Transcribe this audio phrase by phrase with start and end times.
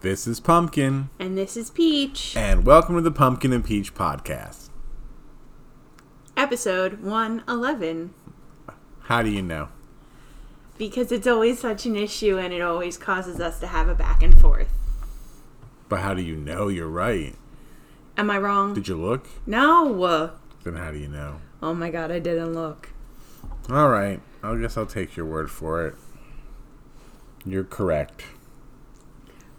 [0.00, 4.68] This is Pumpkin, And this is Peach, and welcome to the Pumpkin and Peach podcast.
[6.36, 8.14] episode 111.
[9.02, 9.68] How do you know?
[10.76, 14.22] Because it's always such an issue and it always causes us to have a back
[14.22, 14.68] and forth.
[15.88, 17.34] But how do you know you're right?
[18.16, 18.74] Am I wrong?
[18.74, 19.26] Did you look?
[19.46, 20.32] no.
[20.64, 21.40] Then how do you know?
[21.62, 22.90] Oh my god, I didn't look.
[23.70, 25.94] All right, I guess I'll take your word for it.
[27.44, 28.24] You're correct.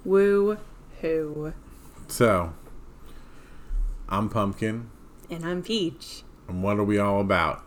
[0.05, 0.57] Woo
[1.02, 1.54] hoo.
[2.07, 2.54] So,
[4.07, 4.89] I'm Pumpkin,
[5.29, 6.24] And I'm Peach.
[6.47, 7.64] and what are we all about?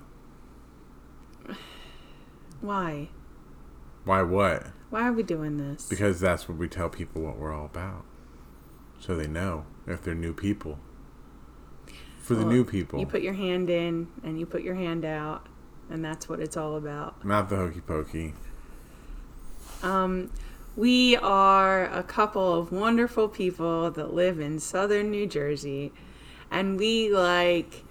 [2.60, 3.08] Why?
[4.04, 4.68] Why what?
[4.90, 5.88] Why are we doing this?
[5.88, 8.04] Because that's what we tell people what we're all about.
[9.00, 10.78] So they know if they're new people.
[12.20, 13.00] For the Well, new people.
[13.00, 15.48] You put your hand in and you put your hand out,
[15.90, 17.24] and that's what it's all about.
[17.24, 18.34] Not the hokey pokey.
[19.82, 20.30] Um,
[20.76, 25.92] we are a couple of wonderful people that live in southern New Jersey,
[26.50, 27.84] and we like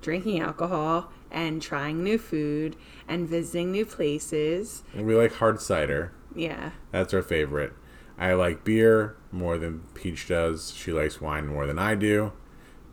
[0.00, 2.76] drinking alcohol and trying new food
[3.06, 4.82] and visiting new places.
[4.94, 6.12] And we like hard cider.
[6.34, 6.70] Yeah.
[6.92, 7.72] That's our favorite.
[8.18, 10.72] I like beer more than Peach does.
[10.74, 12.32] She likes wine more than I do.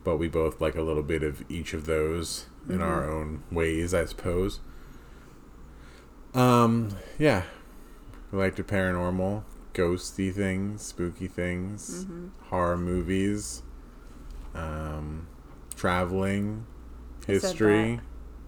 [0.04, 3.92] But we both like a little bit of each of those in our own ways,
[3.92, 4.60] I suppose.
[6.34, 7.42] Um, yeah.
[8.36, 12.04] Like the paranormal, ghosty things, spooky things,
[12.50, 13.62] horror movies,
[14.54, 15.26] um,
[15.74, 16.66] traveling,
[17.26, 18.00] I history.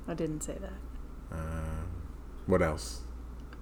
[0.07, 1.35] I didn't say that.
[1.35, 1.89] Um,
[2.47, 3.01] what else?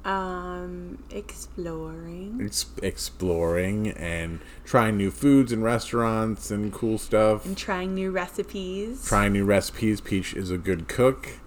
[0.05, 2.41] Um, exploring.
[2.45, 7.45] ex- exploring and trying new foods and restaurants and cool stuff.
[7.47, 9.05] And trying new recipes.
[9.07, 10.01] Trying new recipes.
[10.01, 11.39] Peach is a good cook.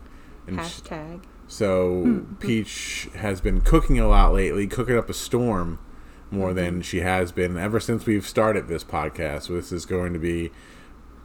[0.48, 1.22] And sh- Hashtag.
[1.50, 5.80] So Peach has been cooking a lot lately, cooking up a storm
[6.30, 9.48] more than she has been ever since we've started this podcast.
[9.48, 10.52] So this is going to be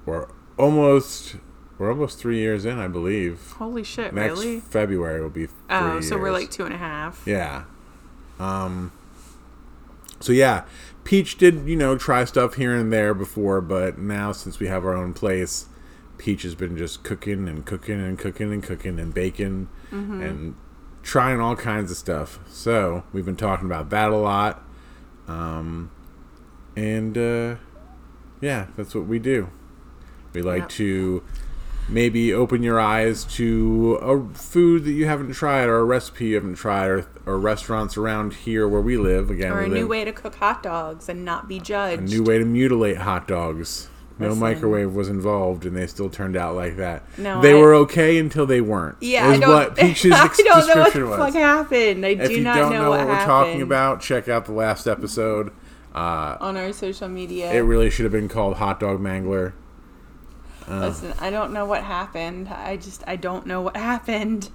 [0.06, 0.26] we're
[0.58, 1.36] almost
[1.76, 3.52] we're almost three years in, I believe.
[3.58, 4.60] Holy shit, Next really?
[4.60, 7.22] February will be three Oh, so we're like two and a half.
[7.26, 7.64] Yeah.
[8.40, 8.92] Um
[10.20, 10.64] so yeah,
[11.04, 14.86] Peach did, you know, try stuff here and there before, but now since we have
[14.86, 15.66] our own place,
[16.16, 20.54] Peach has been just cooking and cooking and cooking and cooking and baking and
[21.02, 22.38] trying all kinds of stuff.
[22.48, 24.62] So, we've been talking about that a lot.
[25.28, 25.90] Um
[26.76, 27.56] and uh
[28.40, 29.48] yeah, that's what we do.
[30.32, 30.68] We like Yep.
[30.70, 31.22] to
[31.88, 36.34] maybe open your eyes to a food that you haven't tried or a recipe you
[36.34, 39.88] haven't tried or, or restaurants around here where we live again Or a new live-
[39.88, 43.28] way to cook hot dogs and not be judged a new way to mutilate hot
[43.28, 43.88] dogs
[44.18, 44.40] no Listen.
[44.40, 48.16] microwave was involved and they still turned out like that No, they I- were okay
[48.18, 51.18] until they weren't Yeah, is I don't, what peach's I don't know what the was
[51.18, 52.06] fuck happened.
[52.06, 54.44] I if do you not don't know, know what, what, we're talking about check out
[54.44, 55.52] the last episode
[55.94, 57.52] uh, on our social media.
[57.52, 59.52] it really should have been called hot dog mangler
[60.66, 62.48] Listen, I don't know what happened.
[62.48, 64.48] I just I don't know what happened.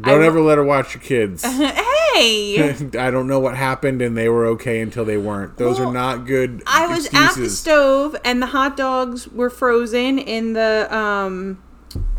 [0.00, 1.44] Don't I- ever let her watch your kids
[2.14, 5.56] hey, I don't know what happened, and they were okay until they weren't.
[5.56, 6.62] Those Well, are not good.
[6.66, 11.62] I was at the stove and the hot dogs were frozen in the um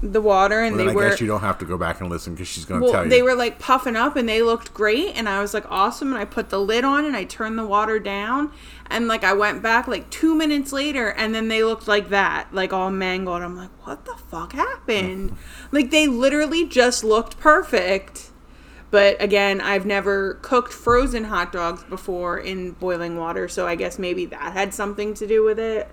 [0.03, 2.07] the water and Well, they I were guess you don't have to go back and
[2.09, 3.09] listen because she's going to well, tell you.
[3.09, 6.17] they were like puffing up and they looked great and I was like awesome and
[6.21, 8.51] I put the lid on and I turned the water down
[8.93, 12.53] and like I went back like 2 minutes later and then they looked like that,
[12.53, 13.41] like all mangled.
[13.41, 15.35] I'm like, "What the fuck happened?"
[15.71, 18.29] like they literally just looked perfect.
[18.91, 23.97] But again, I've never cooked frozen hot dogs before in boiling water, so I guess
[23.97, 25.89] maybe that had something to do with it.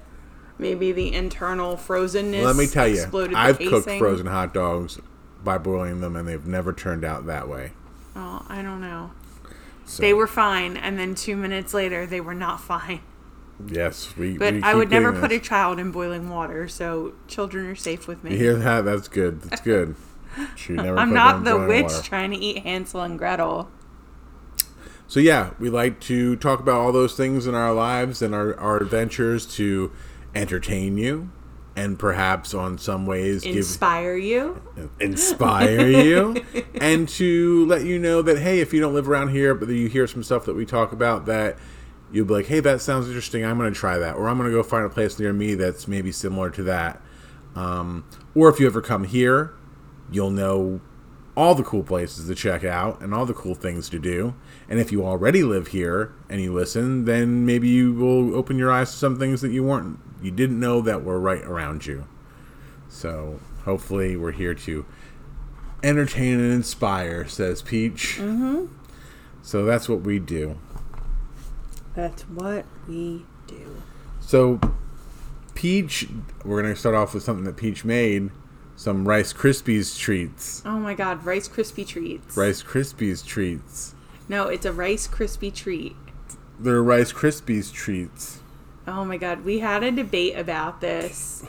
[0.59, 2.45] Maybe the internal frozenness.
[2.45, 4.99] Let me tell you, exploded I've cooked frozen hot dogs
[5.43, 7.73] by boiling them, and they've never turned out that way.
[8.15, 9.13] Oh, I don't know.
[9.91, 13.01] So, They were fine, and then two minutes later, they were not fine.
[13.67, 14.39] yes, we.
[14.39, 17.75] But we I would never getting put a child in boiling water, so children are
[17.75, 18.31] safe with me.
[18.31, 18.85] You hear that?
[18.85, 19.43] That's good.
[19.43, 19.97] That's good.
[20.55, 22.03] She never I'm not the witch water.
[22.05, 23.69] trying to eat Hansel and Gretel.
[25.09, 28.57] So yeah, we like to talk about all those things in our lives and our,
[28.61, 29.91] our adventures to
[30.33, 31.33] entertain you,
[31.81, 34.61] and perhaps on some ways give Inspire you.
[35.01, 36.45] inspire you?
[36.79, 39.89] And to let you know that hey if you don't live around here but you
[39.89, 41.57] hear some stuff that we talk about that
[42.13, 43.45] you'll be like hey that sounds interesting.
[43.47, 44.17] I'm going to try that.
[44.17, 47.01] Or i'm going to go find a place near me that's maybe similar to that.
[47.57, 48.05] Um,
[48.35, 49.55] or if you ever come here
[50.13, 50.81] you'll know
[51.37, 54.35] all the cool places to check out and all the cool things to do.
[54.69, 58.71] And if you already live here and you listen then maybe you will open your
[58.71, 62.07] eyes to some things that you weren't you didn't know that were right around you
[62.89, 64.85] so hopefully we're here to
[65.83, 68.17] entertain and inspire, says Peach.
[68.19, 68.67] Mm-hmm.
[69.43, 70.59] So that's what we do.
[71.95, 73.83] That's what we do.
[74.21, 74.61] So,
[75.55, 76.09] Peach,
[76.45, 78.31] we're gonna start off with something that Peach made.
[78.77, 80.63] Some Rice Krispies treats.
[80.65, 82.37] Oh my god, Rice Krispie treats.
[82.37, 83.95] Rice Krispies treats.
[84.29, 85.97] No, it's a Rice Krispie treat.
[86.59, 88.40] They're Rice Krispies treats.
[88.87, 91.45] Oh my god, we had a debate about this.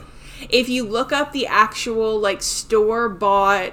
[0.48, 3.72] If you look up the actual like store bought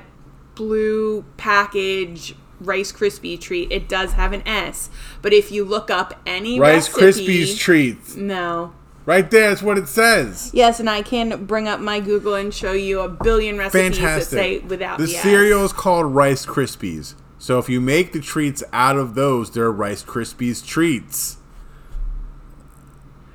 [0.56, 4.90] blue package Rice Krispie treat, it does have an S.
[5.22, 8.16] But if you look up any Rice recipe, Krispies treats.
[8.16, 8.74] no.
[9.06, 10.52] Right there, that's what it says.
[10.54, 14.24] Yes, and I can bring up my Google and show you a billion recipes that
[14.26, 15.24] say without the the, S.
[15.24, 17.16] cereal is called Rice Krispies.
[17.40, 21.38] So if you make the treats out of those, they're Rice Krispies treats.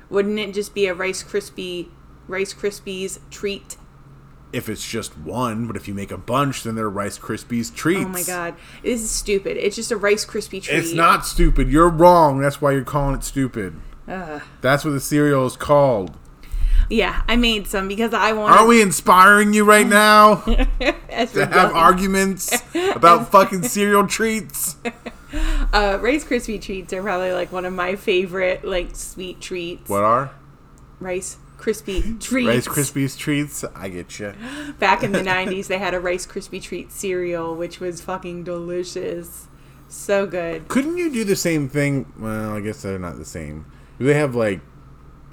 [0.09, 1.89] Wouldn't it just be a Rice Krispie
[2.27, 3.77] Rice Krispies treat?
[4.53, 8.05] If it's just one, but if you make a bunch, then they're Rice Krispies treats.
[8.05, 9.57] Oh my god, this is stupid.
[9.57, 10.77] It's just a Rice Krispie treat.
[10.77, 11.69] It's not stupid.
[11.69, 12.39] You're wrong.
[12.39, 13.75] That's why you're calling it stupid.
[14.07, 14.41] Ugh.
[14.61, 16.15] That's what the cereal is called.
[16.89, 18.55] Yeah, I made some because I want.
[18.55, 22.61] Aren't we inspiring you right now to have arguments
[22.93, 24.77] about fucking cereal treats?
[25.73, 29.89] Uh, Rice Krispie treats are probably like one of my favorite like sweet treats.
[29.89, 30.31] What are
[30.99, 32.47] Rice Krispie treats.
[32.47, 33.63] Rice Krispies treats?
[33.75, 34.33] I get you.
[34.79, 39.47] Back in the '90s, they had a Rice Krispie treat cereal, which was fucking delicious.
[39.87, 40.67] So good.
[40.67, 42.11] Couldn't you do the same thing?
[42.17, 43.65] Well, I guess they're not the same.
[43.99, 44.61] Do they have like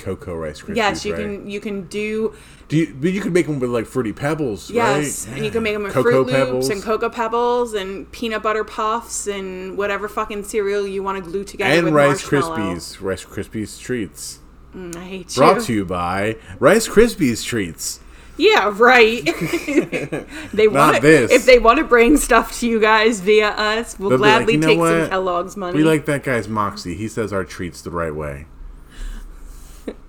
[0.03, 0.77] cocoa Rice Krispies?
[0.77, 1.23] yes, you right?
[1.23, 1.49] can.
[1.49, 2.35] You can do
[2.69, 5.37] Do you, but you can make them with like fruity pebbles, yes, right?
[5.37, 6.69] and you can make them with Cocoa Fruit Loops Pebbles.
[6.71, 11.45] and Cocoa Pebbles and peanut butter puffs and whatever fucking cereal you want to glue
[11.45, 12.23] together and with Rice.
[12.23, 13.01] Krispies.
[13.01, 14.41] Rice Krispies treats.
[14.75, 15.63] Mm, I hate Brought you.
[15.63, 18.01] to you by Rice Krispies treats.
[18.39, 19.23] Yeah, right.
[20.55, 21.31] they want this.
[21.31, 24.55] if they want to bring stuff to you guys via us, we'll They'll like, gladly
[24.55, 25.01] "You know take what?
[25.03, 25.77] some Kellogg's money.
[25.77, 26.95] We like that guy's moxie.
[26.95, 28.47] He says our treats the right way.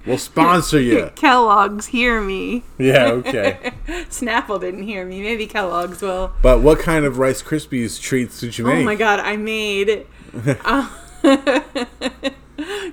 [0.05, 1.11] We'll sponsor you.
[1.15, 2.63] Kellogg's, hear me.
[2.77, 3.71] Yeah, okay.
[4.09, 5.21] Snapple didn't hear me.
[5.21, 6.33] Maybe Kellogg's will.
[6.41, 8.75] But what kind of Rice Krispies treats did you make?
[8.75, 10.05] Oh my god, I made
[10.65, 10.89] uh,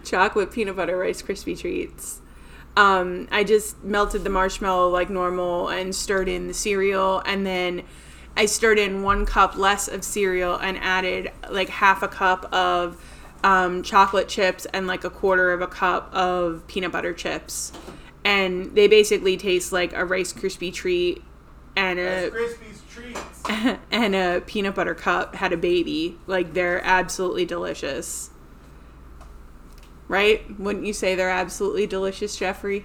[0.04, 2.20] chocolate peanut butter Rice Krispie treats.
[2.76, 7.82] Um, I just melted the marshmallow like normal and stirred in the cereal, and then
[8.36, 12.96] I stirred in one cup less of cereal and added like half a cup of
[13.42, 17.72] um, chocolate chips and like a quarter of a cup of peanut butter chips.
[18.24, 21.22] And they basically taste like a Rice Krispie treat
[21.76, 22.30] and a
[23.90, 26.18] and a peanut butter cup had a baby.
[26.26, 28.30] Like they're absolutely delicious.
[30.08, 30.58] Right?
[30.58, 32.84] Wouldn't you say they're absolutely delicious, Jeffrey?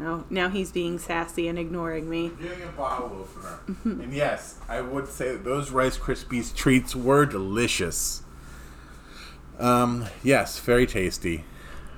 [0.00, 2.30] No, now he's being sassy and ignoring me.
[2.30, 3.60] Doing a bottle opener.
[4.02, 8.22] and yes, I would say those Rice Krispies treats were delicious.
[9.60, 11.44] Um, yes, very tasty.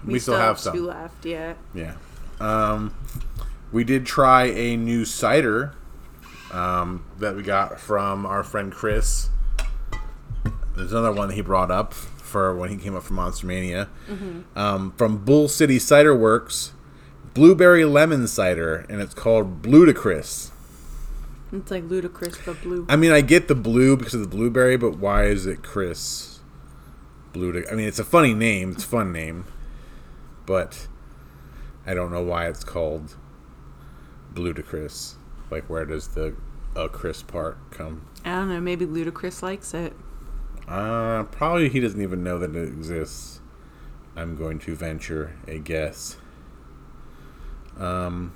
[0.05, 0.75] We, still, have some.
[0.75, 1.55] two left, yeah.
[1.75, 1.95] Yeah.
[2.41, 2.95] Um,
[3.71, 5.75] we did try a new cider
[6.53, 9.31] um, that we got from our friend Chris.
[10.77, 13.89] There's another one that he brought up for when he came up from Monster Mania.
[14.57, 16.73] Um, from Bull City Cider Works,
[17.35, 20.51] blueberry lemon cider, and it's called Bludicris.
[21.53, 22.87] It's like ludicrous but blue.
[22.89, 26.32] I mean, I get the blue because of the blueberry, but why is it Chris?
[27.33, 27.65] Blue.
[27.71, 28.73] I mean, it's a funny name.
[28.73, 29.45] It's a fun name,
[30.47, 30.87] but
[31.87, 33.17] I don't know why it's called
[34.35, 35.15] Bludicris.
[35.51, 36.35] Like, where does the
[36.77, 38.07] uh, Chris part come?
[38.25, 39.95] I don't know, maybe Ludacris likes it.
[40.69, 43.41] Uh, probably he doesn't even know that it exists.
[44.15, 46.17] I'm going to venture a guess.
[47.79, 48.33] Um,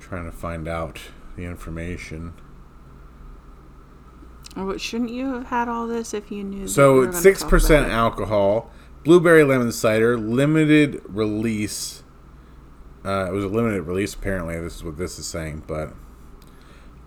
[0.00, 1.00] trying to find out
[1.36, 2.34] the information.
[4.56, 6.68] Or shouldn't you have had all this if you knew?
[6.68, 8.70] So it's six percent alcohol.
[9.04, 12.02] Blueberry lemon cider, limited release.
[13.04, 14.14] Uh, it was a limited release.
[14.14, 15.94] Apparently, this is what this is saying, but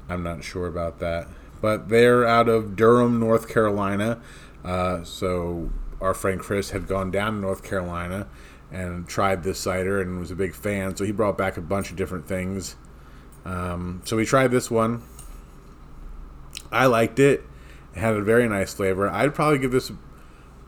[0.10, 1.28] I'm not sure about that.
[1.62, 4.22] But they're out of Durham, North Carolina.
[4.64, 5.72] Uh, so
[6.02, 8.28] our friend Chris had gone down to North Carolina
[8.72, 10.96] and tried this cider and was a big fan.
[10.96, 12.76] So he brought back a bunch of different things.
[13.46, 15.04] Um, so we tried this one.
[16.72, 17.44] I liked it.
[17.96, 19.10] It had a very nice flavor.
[19.10, 19.92] I'd probably give this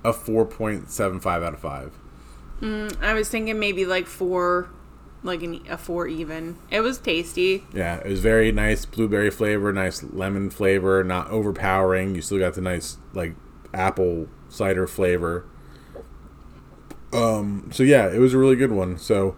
[0.03, 1.91] a 4.75 out of 5.
[3.01, 4.69] I was thinking maybe like four,
[5.21, 6.57] like an, a four even.
[6.71, 7.63] It was tasty.
[7.73, 12.15] Yeah, it was very nice blueberry flavor, nice lemon flavor, not overpowering.
[12.15, 13.35] You still got the nice like
[13.73, 15.45] apple cider flavor.
[17.13, 18.97] Um, so yeah, it was a really good one.
[18.97, 19.35] So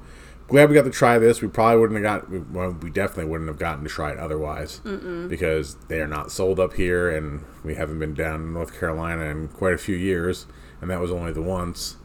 [0.49, 1.41] glad we got to try this.
[1.41, 2.29] We probably wouldn't have got.
[2.31, 4.81] we- Well, we definitely wouldn't have gotten to try it otherwise
[5.29, 9.23] because they are not sold up here, and we haven't been down in North Carolina
[9.25, 10.45] in quite a few years.
[10.81, 11.97] and that was only the once.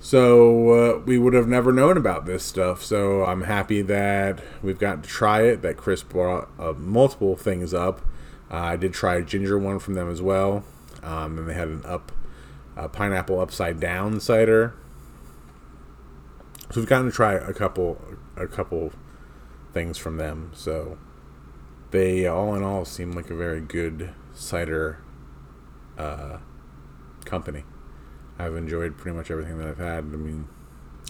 [0.00, 2.84] So uh, we would have never known about this stuff.
[2.84, 5.62] So I'm happy that we've gotten to try it.
[5.62, 8.00] That Chris brought uh, multiple things up.
[8.50, 10.64] Uh, I did try a ginger one from them as well,
[11.02, 12.12] um, and they had an up
[12.92, 14.74] pineapple upside down cider.
[16.70, 18.00] So we've gotten to try a couple
[18.36, 18.92] a couple
[19.72, 20.50] things from them.
[20.54, 20.98] So
[21.90, 24.98] they all in all seem like a very good cider
[25.96, 26.38] uh,
[27.24, 27.64] company.
[28.38, 29.98] I've enjoyed pretty much everything that I've had.
[29.98, 30.48] I mean,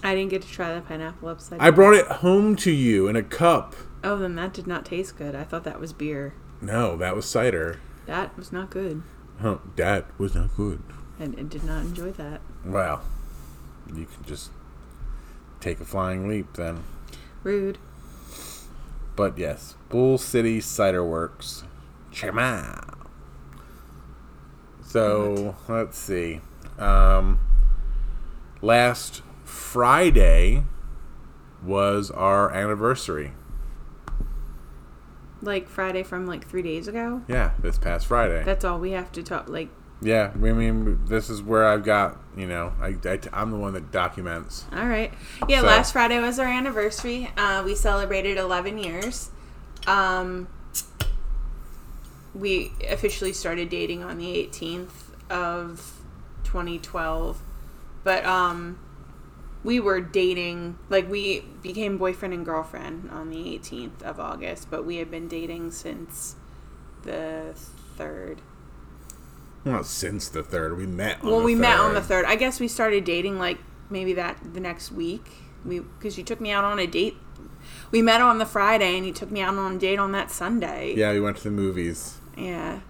[0.03, 1.61] I didn't get to try the pineapple upside.
[1.61, 3.75] I brought it home to you in a cup.
[4.05, 5.35] Oh, then that did not taste good.
[5.35, 6.35] I thought that was beer.
[6.61, 7.81] No, that was cider.
[8.07, 9.03] That was not good.
[9.41, 10.83] Huh, that was not good.
[11.19, 12.41] And I did not enjoy that.
[12.65, 13.03] Well,
[13.93, 14.51] you can just
[15.61, 16.85] take a flying leap then.
[17.43, 17.79] Rude.
[19.17, 21.65] But yes, Bull City Cider Works.
[22.13, 22.99] Check out.
[24.85, 26.41] So let's see.
[26.79, 27.41] Um,
[28.63, 30.65] last Friday
[31.63, 33.33] was our anniversary.
[35.43, 37.23] Like Friday from like three days ago.
[37.29, 38.43] Yeah, this past Friday.
[38.45, 39.49] That's all we have to talk.
[39.49, 39.69] Like,
[40.01, 43.73] yeah, I mean, this is where I've got, you know, I, I, am the one
[43.73, 44.65] that documents.
[44.73, 45.13] All right.
[45.49, 45.67] Yeah, so.
[45.67, 47.31] last Friday was our anniversary.
[47.37, 49.31] Uh, we celebrated 11 years.
[49.89, 50.47] Um,
[52.33, 54.91] we officially started dating on the 18th
[55.31, 55.99] of
[56.45, 57.43] 2012.
[58.05, 58.79] But um,
[59.65, 64.85] we were dating, like, we became boyfriend and girlfriend on the 18th of August, but
[64.85, 66.37] we had been dating since
[67.03, 67.57] the
[67.99, 68.39] 3rd.
[69.65, 71.23] Well, since the third, we met.
[71.23, 72.25] well, we met on the third.
[72.25, 73.59] I guess we started dating like
[73.91, 75.27] maybe that the next week.
[75.65, 77.17] We because you took me out on a date.
[77.91, 80.31] We met on the Friday, and you took me out on a date on that
[80.31, 80.95] Sunday.
[80.97, 82.19] Yeah, we went to the movies.
[82.37, 82.81] Yeah.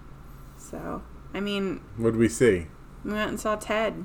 [0.57, 1.03] So
[1.35, 2.67] I mean, what did we see?
[3.05, 4.05] We went and saw Ted.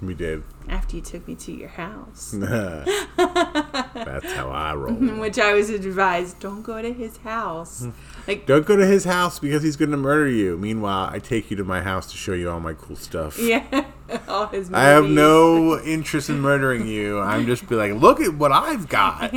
[0.00, 0.44] We did.
[0.68, 4.94] after you took me to your house, That's how I roll.
[5.18, 7.82] which I was advised don't go to his house.
[7.82, 7.90] Hmm.
[8.28, 10.56] like Don't go to his house because he's going to murder you.
[10.56, 13.38] Meanwhile, I take you to my house to show you all my cool stuff.
[13.40, 13.86] yeah,
[14.28, 14.72] all his.
[14.72, 17.18] I have no interest in murdering you.
[17.18, 19.32] I'm just be like, look at what I've got.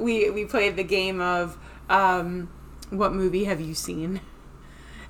[0.00, 1.56] we we played the game of
[1.88, 2.48] um,
[2.90, 4.20] what movie have you seen?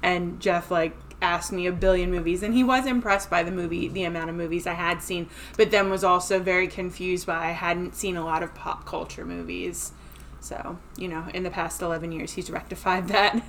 [0.02, 0.94] And Jeff like
[1.26, 4.36] asked me a billion movies, and he was impressed by the movie, the amount of
[4.36, 8.24] movies I had seen, but then was also very confused by I hadn't seen a
[8.24, 9.92] lot of pop culture movies.
[10.40, 13.42] So you know, in the past eleven years, he's rectified that.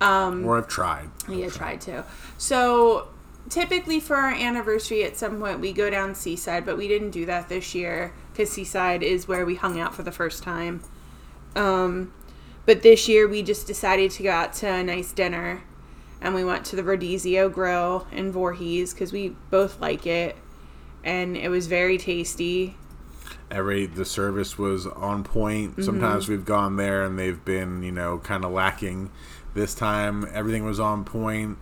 [0.00, 1.10] um, Or I've tried.
[1.28, 2.04] Yeah, tried to.
[2.38, 3.08] So
[3.48, 7.24] typically for our anniversary at some point we go down Seaside, but we didn't do
[7.26, 10.82] that this year because Seaside is where we hung out for the first time.
[11.54, 12.12] Um,
[12.66, 15.62] but this year we just decided to go out to a nice dinner,
[16.20, 20.36] and we went to the Rodizio Grill in Voorhees because we both like it,
[21.04, 22.76] and it was very tasty.
[23.50, 25.84] Every the service was on point.
[25.84, 29.10] Sometimes we've gone there and they've been, you know, kind of lacking.
[29.54, 31.58] This time everything was on point.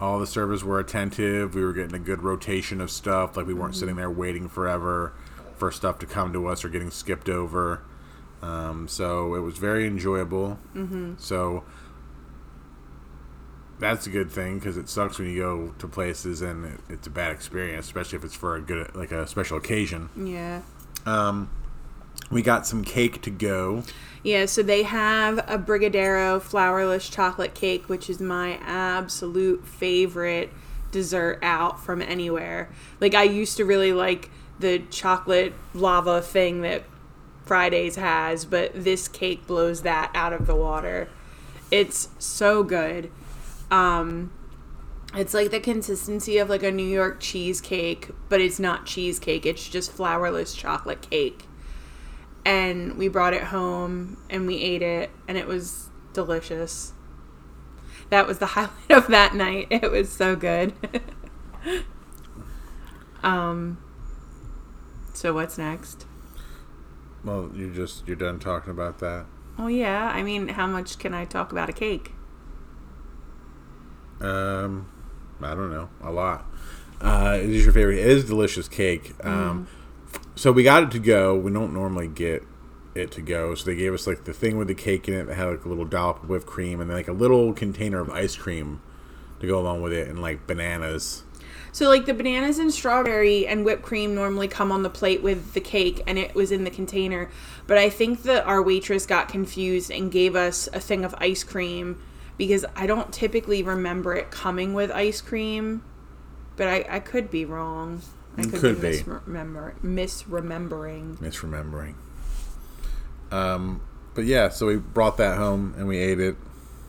[0.00, 1.54] All the servers were attentive.
[1.54, 3.36] We were getting a good rotation of stuff.
[3.36, 5.12] Like we weren't sitting there waiting forever
[5.56, 7.82] for stuff to come to us or getting skipped over.
[8.42, 10.58] Um, so it was very enjoyable.
[10.74, 11.14] Mm-hmm.
[11.18, 11.64] So
[13.78, 17.06] that's a good thing because it sucks when you go to places and it, it's
[17.06, 20.08] a bad experience, especially if it's for a good like a special occasion.
[20.16, 20.62] Yeah.
[21.04, 21.50] Um,
[22.30, 23.82] we got some cake to go.
[24.22, 30.50] Yeah, so they have a Brigadeiro flourless chocolate cake, which is my absolute favorite
[30.90, 32.68] dessert out from anywhere.
[33.00, 36.84] Like, I used to really like the chocolate lava thing that
[37.44, 41.08] Fridays has, but this cake blows that out of the water.
[41.70, 43.10] It's so good.
[43.70, 44.32] Um,
[45.14, 49.46] it's like the consistency of like a New York cheesecake, but it's not cheesecake.
[49.46, 51.46] It's just flourless chocolate cake
[52.46, 56.92] and we brought it home and we ate it and it was delicious.
[58.08, 59.66] That was the highlight of that night.
[59.70, 60.72] It was so good.
[63.22, 63.78] um
[65.12, 66.06] so what's next?
[67.24, 69.26] Well, you just you're done talking about that.
[69.58, 72.12] Oh yeah, I mean, how much can I talk about a cake?
[74.20, 74.88] Um,
[75.40, 76.46] I don't know, a lot.
[77.00, 77.98] Uh, it is your favorite?
[77.98, 79.12] It is delicious cake.
[79.22, 79.68] Um,
[80.34, 81.36] so we got it to go.
[81.36, 82.42] We don't normally get
[82.94, 85.26] it to go, so they gave us like the thing with the cake in it
[85.26, 88.00] that had like a little dollop of whipped cream and then like a little container
[88.00, 88.80] of ice cream
[89.40, 91.22] to go along with it, and like bananas.
[91.72, 95.52] So like the bananas and strawberry and whipped cream normally come on the plate with
[95.52, 97.28] the cake and it was in the container.
[97.66, 101.44] But I think that our waitress got confused and gave us a thing of ice
[101.44, 102.00] cream
[102.36, 105.82] because I don't typically remember it coming with ice cream.
[106.56, 108.02] but I, I could be wrong.
[108.36, 108.96] I could, could be, be.
[108.98, 111.16] Misremember, misremembering.
[111.18, 111.94] misremembering.
[113.30, 113.80] Um,
[114.14, 116.36] but yeah, so we brought that home and we ate it,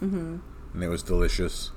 [0.01, 0.37] mm-hmm.
[0.73, 1.71] and it was delicious.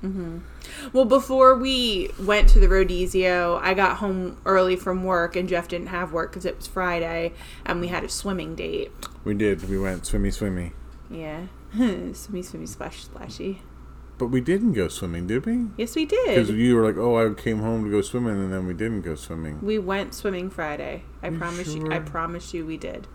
[0.93, 5.67] Well, before we went to the Rodizio, I got home early from work, and Jeff
[5.67, 7.33] didn't have work because it was Friday,
[7.65, 8.91] and we had a swimming date.
[9.23, 9.67] We did.
[9.69, 10.73] We went swimmy, swimmy.
[11.09, 11.47] Yeah,
[12.13, 13.61] swimmy, swimmy, splash, splashy.
[14.17, 15.67] But we didn't go swimming, did we?
[15.77, 16.27] Yes, we did.
[16.27, 19.01] Because you were like, "Oh, I came home to go swimming," and then we didn't
[19.01, 19.59] go swimming.
[19.63, 21.05] We went swimming Friday.
[21.23, 21.91] I You promise you.
[21.91, 23.07] I promise you, we did.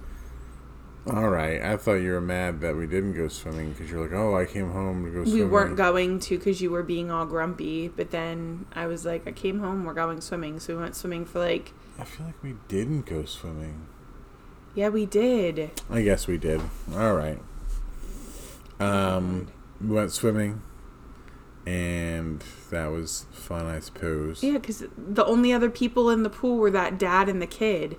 [1.08, 4.12] All right, I thought you were mad that we didn't go swimming because you're like,
[4.12, 7.24] "Oh, I came home to go We weren't going to because you were being all
[7.24, 7.86] grumpy.
[7.86, 9.84] But then I was like, I came home.
[9.84, 10.58] We're going swimming.
[10.58, 11.72] So we went swimming for like.
[12.00, 13.86] I feel like we didn't go swimming.
[14.74, 15.70] Yeah, we did.
[15.88, 16.60] I guess we did.
[16.92, 17.38] All right.
[18.80, 19.48] Um,
[19.80, 20.62] we went swimming,
[21.66, 24.42] and that was fun, I suppose.
[24.42, 27.96] Yeah, because the only other people in the pool were that dad and the kid.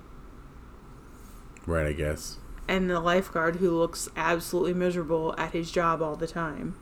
[1.66, 2.38] Right, I guess.
[2.66, 6.74] and the lifeguard who looks absolutely miserable at his job all the time.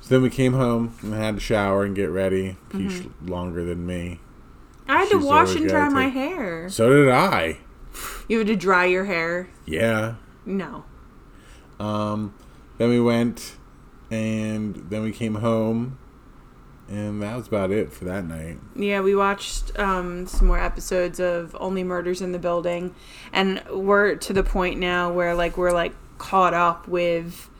[0.00, 2.56] So then we came home and had to shower and get ready.
[2.70, 3.28] Peach Mm-hmm.
[3.28, 4.20] longer than me.
[4.88, 6.68] I had to wash and dry my take- hair.
[6.70, 7.58] So did I.
[8.28, 9.48] You had to dry your hair?
[9.66, 10.14] Yeah.
[10.44, 10.84] No.
[11.80, 12.34] Um,
[12.78, 13.56] then we went,
[14.10, 15.98] and then we came home,
[16.88, 18.58] and that was about it for that night.
[18.74, 22.94] Yeah, we watched um, some more episodes of Only Murders in the Building,
[23.32, 27.50] and we're to the point now where like we're like caught up with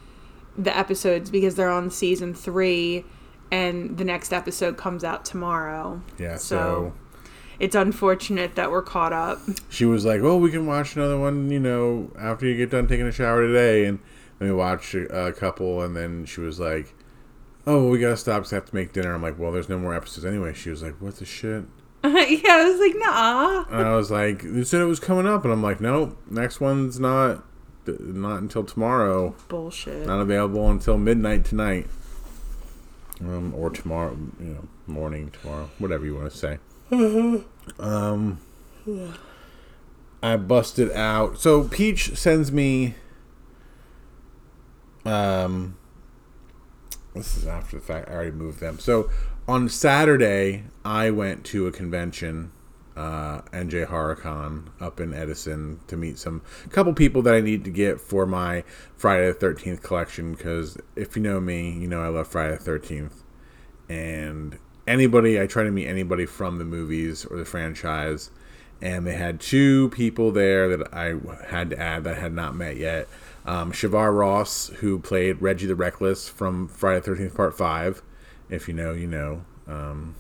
[0.57, 3.05] the episodes because they're on season three,
[3.51, 6.01] and the next episode comes out tomorrow.
[6.19, 6.37] Yeah.
[6.37, 6.93] So- So,
[7.59, 9.39] It's unfortunate that we're caught up.
[9.71, 12.87] she was like, "Oh, we can watch another one, you know, after you get done
[12.87, 13.99] taking a shower today." And
[14.39, 16.95] then we watched a, a couple, and then she was like,
[17.67, 19.79] "Oh, we gotta stop because I have to make dinner." I'm like, "Well, there's no
[19.79, 21.65] more episodes anyway." She was like, "What the shit?"
[22.05, 23.65] yeah, I was like, nah.
[23.71, 26.61] And I was like, "You said it was coming up," and I'm like, "Nope, next
[26.61, 27.45] one's not,
[27.87, 30.07] not until tomorrow." Bullshit.
[30.07, 31.87] not available until midnight tonight.
[33.21, 36.59] Um, or tomorrow, you know, morning tomorrow, whatever you want to say.
[37.81, 38.39] um,
[40.23, 41.41] I busted out.
[41.41, 42.95] So Peach sends me.
[45.07, 45.77] Um,
[47.15, 48.09] this is after the fact.
[48.09, 48.79] I already moved them.
[48.79, 49.11] So
[49.49, 52.53] on Saturday, I went to a convention,
[52.97, 57.71] uh, NJ HorrorCon up in Edison to meet some couple people that I need to
[57.71, 58.65] get for my
[58.97, 60.35] Friday the Thirteenth collection.
[60.35, 63.23] Because if you know me, you know I love Friday the Thirteenth,
[63.89, 68.31] and anybody I try to meet anybody from the movies or the franchise.
[68.83, 71.15] And they had two people there that I
[71.47, 73.09] had to add that I had not met yet.
[73.47, 78.03] Um, Shavar Ross, who played Reggie the Reckless from Friday the 13th Part 5.
[78.51, 79.45] If you know, you know.
[79.69, 80.17] Um,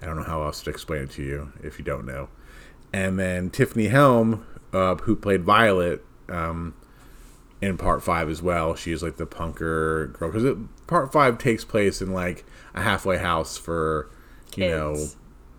[0.00, 2.28] I don't know how else to explain it to you if you don't know.
[2.92, 6.74] And then Tiffany Helm, uh, who played Violet um,
[7.60, 8.74] in Part 5 as well.
[8.74, 10.30] She's like the punker girl.
[10.30, 14.10] Because Part 5 takes place in like a halfway house for,
[14.54, 15.08] you know,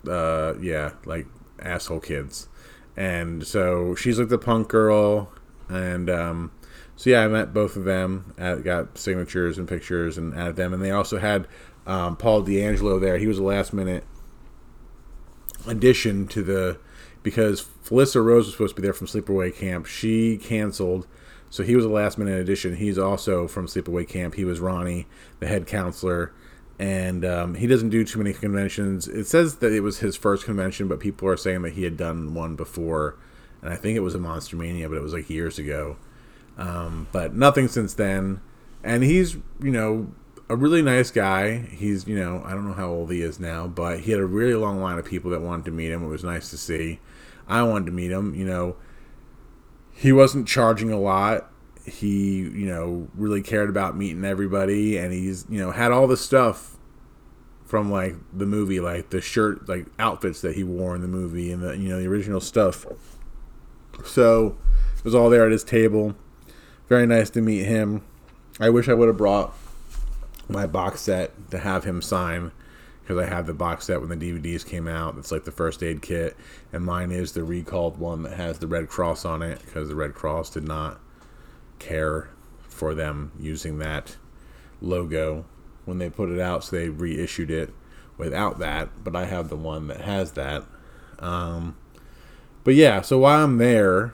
[0.08, 1.28] uh, yeah, like
[1.60, 2.48] asshole kids.
[2.96, 5.32] And so she's like the punk girl.
[5.70, 6.52] And um,
[6.96, 8.34] so yeah, I met both of them.
[8.38, 10.74] I got signatures and pictures and added them.
[10.74, 11.48] And they also had
[11.86, 13.18] um, Paul D'Angelo there.
[13.18, 14.04] He was a last minute
[15.68, 16.80] addition to the
[17.24, 19.86] because Felissa Rose was supposed to be there from Sleepaway Camp.
[19.86, 21.08] She canceled,
[21.50, 22.78] so he was a last minute addition.
[22.78, 24.36] He's also from Sleepaway Camp.
[24.36, 25.08] He was Ronnie,
[25.40, 26.34] the head counselor,
[26.80, 29.08] and um, he doesn't do too many conventions.
[29.08, 31.98] It says that it was his first convention, but people are saying that he had
[31.98, 33.18] done one before,
[33.62, 35.98] and I think it was a Monster Mania, but it was like years ago.
[36.58, 38.42] Um, but nothing since then.
[38.84, 40.14] And he's, you know,
[40.50, 41.58] a really nice guy.
[41.58, 44.26] He's, you know, I don't know how old he is now, but he had a
[44.26, 46.04] really long line of people that wanted to meet him.
[46.04, 47.00] It was nice to see.
[47.48, 48.34] I wanted to meet him.
[48.34, 48.76] You know,
[49.94, 51.50] he wasn't charging a lot.
[51.86, 56.18] He, you know, really cared about meeting everybody, and he's, you know, had all the
[56.18, 56.76] stuff
[57.66, 61.52] from like the movie, like the shirt, like outfits that he wore in the movie,
[61.52, 62.86] and the, you know, the original stuff.
[64.06, 64.58] So
[64.98, 66.16] it was all there at his table.
[66.90, 68.04] Very nice to meet him.
[68.60, 69.54] I wish I would have brought
[70.50, 72.52] my box set to have him sign
[73.02, 75.18] because I have the box set when the DVDs came out.
[75.18, 76.36] It's like the first aid kit,
[76.74, 79.96] and mine is the recalled one that has the Red Cross on it because the
[79.96, 81.00] Red Cross did not
[81.80, 82.30] care
[82.68, 84.18] for them using that
[84.82, 85.46] logo
[85.86, 87.74] when they put it out, so they reissued it
[88.18, 88.90] without that.
[89.04, 90.64] But I have the one that has that.
[91.20, 91.78] Um,
[92.68, 94.14] but yeah, so while I'm there,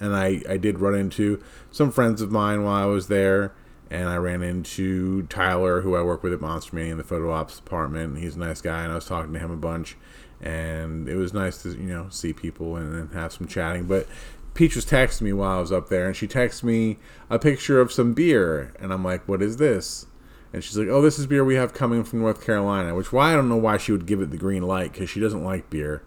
[0.00, 1.38] and I, I did run into
[1.70, 3.52] some friends of mine while I was there,
[3.90, 7.30] and I ran into Tyler, who I work with at Monster Mania in the photo
[7.30, 8.16] ops department.
[8.16, 9.98] He's a nice guy, and I was talking to him a bunch,
[10.40, 13.84] and it was nice to you know see people and, and have some chatting.
[13.84, 14.06] But
[14.54, 16.96] Peach was texting me while I was up there, and she texted me
[17.28, 20.06] a picture of some beer, and I'm like, "What is this?"
[20.54, 23.34] And she's like, "Oh, this is beer we have coming from North Carolina." Which why
[23.34, 25.68] I don't know why she would give it the green light because she doesn't like
[25.68, 26.02] beer.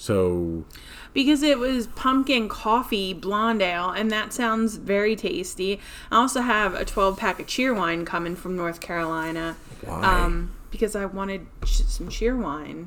[0.00, 0.64] So
[1.12, 5.78] because it was pumpkin coffee blonde ale, and that sounds very tasty.
[6.10, 9.56] I also have a 12 pack of Cheerwine coming from North Carolina.
[9.82, 10.02] Why?
[10.02, 12.86] Um, because I wanted some Cheerwine.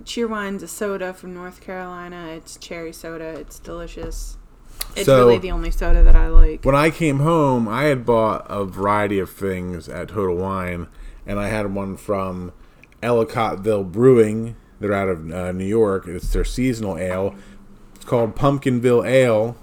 [0.00, 2.30] Cheerwine's a soda from North Carolina.
[2.36, 3.26] It's cherry soda.
[3.38, 4.38] It's delicious.
[4.96, 6.64] It's So- really the only soda that I like.
[6.64, 10.88] when I came home, I had bought a variety of things at Total Wine,
[11.24, 12.50] and I had one from
[13.04, 14.56] Ellicottville Brewing.
[14.80, 16.06] They're out of uh, New York.
[16.06, 17.34] It's their seasonal ale.
[17.94, 19.56] It's called Pumpkinville Ale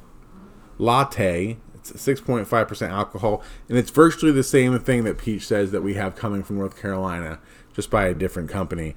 [0.77, 1.57] Latte.
[1.75, 6.15] It's 6.5% alcohol, and it's virtually the same thing that Peach says that we have
[6.15, 7.39] coming from North Carolina,
[7.73, 8.95] just by a different company.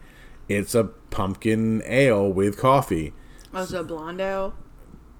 [0.48, 3.14] It's a pumpkin ale with coffee
[3.54, 4.54] Also, blonde ale.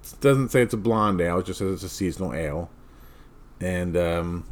[0.03, 1.39] it doesn't say it's a blonde ale.
[1.39, 2.71] It just says it's a seasonal ale.
[3.61, 4.45] And um,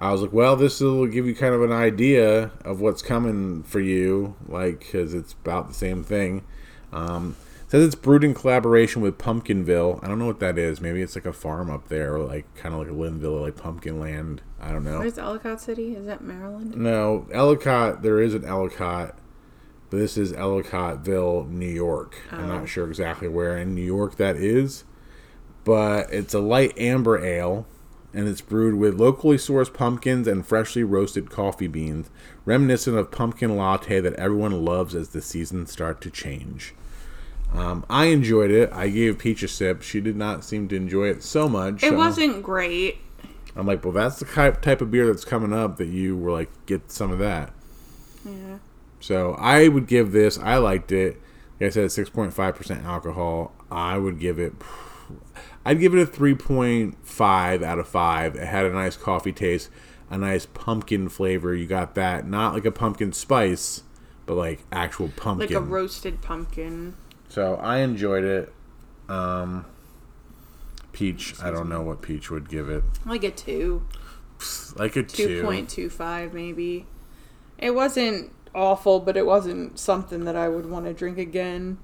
[0.00, 3.62] I was like, well, this will give you kind of an idea of what's coming
[3.64, 6.42] for you, like because it's about the same thing.
[6.92, 7.36] Um,
[7.66, 10.02] it says it's brewed in collaboration with Pumpkinville.
[10.02, 10.80] I don't know what that is.
[10.80, 13.40] Maybe it's like a farm up there, or like kind of like a Linvilla, or
[13.42, 14.40] like Pumpkin Land.
[14.60, 14.98] I don't know.
[15.00, 15.94] Where's Ellicott City?
[15.94, 16.74] Is that Maryland?
[16.76, 18.02] No, Ellicott.
[18.02, 19.16] There is an Ellicott,
[19.90, 22.16] but this is Ellicottville, New York.
[22.32, 22.58] I'm Oh.
[22.58, 24.84] not sure exactly where in New York that is,
[25.64, 27.66] but it's a light amber ale,
[28.12, 32.10] and it's brewed with locally sourced pumpkins and freshly roasted coffee beans,
[32.44, 36.74] reminiscent of pumpkin latte that everyone loves as the seasons start to change.
[37.52, 38.70] Um, I enjoyed it.
[38.72, 39.82] I gave Peach a sip.
[39.82, 41.82] She did not seem to enjoy it so much.
[41.82, 42.98] It so- wasn't great.
[43.56, 46.30] I'm like, well, that's the type type of beer that's coming up that you were
[46.30, 47.52] like, get some of that.
[48.24, 48.58] Yeah.
[49.00, 50.38] So I would give this.
[50.38, 51.20] I liked it.
[51.60, 53.52] Like I said, six point five percent alcohol.
[53.70, 54.52] I would give it.
[55.70, 58.34] I'd give it a three point five out of five.
[58.34, 59.70] It had a nice coffee taste,
[60.10, 61.54] a nice pumpkin flavor.
[61.54, 63.84] You got that, not like a pumpkin spice,
[64.26, 65.46] but like actual pumpkin.
[65.46, 66.96] Like a roasted pumpkin.
[67.28, 68.52] so I enjoyed it.
[69.08, 69.64] Um,
[70.90, 72.82] Peach, I don't know what Peach would give it.
[73.06, 73.86] Like a two.
[74.74, 75.40] Like a two.
[75.40, 76.86] 2.25 maybe.
[77.58, 81.78] It wasn't awful, but it wasn't something that I would want to drink again.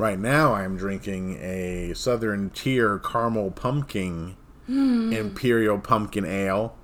[0.00, 4.34] Right now, I'm drinking a Southern Tier Caramel Pumpkin
[4.66, 6.74] Imperial Pumpkin Ale,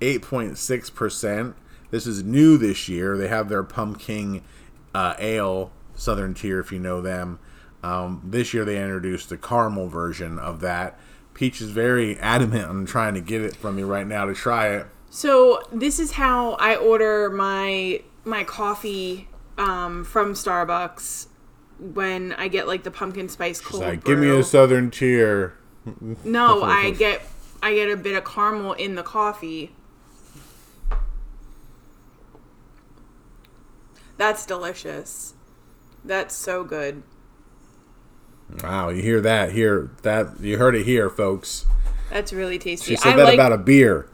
[0.00, 1.54] 8.6%.
[1.90, 3.16] This is new this year.
[3.16, 4.40] They have their pumpkin
[4.94, 7.40] uh, ale, Southern Tier, if you know them.
[7.82, 10.96] Um, this year, they introduced the caramel version of that.
[11.34, 14.68] Peach is very adamant on trying to get it from me right now to try
[14.68, 14.86] it.
[15.10, 19.26] So this is how I order my my coffee
[19.58, 21.26] um, from Starbucks
[21.78, 25.54] when I get like the pumpkin spice It's cold like, give me a Southern Tier.
[26.24, 27.22] no, I get
[27.62, 29.72] I get a bit of caramel in the coffee.
[34.16, 35.34] That's delicious.
[36.04, 37.02] That's so good.
[38.62, 39.52] Wow, you hear that?
[39.52, 41.66] Here, that you heard it here, folks.
[42.10, 42.92] That's really tasty.
[42.92, 44.08] She said I that like about a beer.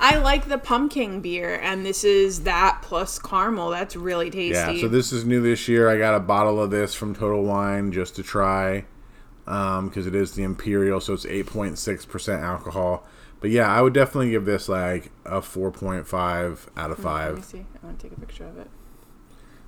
[0.00, 3.70] I like the pumpkin beer, and this is that plus caramel.
[3.70, 4.74] That's really tasty.
[4.74, 5.88] Yeah, so this is new this year.
[5.88, 8.84] I got a bottle of this from Total Wine just to try
[9.44, 13.06] because it is the Imperial, so it's 8.6% alcohol.
[13.40, 17.28] But yeah, I would definitely give this like a 4.5 out of five.
[17.28, 17.44] Let me 5.
[17.44, 17.66] see.
[17.82, 18.68] I want to take a picture of it.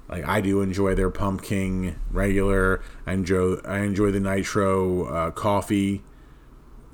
[0.09, 2.83] Like I do enjoy their pumpkin regular.
[3.07, 6.03] I enjoy I enjoy the nitro uh, coffee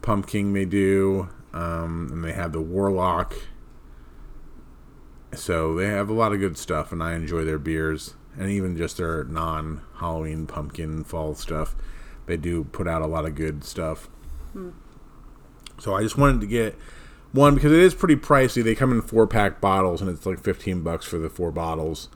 [0.03, 3.35] pumpkin they do, um, and they have the warlock.
[5.35, 8.77] So they have a lot of good stuff, and I enjoy their beers, and even
[8.77, 11.75] just their non Halloween pumpkin fall stuff.
[12.27, 14.09] They do put out a lot of good stuff.
[15.79, 16.77] So I just wanted to get
[17.33, 18.62] one because it is pretty pricey.
[18.62, 22.09] They come in four pack bottles, and it's like fifteen bucks for the four bottles.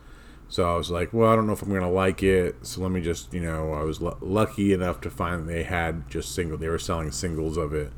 [0.48, 2.66] So I was like, well, I don't know if I'm gonna like it.
[2.66, 6.10] So let me just, you know, I was l- lucky enough to find they had
[6.10, 6.58] just single.
[6.58, 7.92] They were selling singles of it,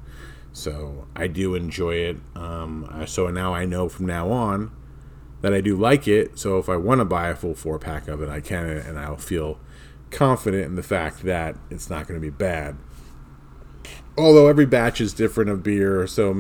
[0.53, 2.17] so I do enjoy it.
[2.35, 4.71] Um, so now I know from now on
[5.41, 6.39] that I do like it.
[6.39, 8.99] So if I want to buy a full four pack of it, I can, and
[8.99, 9.59] I'll feel
[10.11, 12.77] confident in the fact that it's not going to be bad.
[14.17, 16.33] Although every batch is different of beer, so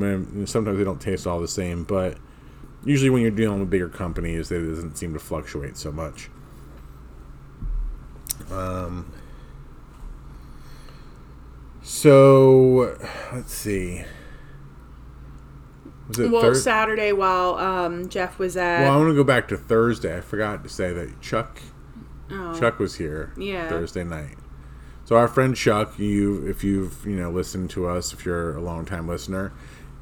[0.44, 2.18] sometimes they don't taste all the same, but
[2.85, 6.29] usually when you're dealing with bigger companies, it doesn't seem to fluctuate so much.
[8.51, 9.11] Um,
[11.83, 12.97] So
[13.33, 14.05] let's see.
[16.09, 18.83] Was it Well, Thurs- Saturday while um, Jeff was at.
[18.83, 20.16] Well, I want to go back to Thursday.
[20.16, 21.61] I forgot to say that Chuck
[22.31, 23.68] oh, Chuck was here Yeah.
[23.68, 24.37] Thursday night.
[25.05, 28.61] So our friend Chuck, you if you've you know listened to us, if you're a
[28.61, 29.53] long time listener,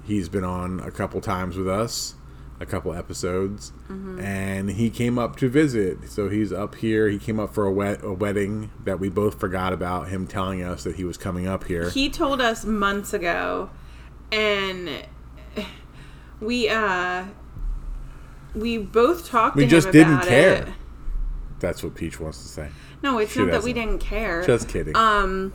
[0.04, 2.14] he's been on a couple times with us,
[2.60, 4.20] a couple episodes, Mm-hmm.
[4.20, 6.10] and he came up to visit.
[6.10, 7.08] So he's up here.
[7.08, 10.08] He came up for a, wed- a wedding that we both forgot about.
[10.08, 11.88] Him telling us that he was coming up here.
[11.90, 13.70] he told us months ago,
[14.30, 14.90] and
[16.40, 17.24] we uh
[18.54, 19.56] we both talked.
[19.56, 20.64] We just didn't care.
[20.64, 20.68] It.
[21.60, 22.68] That's what Peach wants to say.
[23.02, 24.44] No, it's She not that we didn't care.
[24.44, 24.94] Just kidding.
[24.96, 25.52] um,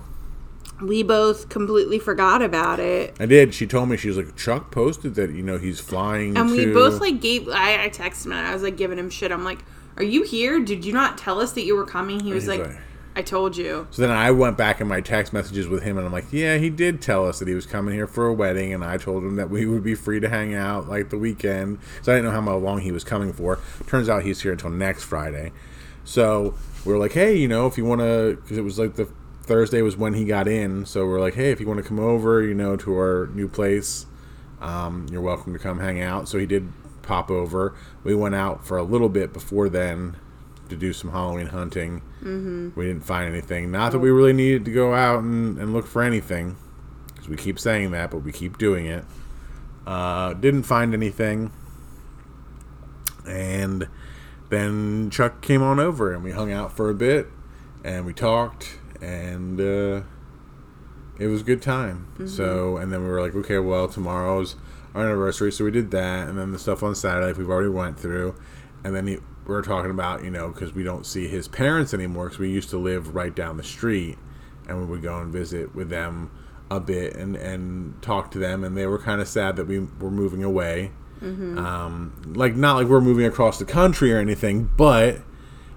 [0.82, 3.16] we both completely forgot about it.
[3.20, 3.54] I did.
[3.54, 6.38] She told me she was like Chuck posted that you know he's flying.
[6.38, 7.48] And we both like gave.
[7.50, 9.32] I, I texted him and I was like giving him shit.
[9.32, 9.60] I'm like,
[9.98, 10.60] "Are you here?
[10.60, 12.78] Did you not tell us that you were coming?" He was like, like-
[13.16, 16.06] "I told you." So then I went back in my text messages with him, and
[16.06, 18.74] I'm like, yeah, he did tell us that he was coming here for a wedding,
[18.74, 21.80] and I told him that we would be free to hang out like the weekend.
[22.02, 23.60] So I didn't know how long he was coming for.
[23.88, 25.54] Turns out he's here until next Friday.
[26.04, 26.54] So
[26.86, 29.08] we were like, hey, you know, if you want to, because it was like the
[29.46, 30.86] Thursday was when he got in.
[30.86, 33.48] So we're like, hey, if you want to come over, you know, to our new
[33.48, 34.06] place,
[34.62, 36.28] um, you're welcome to come hang out.
[36.28, 37.76] So he did pop over.
[38.04, 40.18] We went out for a little bit before then
[40.70, 42.02] to do some Halloween hunting.
[42.22, 42.70] Mm-hmm.
[42.76, 43.72] We didn't find anything.
[43.72, 46.58] Not that we really needed to go out and, and look for anything,
[47.08, 49.06] because we keep saying that, but we keep doing it.
[49.86, 51.52] Uh, didn't find anything.
[53.28, 53.88] And
[54.50, 57.28] then Chuck came on over and we hung out for a bit
[57.84, 60.02] and we talked and uh,
[61.20, 62.08] it was a good time.
[62.28, 64.56] So, and then we were like, okay, well, tomorrow's
[64.94, 68.00] our anniversary, so we did that, and then the stuff on Saturday we've already went
[68.00, 68.36] through,
[68.84, 69.16] and then he,
[69.46, 72.50] we were talking about you know because we don't see his parents anymore because we
[72.50, 74.18] used to live right down the street,
[74.68, 76.32] and we would go and visit with them
[76.72, 79.80] a bit and and talk to them, and they were kind of sad that we
[79.80, 80.92] were moving away.
[81.58, 85.20] Um, like not like we're moving across the country or anything, but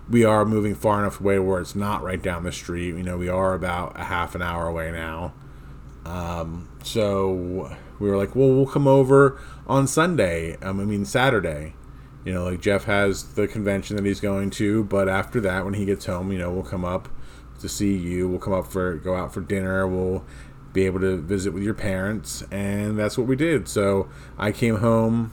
[0.08, 2.94] we are moving far enough away where it's not right down the street.
[2.94, 5.34] You know, we are about a half an hour away now.
[6.04, 10.56] Um, so we were like, well, we'll come over on Sunday.
[10.62, 11.74] Um, I mean, Saturday.
[12.24, 15.74] You know, like Jeff has the convention that he's going to, but after that, when
[15.74, 17.08] he gets home, you know, we'll come up
[17.60, 18.28] to see you.
[18.28, 19.86] We'll come up for go out for dinner.
[19.86, 20.24] We'll
[20.72, 23.68] be able to visit with your parents, and that's what we did.
[23.68, 25.32] So I came home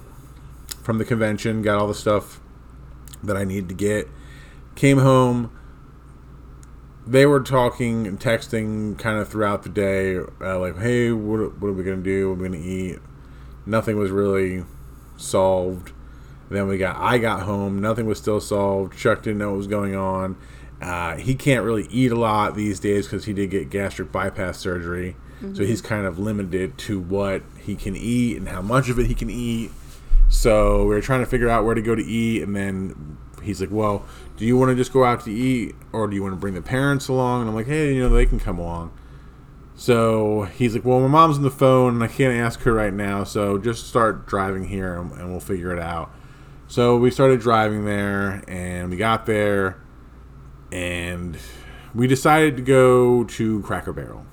[0.84, 2.40] from the convention, got all the stuff
[3.24, 4.08] that I needed to get,
[4.76, 5.52] came home.
[7.08, 11.68] They were talking and texting kind of throughout the day, uh, like, "Hey, what, what
[11.70, 12.30] are we gonna do?
[12.30, 13.00] What are we gonna eat?"
[13.66, 14.64] Nothing was really
[15.18, 15.92] solved.
[16.50, 18.98] Then we got, I got home, nothing was still solved.
[18.98, 20.36] Chuck didn't know what was going on.
[20.82, 24.60] Uh, he can't really eat a lot these days because he did get gastric bypass
[24.60, 25.16] surgery,
[25.56, 29.08] so he's kind of limited to what he can eat and how much of it
[29.08, 29.72] he can eat.
[30.30, 33.62] So we were trying to figure out where to go to eat, and then he's
[33.62, 34.06] like, "Well,
[34.38, 36.54] do you want to just go out to eat, or do you want to bring
[36.54, 38.92] the parents along?" And I'm like, "Hey, you know, they can come along."
[39.76, 42.94] So he's like, "Well, my mom's on the phone, and I can't ask her right
[42.94, 43.24] now.
[43.24, 46.12] So just start driving here, and, and we'll figure it out."
[46.68, 49.82] So we started driving there, and we got there,
[50.72, 51.38] and
[51.94, 54.26] we decided to go to Cracker Barrel,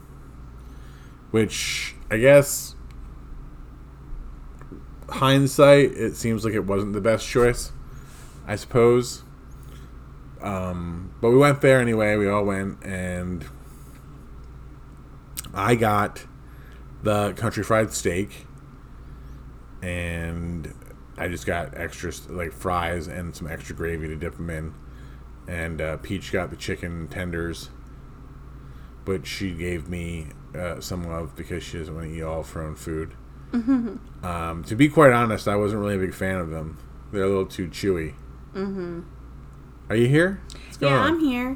[1.31, 2.75] which I guess
[5.09, 7.73] hindsight, it seems like it wasn't the best choice.
[8.47, 9.23] I suppose.
[10.43, 12.17] Um, but we went there anyway.
[12.17, 13.45] We all went, and
[15.55, 16.27] I got
[17.03, 18.47] the country fried steak,
[19.83, 20.75] and
[21.17, 24.75] I just got extra like fries and some extra gravy to dip them in.
[25.47, 27.71] And uh, Peach got the chicken tenders,
[29.05, 32.51] but she gave me uh, some love because she doesn't want to eat all of
[32.51, 33.15] her own food.
[34.25, 36.79] Um, to be quite honest, I wasn't really a big fan of them.
[37.13, 38.15] They're a little too chewy.
[38.55, 39.01] Mm-hmm.
[39.93, 40.41] Are you here?
[40.81, 41.07] Yeah, on?
[41.07, 41.55] I'm here.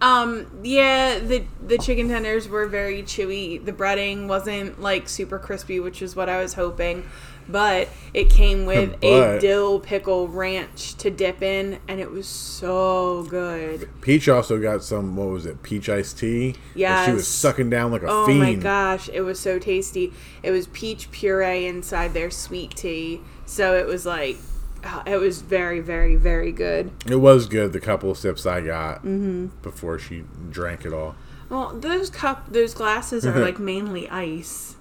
[0.00, 3.62] Um, yeah, the the chicken tenders were very chewy.
[3.62, 7.04] The breading wasn't like super crispy, which is what I was hoping.
[7.50, 12.26] But it came with a But- dill pickle ranch to dip in, and it was
[12.26, 13.90] so good.
[14.00, 15.14] Peach also got some.
[15.16, 15.62] What was it?
[15.62, 16.54] Peach iced tea.
[16.74, 17.28] Yeah, she was Yes.
[17.28, 18.20] sucking down like a fiend.
[18.22, 18.40] Oh fiend.
[18.40, 20.14] my gosh, it was so tasty.
[20.42, 24.38] It was peach puree inside their sweet tea, so it was like,
[24.84, 26.90] uh, it was very, very, very good.
[27.06, 27.72] It was good.
[27.72, 29.46] The couple of sips I got Mm-hmm.
[29.62, 31.16] before she drank it all.
[31.48, 34.76] Well, those cup, those glasses are like mainly ice.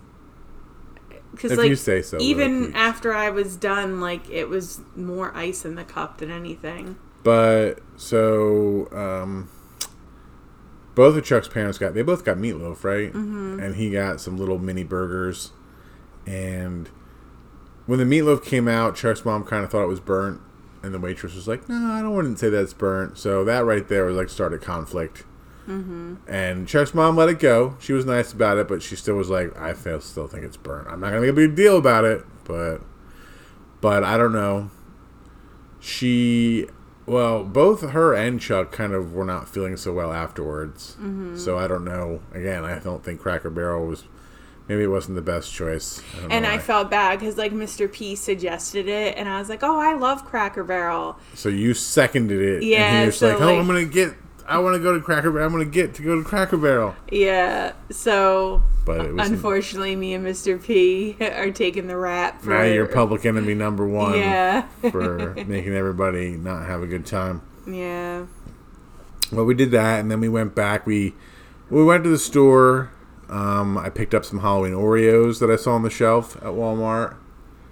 [1.32, 5.64] Because like you say so, even after I was done, like it was more ice
[5.66, 6.98] in the cup than anything.
[7.24, 9.50] But so um,
[10.96, 13.10] both of Chuck's parents got they both got meatloaf, right?
[13.10, 13.60] Mm-hmm.
[13.60, 15.52] And he got some little mini burgers.
[16.28, 16.90] And
[17.90, 20.40] when the meatloaf came out, Chuck's mom kind of thought it was burnt,
[20.84, 23.66] and the waitress was like, "No, I don't want to say that's burnt." So that
[23.66, 25.24] right there was like started conflict.
[25.68, 26.16] Mm-hmm.
[26.28, 27.78] And Chuck's mom let it go.
[27.80, 30.56] She was nice about it, but she still was like, "I feel, still think it's
[30.56, 30.88] burnt.
[30.88, 32.82] I'm not gonna make a big deal about it." But,
[33.82, 34.70] but I don't know.
[35.80, 36.68] She
[37.08, 40.96] well, both her and Chuck kind of were not feeling so well afterwards.
[41.00, 41.38] Mm-hmm.
[41.38, 42.22] So I don't know.
[42.32, 44.04] Again, I don't think Cracker Barrel was.
[44.70, 46.02] Maybe it wasn't the best choice.
[46.16, 47.92] I and I felt bad because like Mr.
[47.92, 52.40] P suggested it, and I was like, "Oh, I love Cracker Barrel." So you seconded
[52.40, 52.64] it.
[52.64, 52.90] Yeah.
[52.90, 54.14] And he was so like, "Oh, like, I'm gonna get
[54.50, 55.46] I want to go to Cracker Barrel.
[55.46, 56.96] I'm going to get to go to Cracker Barrel.
[57.12, 57.74] Yeah.
[57.92, 60.62] So, but unfortunately, me and Mr.
[60.62, 62.50] P are taking the rap for.
[62.50, 64.18] Now you're public enemy number one.
[64.18, 64.68] Yeah.
[64.92, 67.44] for making everybody not have a good time.
[67.68, 68.26] Yeah.
[69.32, 70.88] Well, we did that, and then we went back.
[70.88, 71.14] We
[71.70, 72.90] we went to the store.
[73.30, 77.18] Um, I picked up some Halloween Oreos that I saw on the shelf at Walmart.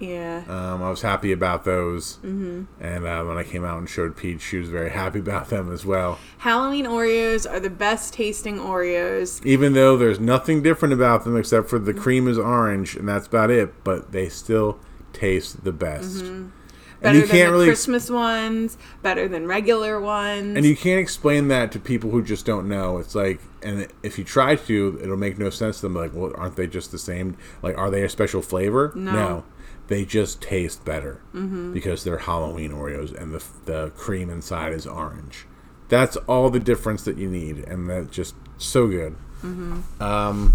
[0.00, 0.44] Yeah.
[0.48, 2.18] Um, I was happy about those.
[2.18, 2.64] Mm-hmm.
[2.80, 5.72] And uh, when I came out and showed Peach, she was very happy about them
[5.72, 6.18] as well.
[6.38, 9.44] Halloween Oreos are the best tasting Oreos.
[9.44, 13.26] Even though there's nothing different about them except for the cream is orange, and that's
[13.26, 14.78] about it, but they still
[15.12, 16.22] taste the best.
[16.22, 16.50] Mm-hmm.
[17.00, 20.56] Better than the really Christmas ones, better than regular ones.
[20.56, 22.98] And you can't explain that to people who just don't know.
[22.98, 25.94] It's like, and if you try to, it'll make no sense to them.
[25.94, 27.36] Like, well, aren't they just the same?
[27.62, 28.92] Like, are they a special flavor?
[28.96, 29.12] No.
[29.12, 29.44] no
[29.88, 31.72] they just taste better mm-hmm.
[31.72, 35.46] because they're Halloween Oreos and the the cream inside is orange.
[35.88, 39.16] That's all the difference that you need, and that's just so good.
[39.42, 40.02] Mm-hmm.
[40.02, 40.54] Um,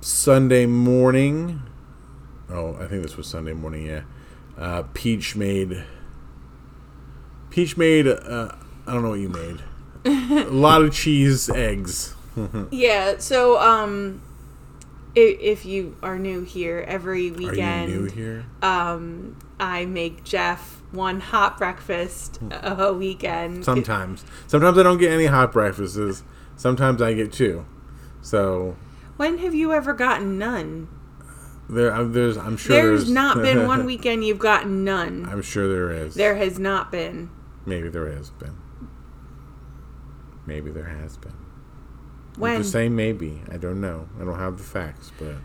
[0.00, 1.62] Sunday morning.
[2.52, 3.86] Oh, I think this was Sunday morning.
[3.86, 4.02] Yeah,
[4.58, 5.84] uh, Peach made.
[7.50, 8.06] Peach made.
[8.06, 8.54] Uh,
[8.86, 9.62] I don't know what you made.
[10.04, 12.14] a lot of cheese eggs.
[12.70, 13.18] yeah.
[13.18, 14.22] So um
[15.14, 18.46] if you are new here, every weekend, Are you new here?
[18.62, 23.64] Um, I make Jeff one hot breakfast a weekend.
[23.64, 26.22] Sometimes, sometimes I don't get any hot breakfasts.
[26.56, 27.66] Sometimes I get two.
[28.22, 28.76] So,
[29.16, 30.88] when have you ever gotten none?
[31.68, 32.36] There, uh, there's.
[32.36, 35.26] I'm sure there's, there's not been one weekend you've gotten none.
[35.30, 36.14] I'm sure there is.
[36.14, 37.30] There has not been.
[37.64, 38.56] Maybe there has been.
[40.46, 41.36] Maybe there has been.
[42.36, 42.62] When?
[42.62, 43.42] The same, maybe.
[43.50, 44.08] I don't know.
[44.20, 45.36] I don't have the facts, but.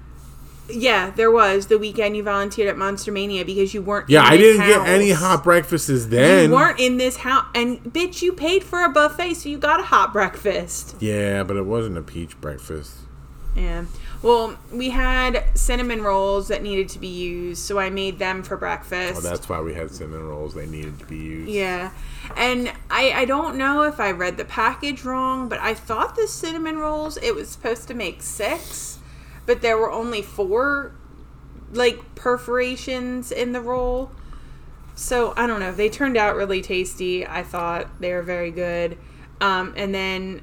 [0.69, 4.09] Yeah, there was the weekend you volunteered at Monster Mania because you weren't.
[4.09, 4.69] Yeah, I didn't house.
[4.69, 6.49] get any hot breakfasts then.
[6.49, 9.79] You weren't in this house, and bitch, you paid for a buffet, so you got
[9.79, 10.97] a hot breakfast.
[10.99, 12.97] Yeah, but it wasn't a peach breakfast.
[13.55, 13.85] Yeah.
[14.21, 18.57] Well, we had cinnamon rolls that needed to be used, so I made them for
[18.57, 19.17] breakfast.
[19.17, 20.53] Oh, that's why we had cinnamon rolls.
[20.53, 21.51] They needed to be used.
[21.51, 21.91] Yeah.
[22.35, 26.27] And I, I don't know if I read the package wrong, but I thought the
[26.27, 28.99] cinnamon rolls, it was supposed to make six,
[29.45, 30.95] but there were only four,
[31.71, 34.11] like, perforations in the roll.
[34.95, 35.71] So I don't know.
[35.71, 37.25] They turned out really tasty.
[37.25, 38.97] I thought they were very good.
[39.39, 40.41] Um, and then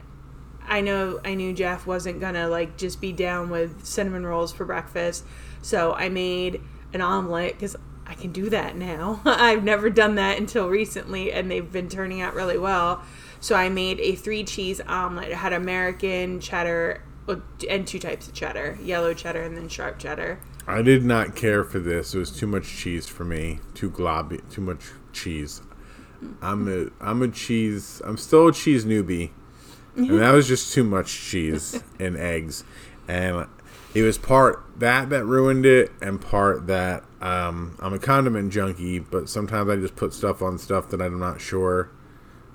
[0.67, 4.65] I know I knew Jeff wasn't gonna like just be down with cinnamon rolls for
[4.65, 5.25] breakfast,
[5.63, 6.61] so I made
[6.93, 9.21] an omelet because I can do that now.
[9.25, 13.03] I've never done that until recently, and they've been turning out really well.
[13.41, 15.29] So I made a three cheese omelet.
[15.29, 17.03] It had American cheddar
[17.69, 20.41] and two types of cheddar, yellow cheddar and then sharp cheddar.
[20.67, 22.15] I did not care for this.
[22.15, 23.61] It was too much cheese for me.
[23.75, 24.49] Too globby.
[24.51, 25.61] Too much cheese.
[26.41, 28.01] I'm a I'm a cheese.
[28.05, 29.31] I'm still a cheese newbie
[29.97, 32.65] and that was just too much cheese and eggs,
[33.09, 33.47] and
[33.95, 38.99] it was part that that ruined it, and part that um, I'm a condiment junkie,
[38.99, 41.91] but sometimes I just put stuff on stuff that I'm not sure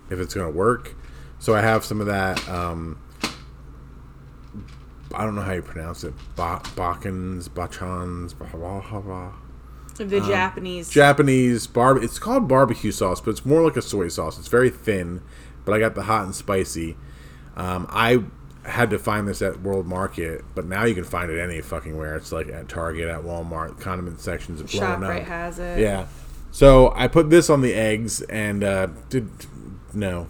[0.10, 0.95] if it's gonna work.
[1.39, 2.47] So I have some of that.
[2.49, 2.99] Um,
[5.13, 6.13] I don't know how you pronounce it.
[6.36, 9.32] Ba- Bakans, bachans, blah, blah, blah, blah.
[9.97, 12.04] The um, Japanese Japanese barb.
[12.04, 14.38] It's called barbecue sauce, but it's more like a soy sauce.
[14.38, 15.21] It's very thin,
[15.65, 16.95] but I got the hot and spicy
[17.55, 18.23] um, I
[18.63, 21.97] had to find this at World Market, but now you can find it any fucking
[21.97, 22.15] where.
[22.15, 25.27] It's like at Target, at Walmart, condiment sections have blown ShopRite up.
[25.27, 25.79] has it.
[25.79, 26.08] Yeah.
[26.52, 29.29] So I put this on the eggs and uh, did
[29.93, 30.27] no.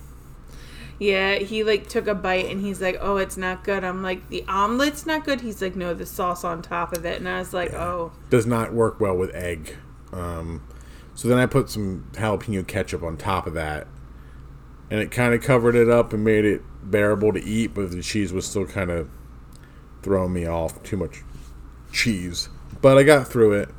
[1.00, 4.28] Yeah, he like took a bite and he's like, "Oh, it's not good." I'm like,
[4.30, 7.40] "The omelet's not good." He's like, "No, the sauce on top of it." And I
[7.40, 7.84] was like, yeah.
[7.84, 9.76] "Oh." Does not work well with egg.
[10.12, 10.62] Um,
[11.16, 13.88] so then I put some jalapeno ketchup on top of that,
[14.92, 18.02] and it kind of covered it up and made it bearable to eat, but the
[18.02, 19.10] cheese was still kind of
[20.02, 20.82] throwing me off.
[20.84, 21.24] Too much
[21.92, 22.50] cheese,
[22.82, 23.70] but I got through it,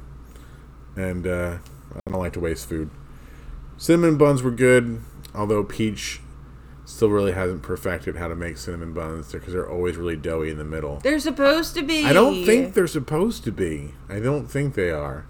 [0.96, 1.58] and uh,
[1.94, 2.90] I don't like to waste food.
[3.76, 5.00] Cinnamon buns were good,
[5.34, 6.20] although peach
[6.84, 10.58] still really hasn't perfected how to make cinnamon buns because they're always really doughy in
[10.58, 10.98] the middle.
[10.98, 12.04] They're supposed to be.
[12.04, 13.94] I don't think they're supposed to be.
[14.08, 15.26] I don't think they are.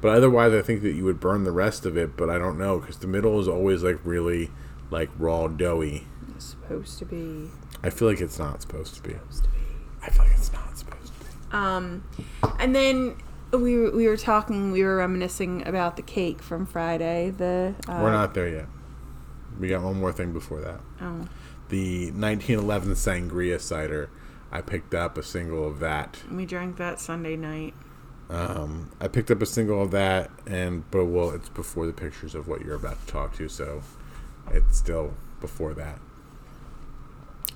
[0.00, 2.16] But otherwise, I think that you would burn the rest of it.
[2.16, 4.50] But I don't know because the middle is always like really
[4.90, 6.06] like raw doughy.
[6.40, 7.48] Supposed to be.
[7.82, 9.14] I feel like it's not supposed to be.
[10.02, 11.26] I feel like it's not supposed to be.
[11.52, 12.04] Um,
[12.58, 13.16] and then
[13.52, 14.72] we were, we were talking.
[14.72, 17.30] We were reminiscing about the cake from Friday.
[17.30, 18.66] The uh, We're not there yet.
[19.58, 20.80] We got one more thing before that.
[21.00, 21.28] Oh,
[21.68, 24.08] The 1911 Sangria cider.
[24.52, 26.18] I picked up a single of that.
[26.30, 27.74] we drank that Sunday night.
[28.30, 32.34] Um, I picked up a single of that, and but well, it's before the pictures
[32.34, 33.82] of what you're about to talk to, so
[34.50, 35.98] it's still before that.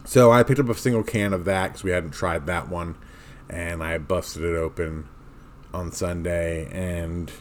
[0.04, 2.96] So I picked up a single can of that because we hadn't tried that one,
[3.48, 5.08] and I busted it open
[5.72, 7.32] on Sunday and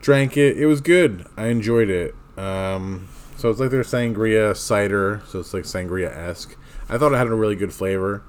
[0.00, 0.56] drank it.
[0.58, 1.26] It was good.
[1.36, 2.14] I enjoyed it.
[2.36, 6.56] Um, so it's like their sangria cider, so it's like sangria esque.
[6.88, 8.22] I thought it had a really good flavor.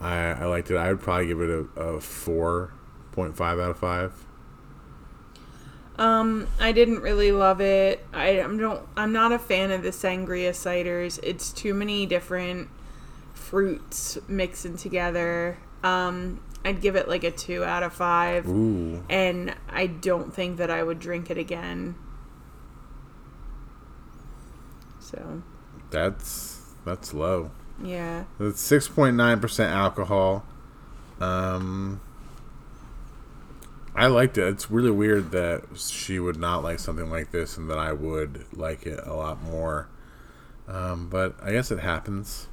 [0.00, 0.76] I, I liked it.
[0.76, 2.72] I would probably give it a, a four
[3.12, 4.23] point five out of five.
[5.96, 8.04] Um, I didn't really love it.
[8.12, 8.82] I am don't.
[8.96, 11.20] I'm not a fan of the sangria ciders.
[11.22, 12.68] It's too many different
[13.32, 15.58] fruits mixing together.
[15.84, 20.56] Um, I'd give it like a two out of five, Ooh, and I don't think
[20.56, 21.94] that I would drink it again.
[24.98, 25.42] So,
[25.90, 27.50] that's that's low.
[27.82, 28.24] yeah.
[28.40, 30.44] It's six point nine percent alcohol.
[31.20, 32.00] Um,
[33.94, 34.48] I liked it.
[34.48, 38.46] It's really weird that she would not like something like this, and that I would
[38.52, 39.88] like it a lot more.
[40.66, 42.48] Um, but I guess it happens.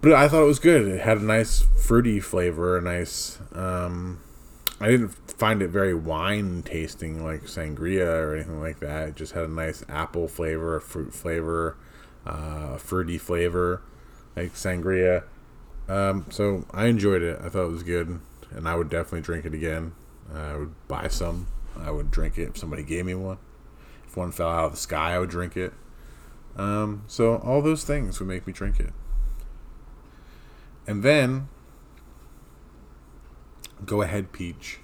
[0.00, 0.86] But I thought it was good.
[0.86, 3.38] It had a nice fruity flavor, a nice.
[3.52, 4.20] Um,
[4.78, 9.08] I didn't find it very wine tasting like sangria or anything like that.
[9.08, 11.76] It just had a nice apple flavor, a fruit flavor,
[12.26, 13.82] uh, fruity flavor,
[14.36, 15.24] like sangria.
[15.88, 17.40] Um, so I enjoyed it.
[17.42, 18.20] I thought it was good,
[18.50, 19.92] and I would definitely drink it again.
[20.32, 21.46] Uh, I would buy some.
[21.78, 23.38] I would drink it if somebody gave me one.
[24.06, 25.72] If one fell out of the sky, I would drink it.
[26.56, 28.92] Um, so all those things would make me drink it.
[30.86, 31.48] And then,
[33.84, 34.78] go ahead, Peach,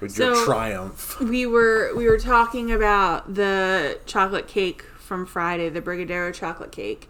[0.00, 1.18] with your triumph.
[1.20, 7.08] we were we were talking about the chocolate cake from Friday, the Brigadeiro chocolate cake,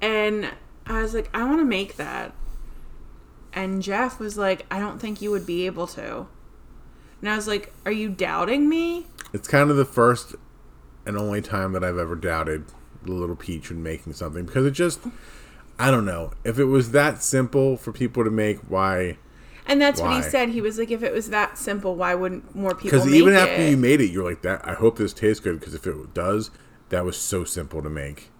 [0.00, 0.52] and
[0.86, 2.32] I was like, I want to make that,
[3.56, 6.28] and Jeff was like, I don't think you would be able to,
[7.20, 9.06] and I was like, Are you doubting me?
[9.32, 10.36] It's kind of the first
[11.04, 12.66] and only time that I've ever doubted
[13.02, 15.00] the little Peach in making something because it just,
[15.78, 16.32] I don't know.
[16.44, 19.18] If it was that simple for people to make, why?
[19.66, 20.50] And that's what he said.
[20.50, 22.98] He was like, If it was that simple, why wouldn't more people?
[22.98, 23.38] Because even it?
[23.38, 24.66] after you made it, you're like that.
[24.66, 26.50] I hope this tastes good because if it does,
[26.90, 28.30] that was so simple to make.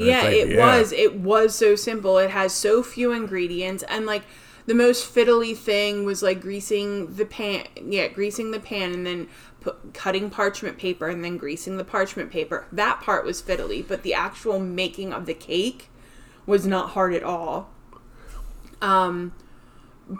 [0.00, 0.66] And yeah, like, it yeah.
[0.66, 0.92] was.
[0.92, 2.16] It was so simple.
[2.18, 4.22] It has so few ingredients, and like
[4.66, 7.66] the most fiddly thing was like greasing the pan.
[7.76, 9.28] Yeah, greasing the pan, and then
[9.60, 12.66] put, cutting parchment paper, and then greasing the parchment paper.
[12.72, 15.90] That part was fiddly, but the actual making of the cake
[16.46, 17.70] was not hard at all.
[18.80, 19.34] Um,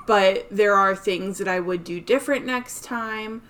[0.07, 3.43] but there are things that I would do different next time.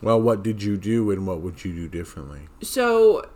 [0.00, 2.42] Well, what did you do, and what would you do differently?
[2.62, 3.28] So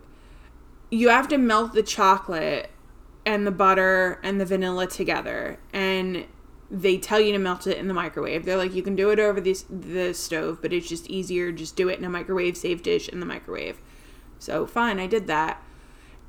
[0.95, 2.69] you have to melt the chocolate
[3.25, 6.25] and the butter and the vanilla together and
[6.71, 8.45] they tell you to melt it in the microwave.
[8.45, 11.75] They're like you can do it over this the stove, but it's just easier just
[11.75, 13.79] do it in a microwave safe dish in the microwave.
[14.39, 15.61] So fine, I did that.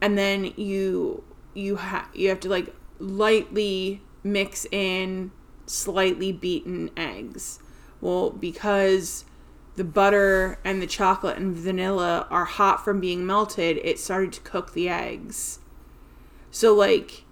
[0.01, 5.31] And then you you ha- you have to like lightly mix in
[5.67, 7.59] slightly beaten eggs.
[8.01, 9.25] Well, because
[9.77, 14.41] the butter and the chocolate and vanilla are hot from being melted, it started to
[14.41, 15.61] cook the eggs.
[16.51, 17.25] So like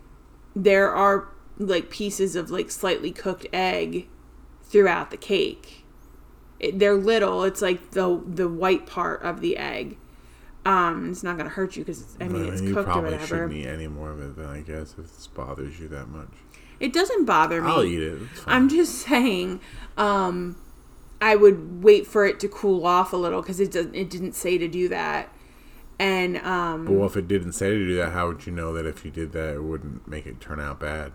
[0.55, 1.29] there are
[1.59, 4.09] like pieces of like slightly cooked egg
[4.63, 5.85] throughout the cake.
[6.61, 7.45] It, they're little.
[7.45, 9.97] It's like the the white part of the egg.
[10.67, 13.27] Um, it's not gonna hurt you because I mean it's you cooked or probably whatever.
[13.27, 16.31] shouldn't eat any more of it then, I guess, if this bothers you that much.
[16.81, 17.71] It doesn't bother me.
[17.71, 18.19] I'll eat it.
[18.47, 19.61] I'm just saying,
[19.97, 20.57] um,
[21.21, 23.95] I would wait for it to cool off a little because it doesn't.
[23.95, 25.31] It didn't say to do that,
[25.99, 28.87] and um, Well, if it didn't say to do that, how would you know that
[28.87, 31.13] if you did that, it wouldn't make it turn out bad?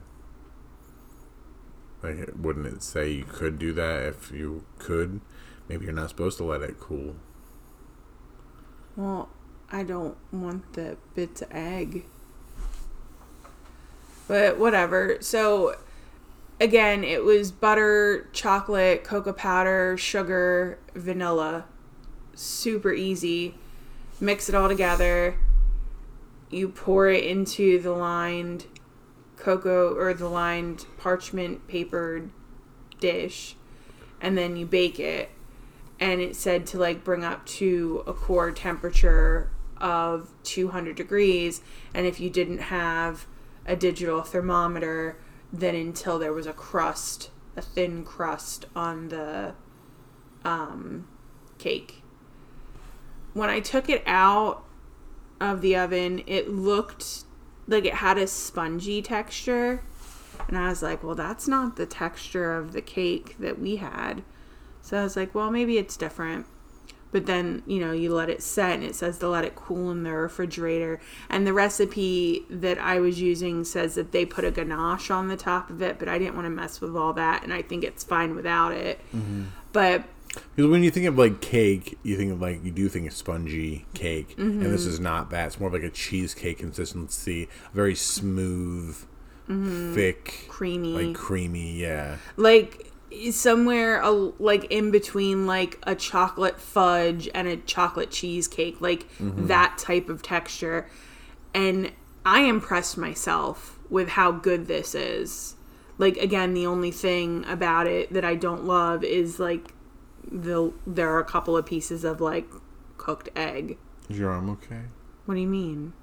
[2.02, 5.20] Like, wouldn't it say you could do that if you could?
[5.68, 7.16] Maybe you're not supposed to let it cool.
[8.96, 9.30] well,
[9.72, 12.06] I don't want the bit to egg,
[14.28, 15.18] but whatever.
[15.22, 15.76] So
[16.60, 21.66] again, it was butter, chocolate, cocoa powder, sugar, vanilla.
[22.34, 23.56] Super easy.
[24.20, 25.38] Mix it all together.
[26.50, 28.66] you pour it into the lined
[29.38, 32.30] cocoa or the lined parchment papered
[33.00, 33.56] dish
[34.20, 35.30] and then you bake it
[36.00, 41.62] and it said to like bring up to a core temperature of 200 degrees
[41.94, 43.26] and if you didn't have
[43.66, 45.16] a digital thermometer
[45.52, 49.54] then until there was a crust a thin crust on the
[50.46, 51.08] um,
[51.58, 52.02] cake.
[53.34, 54.64] When i took it out
[55.42, 57.24] of the oven it looked
[57.68, 59.84] like it had a spongy texture.
[60.48, 64.24] And i was like well that's not the texture of the cake that we had.
[64.82, 66.46] So I was like, well, maybe it's different.
[67.12, 69.90] But then, you know, you let it set and it says to let it cool
[69.90, 71.00] in the refrigerator.
[71.30, 75.38] And the recipe that I was using says that they put a ganache on the
[75.38, 77.44] top of it, but I didn't want to mess with all that.
[77.44, 79.00] And I think it's fine without it.
[79.74, 80.04] But
[80.56, 83.14] Because when you think of like cake, you think of like you do think of
[83.14, 84.90] spongy cake, and this Mm-hmm.
[84.90, 85.48] is not that.
[85.48, 88.96] It's more of like a cheesecake consistency, very smooth,
[89.48, 90.52] thick, Mm-hmm.
[90.52, 90.94] creamy.
[91.08, 91.72] like creamy.
[91.82, 92.92] Yeah, like
[93.32, 99.48] somewhere a, like in between like a chocolate fudge and a chocolate cheesecake like mm-hmm.
[99.48, 100.90] that type of texture.
[101.54, 101.92] And
[102.26, 105.56] i impressed myself with how good this is.
[105.98, 109.74] Like again the only thing about it that i don't love is like
[110.32, 112.50] the there are a couple of pieces of like
[112.98, 113.78] cooked egg.
[114.10, 114.84] Is your arm okay?
[115.30, 115.94] what do you mean?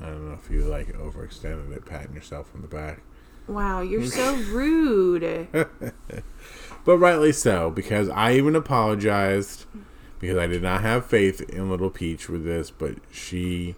[0.00, 3.02] I don't know if you like overextended it, patting yourself on the back.
[3.48, 5.48] Wow you're so rude
[6.88, 9.66] But rightly so, because I even apologized
[10.18, 13.74] because I did not have faith in Little Peach with this, but she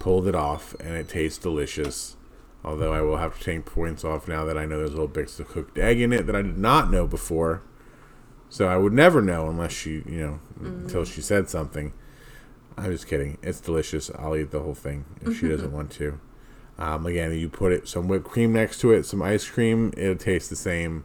[0.00, 2.16] pulled it off and it tastes delicious.
[2.64, 5.38] Although I will have to take points off now that I know there's little bits
[5.38, 7.62] of cooked egg in it that I did not know before.
[8.48, 11.92] So I would never know unless she, you know, until she said something.
[12.76, 13.38] I'm just kidding.
[13.42, 14.10] It's delicious.
[14.18, 16.18] I'll eat the whole thing if she doesn't want to.
[16.78, 19.92] Um, again, you put it some whipped cream next to it, some ice cream.
[19.96, 21.04] It'll taste the same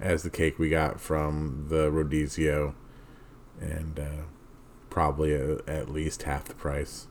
[0.00, 2.74] as the cake we got from the Rodizio,
[3.60, 4.22] and uh,
[4.88, 7.06] probably a, at least half the price.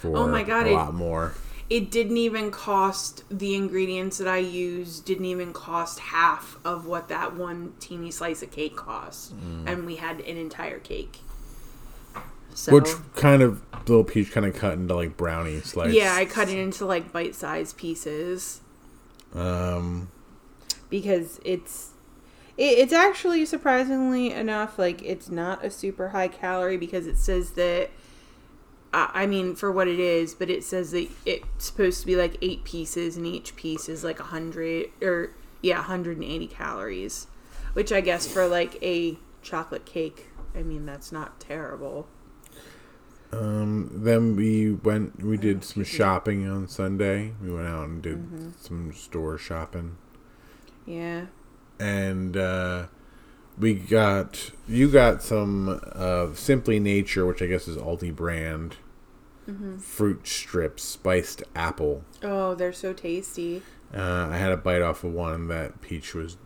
[0.00, 1.34] For Oh my God, a it- lot more.
[1.68, 7.08] it didn't even cost the ingredients that I used didn't even cost half of what
[7.08, 9.34] that one teeny slice of cake cost,
[9.66, 11.20] and we had an entire cake.
[12.54, 15.94] So Which kind of little peach kind of cut into like brownie slices.
[15.94, 18.60] yeah, I cut it into like bite-sized pieces
[19.34, 20.10] Um,
[20.88, 21.90] because it's
[22.56, 27.52] it, it's actually surprisingly enough like it's not a super high calorie because it says
[27.52, 27.90] that
[28.92, 32.16] I I mean, for what it is, but it says that it's supposed to be
[32.16, 35.30] like eight pieces, and each piece is like a hundred or
[35.62, 37.26] yeah, 180 calories,
[37.74, 42.08] which I guess for like a chocolate cake, I mean that's not terrible.
[43.32, 45.22] Um, then we went.
[45.22, 47.32] We did some shopping on Sunday.
[47.42, 48.48] We went out and did Mm-hmm.
[48.60, 49.96] some store shopping.
[50.86, 51.26] Yeah,
[51.78, 52.86] and uh,
[53.58, 58.76] we got you got some uh, Simply Nature, which I guess is Aldi brand
[59.80, 62.04] fruit strips, spiced apple.
[62.22, 63.62] oh, they're so tasty.
[63.92, 66.36] Uh, I had a bite off of one that Peach was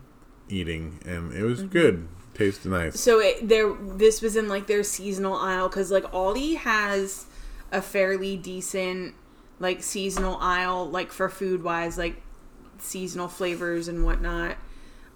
[0.49, 2.07] eating, and it was good.
[2.35, 2.99] Tasted nice.
[2.99, 7.25] So it, there, this was in like their seasonal aisle because like Aldi has
[7.71, 9.15] a fairly decent
[9.59, 12.21] like seasonal aisle, like for food wise, like
[12.77, 14.57] seasonal flavors and whatnot.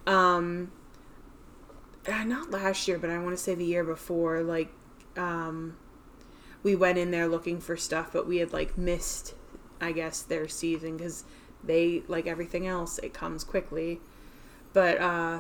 [0.08, 0.72] Um,
[2.08, 4.42] uh, not last year, but I want to say the year before.
[4.42, 4.72] Like,
[5.18, 5.76] um,
[6.64, 9.34] we went in there looking for stuff, but we had like missed,
[9.82, 11.26] I guess, their season because
[11.64, 14.00] they like everything else, it comes quickly.
[14.72, 15.40] But uh,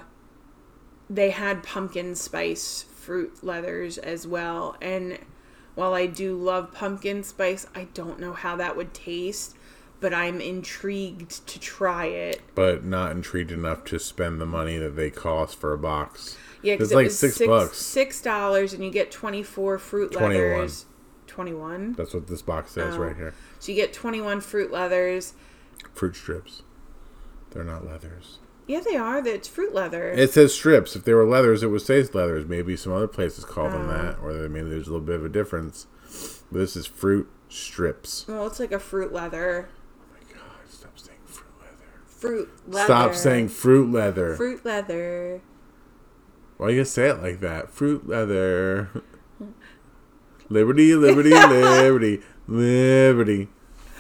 [1.10, 4.76] they had pumpkin spice fruit leathers as well.
[4.82, 5.18] And
[5.76, 9.55] while I do love pumpkin spice, I don't know how that would taste,
[9.99, 12.41] but I'm intrigued to try it.
[12.53, 16.38] But not intrigued enough to spend the money that they cost for a box.
[16.62, 17.78] Yeah, because It's it like six six bucks.
[17.78, 20.34] Six dollars, and you get twenty four fruit 21.
[20.51, 20.86] leathers.
[21.26, 21.93] Twenty one.
[21.93, 22.99] That's what this box says Oh.
[22.99, 23.34] right here.
[23.60, 25.34] So you get twenty one fruit leathers.
[25.93, 26.64] Fruit strips.
[27.51, 28.39] They're not leathers.
[28.70, 29.17] Yeah, they are.
[29.26, 30.11] It's fruit leather.
[30.11, 30.95] It says strips.
[30.95, 32.45] If they were leathers, it would say leathers.
[32.45, 33.91] Maybe some other places call them Oh.
[33.91, 35.88] that, or maybe there's a little bit of a difference.
[36.51, 38.26] But this is fruit strips.
[38.28, 39.70] well, it's like a fruit leather.
[39.99, 40.70] Oh my god!
[40.70, 41.89] Stop saying fruit leather.
[42.05, 42.86] Fruit leather.
[42.86, 44.36] Stop saying fruit leather.
[44.36, 45.41] fruit leather.
[46.57, 47.72] Why you say it like that?
[47.72, 48.89] Fruit leather.
[50.49, 53.47] Liberty, liberty, liberty, liberty.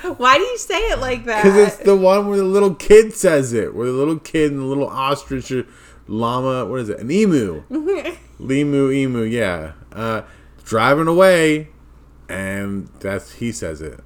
[0.01, 1.43] Why do you say it like that?
[1.43, 4.61] Because it's the one where the little kid says it, where the little kid and
[4.61, 5.65] the little ostrich or
[6.07, 6.99] llama, what is it?
[6.99, 7.63] An emu.
[8.39, 9.73] Limu, emu, yeah.
[9.91, 10.21] Uh,
[10.63, 11.69] driving away,
[12.29, 13.99] and that's he says it.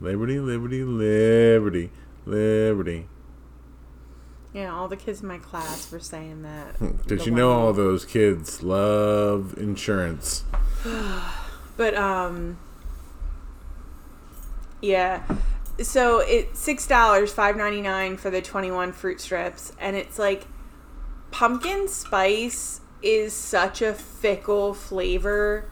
[0.00, 1.90] Liberty, liberty, liberty,
[2.24, 3.06] liberty.
[4.52, 7.06] Yeah, all the kids in my class were saying that.
[7.06, 10.44] Did you know all those kids love insurance?
[11.76, 12.56] But um
[14.80, 15.22] Yeah.
[15.82, 20.18] So it's six dollars, five ninety nine for the twenty one fruit strips, and it's
[20.18, 20.46] like
[21.30, 25.68] pumpkin spice is such a fickle flavor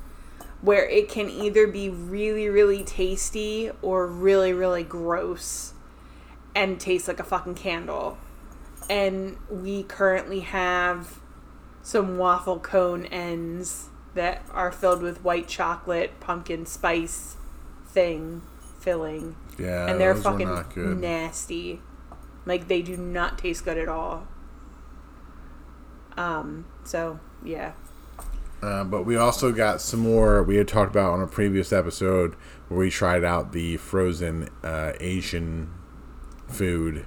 [0.61, 5.75] where it can either be really, really tasty or really, really gross
[6.55, 8.19] and taste like a fucking candle.
[8.89, 11.19] And we currently have
[11.83, 17.37] some waffle cone ends that are filled with white chocolate pumpkin spice
[17.87, 18.43] thing
[18.85, 21.81] filling Yeah, and they're fucking nasty
[22.45, 24.29] like they do not taste good at all
[26.17, 27.73] um so yeah
[28.63, 30.43] Uh, but we also got some more.
[30.43, 32.35] We had talked about on a previous episode
[32.69, 35.71] where we tried out the frozen uh, Asian
[36.49, 37.05] food,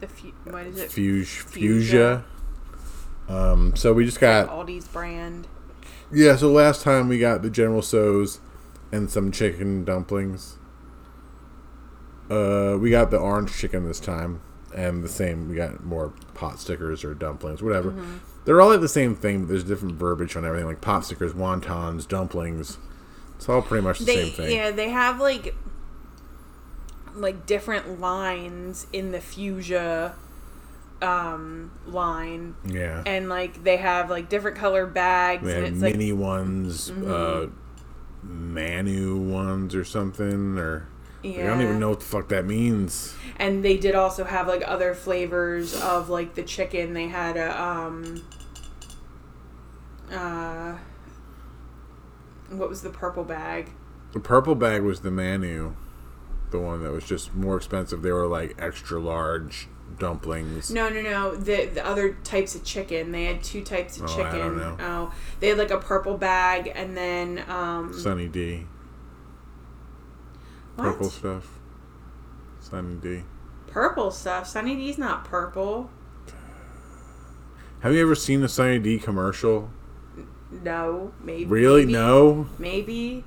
[0.00, 1.44] the fu- what is it Fuge.
[1.46, 2.24] Fusia.
[3.28, 5.46] Um, so we just got aldi's brand
[6.12, 6.36] yeah.
[6.36, 8.40] So last time we got the General Tso's
[8.90, 10.58] and some chicken dumplings.
[12.32, 14.40] Uh, we got the orange chicken this time,
[14.74, 15.48] and the same.
[15.48, 17.90] We got more pot stickers or dumplings, whatever.
[17.90, 18.16] Mm-hmm.
[18.44, 21.32] They're all like the same thing, but there's different verbiage on everything, like pot stickers,
[21.32, 22.78] wontons, dumplings.
[23.36, 24.56] It's all pretty much the they same thing.
[24.56, 25.54] yeah they have like
[27.14, 30.14] like different lines in the Fusia
[31.02, 33.02] um line Yeah.
[33.04, 36.90] and like they have like different color bags They and have it's like mini ones,
[36.90, 37.10] Mm-hmm.
[37.10, 37.50] uh,
[38.22, 40.86] Manu ones or something, or
[41.24, 43.14] I don't even know what the fuck that means.
[43.36, 47.62] and they did also have like other flavors of like the chicken they had a
[47.62, 48.22] um
[50.12, 50.74] uh
[52.50, 53.70] what was the purple bag
[54.12, 55.74] The purple bag was the Manu,
[56.50, 58.02] the one that was just more expensive.
[58.02, 59.68] They were like extra large
[59.98, 60.70] dumplings.
[60.70, 64.12] no no no the the other types of chicken they had two types of Oh,
[64.12, 64.76] I chicken don't know.
[64.80, 68.66] oh they had like a purple bag and then um Sunny D,
[70.76, 70.84] what?
[70.84, 71.58] purple stuff.
[72.60, 73.22] Sunny D.
[73.66, 75.90] purple stuff sunny d's not purple
[77.80, 79.70] Have you ever seen a Sunny D commercial?
[80.62, 81.80] no maybe Really?
[81.86, 82.46] maybe, No.
[82.58, 83.24] maybe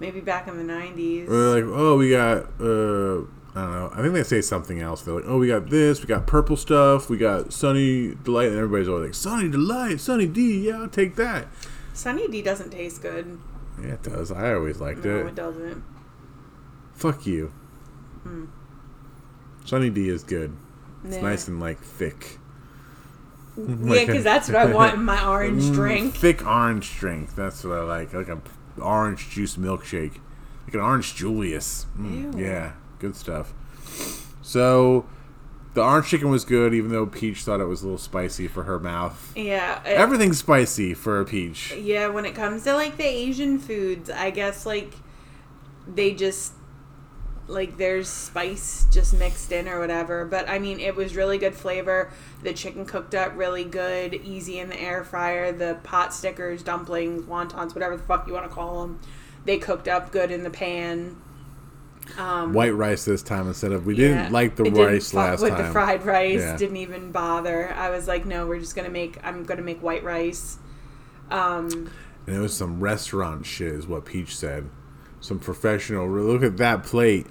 [0.00, 3.20] maybe back in the 90s They're like, oh, we got, uh,
[3.54, 3.90] I don't know.
[3.94, 5.02] I think they say something else.
[5.02, 8.56] They're like, oh, we got this, we got purple stuff, we got Sunny Delight, and
[8.56, 11.48] everybody's always like, Sunny Delight, Sunny D, yeah, I'll take that.
[11.92, 13.38] sunny d doesn't taste good
[13.80, 14.32] Yeah, it does.
[14.32, 15.26] I always liked no it.
[15.26, 15.82] it doesn't
[17.00, 17.52] Fuck you.
[19.64, 20.56] Sunny D is good.
[21.04, 21.22] It's Nah.
[21.22, 22.38] nice and like thick.
[23.56, 26.14] Yeah, because that's what I want in my orange Mm, drink.
[26.14, 27.34] Thick orange drink.
[27.34, 28.12] That's what I like.
[28.12, 28.38] Like a
[28.80, 30.14] orange juice milkshake.
[30.66, 31.86] Like an orange Julius.
[31.98, 33.52] Mm, yeah, good stuff.
[34.42, 35.06] So
[35.74, 38.64] the orange chicken was good, even though Peach thought it was a little spicy for
[38.64, 39.32] her mouth.
[39.36, 39.82] Yeah.
[39.84, 41.74] it- Everything's spicy for a Peach.
[41.76, 44.94] yeah, when it comes to like the Asian foods, I guess like
[45.92, 46.52] they just
[47.50, 50.24] like there's spice just mixed in or whatever.
[50.24, 52.10] But I mean, it was really good flavor.
[52.42, 55.52] The chicken cooked up really good, easy in the air fryer.
[55.52, 59.00] The pot stickers, dumplings, wontons, whatever the fuck you want to call them,
[59.44, 61.16] they cooked up good in the pan.
[62.18, 64.08] Um, White rice this time instead of we Yeah.
[64.08, 65.66] didn't like the rice last with time.
[65.66, 66.40] the fried rice.
[66.40, 66.56] Yeah.
[66.56, 67.72] Didn't even bother.
[67.74, 69.18] I was like, no, we're just gonna make.
[69.22, 70.58] I'm gonna make white rice.
[71.30, 71.90] Um,
[72.26, 74.68] And it was some restaurant shit, is what Peach said.
[75.20, 76.08] Some professional.
[76.08, 77.26] Look at that plate.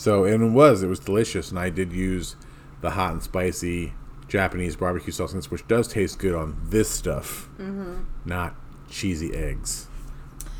[0.00, 0.82] So, and it was.
[0.82, 1.50] It was delicious.
[1.50, 2.34] And I did use
[2.80, 3.92] the hot and spicy
[4.28, 8.04] Japanese barbecue sauce, which does taste good on this stuff, mm-hmm.
[8.24, 8.54] not
[8.88, 9.88] cheesy eggs.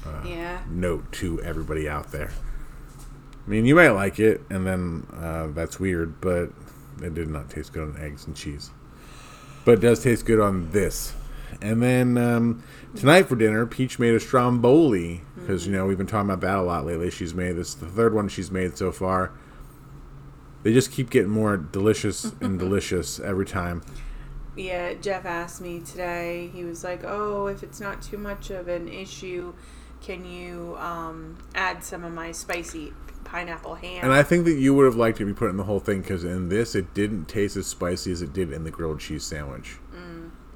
[0.04, 0.60] Uh, yeah.
[0.68, 2.32] Note to everybody out there.
[3.46, 6.50] I mean, you might like it, and then uh, that's weird, but
[7.02, 8.70] it did not taste good on eggs and cheese.
[9.64, 11.14] But it does taste good on this.
[11.62, 12.62] And then um,
[12.94, 16.58] tonight for dinner, Peach made a stromboli because you know we've been talking about that
[16.58, 17.10] a lot lately.
[17.10, 19.32] She's made this the third one she's made so far.
[20.62, 23.82] They just keep getting more delicious and delicious every time.
[24.56, 26.50] Yeah, Jeff asked me today.
[26.52, 29.52] He was like, "Oh, if it's not too much of an issue,
[30.00, 32.92] can you um, add some of my spicy
[33.24, 35.56] pineapple ham?" And I think that you would have liked it if you put in
[35.56, 38.64] the whole thing because in this it didn't taste as spicy as it did in
[38.64, 39.76] the grilled cheese sandwich.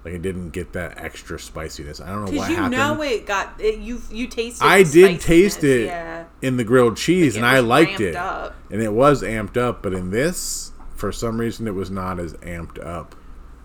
[0.04, 1.98] Like it didn't get that extra spiciness.
[2.00, 2.72] I don't know what you happened.
[2.76, 4.64] know it got it, you you tasted.
[4.64, 6.24] I did taste it Yeah.
[6.42, 8.54] in the grilled cheese, and I liked it, up.
[8.70, 9.82] and it was amped up.
[9.82, 13.14] But in this, for some reason, it was not as amped up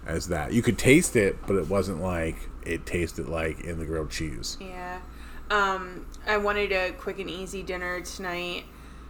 [0.08, 0.54] as that.
[0.54, 4.58] You could taste it, but it wasn't like it tasted like in the grilled cheese.
[4.62, 5.00] Yeah.
[5.52, 8.64] Um, I wanted a quick and easy dinner tonight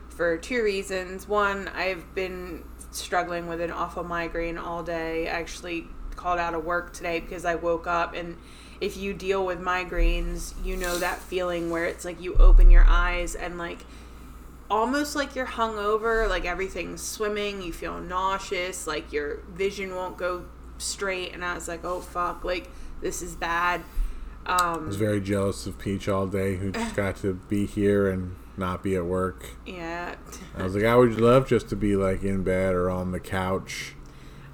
[0.10, 1.28] for two reasons.
[1.28, 5.28] One, I've been struggling with an awful migraine all day.
[5.28, 5.88] I actually
[6.20, 8.36] called out of work today because I woke up and
[8.82, 12.86] if you deal with migraines, you know that feeling where it's like you open your
[12.88, 13.86] eyes and like
[14.70, 20.44] almost like you're hungover, like everything's swimming, you feel nauseous, like your vision won't go
[20.78, 22.70] straight and I was like, "Oh fuck, like
[23.02, 23.82] this is bad."
[24.46, 28.10] Um, I was very jealous of Peach all day, who just got to be here
[28.10, 29.52] and not be at work.
[29.66, 30.16] Yeah.
[30.56, 33.20] I was like, I would love just to be like in bed or on the
[33.20, 33.96] couch.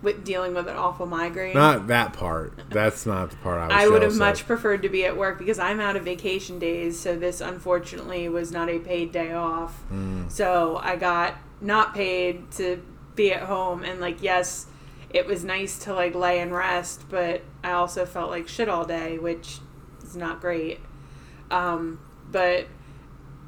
[0.06, 1.56] With dealing with an awful migraine.
[1.56, 2.54] Not that part.
[2.70, 3.76] That's not the part I was.
[3.76, 4.48] I would have much of.
[4.48, 8.52] preferred to be at work because I'm out of vacation days, so this unfortunately was
[8.52, 9.84] not a paid day off.
[9.92, 10.32] Mm.
[10.32, 12.82] So I got not paid to
[13.16, 14.68] be at home and like yes,
[15.10, 18.86] it was nice to like lay and rest, but I also felt like shit all
[18.86, 19.60] day, which
[20.04, 20.80] is not great.
[21.52, 22.00] Um,
[22.32, 22.68] but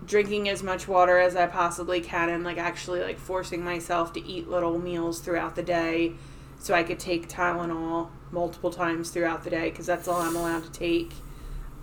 [0.06, 4.26] drinking as much water as I possibly can and like actually like forcing myself to
[4.26, 6.14] eat little meals throughout the day
[6.60, 10.64] so I could take Tylenol multiple times throughout the day because that's all I'm allowed
[10.64, 11.14] to take.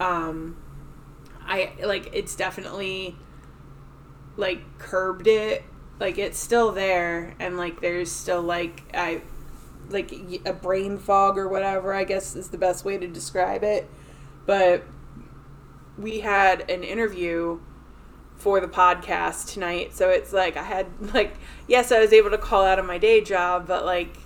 [0.01, 0.57] Um,
[1.47, 3.16] I like it's definitely
[4.37, 5.64] like curbed it.
[6.01, 9.22] Like it's still there and like there's still like I
[9.89, 10.12] like
[10.45, 13.89] a brain fog or whatever, I guess is the best way to describe it.
[14.47, 14.85] But
[15.97, 17.61] we had an interview
[18.37, 19.95] for the podcast tonight.
[19.95, 21.35] So it's like I had like
[21.68, 24.16] yes, I was able to call out of my day job, but like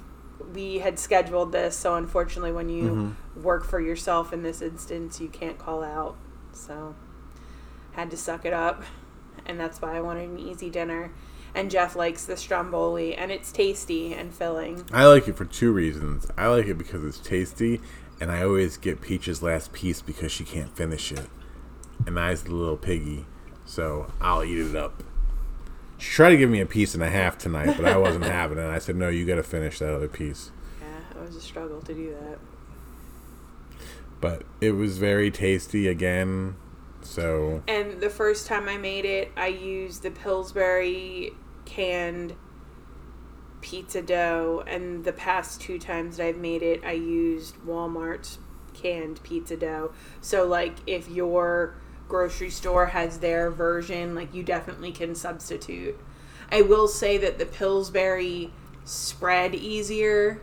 [0.52, 3.42] we had scheduled this, so unfortunately when you mm-hmm.
[3.42, 6.16] work for yourself in this instance, you can't call out.
[6.52, 6.94] So
[7.92, 8.82] had to suck it up.
[9.46, 11.12] And that's why I wanted an easy dinner.
[11.54, 14.84] And Jeff likes the stromboli and it's tasty and filling.
[14.92, 16.26] I like it for two reasons.
[16.36, 17.80] I like it because it's tasty,
[18.20, 21.28] and I always get Peach's last piece because she can't finish it.
[22.06, 23.26] And I's the little piggy,
[23.64, 25.02] so I'll eat it up.
[25.98, 28.58] She tried to give me a piece and a half tonight, but I wasn't having
[28.58, 28.68] it.
[28.68, 31.80] I said, "No, you got to finish that other piece." Yeah, it was a struggle
[31.82, 32.38] to do that.
[34.20, 36.56] But it was very tasty again.
[37.02, 41.32] So And the first time I made it, I used the Pillsbury
[41.64, 42.34] canned
[43.60, 44.64] pizza dough.
[44.66, 48.38] And the past two times that I've made it, I used Walmart's
[48.74, 49.92] canned pizza dough.
[50.20, 51.76] So, like, if your
[52.08, 55.98] grocery store has their version, like, you definitely can substitute.
[56.50, 58.52] I will say that the Pillsbury
[58.84, 60.40] spread easier.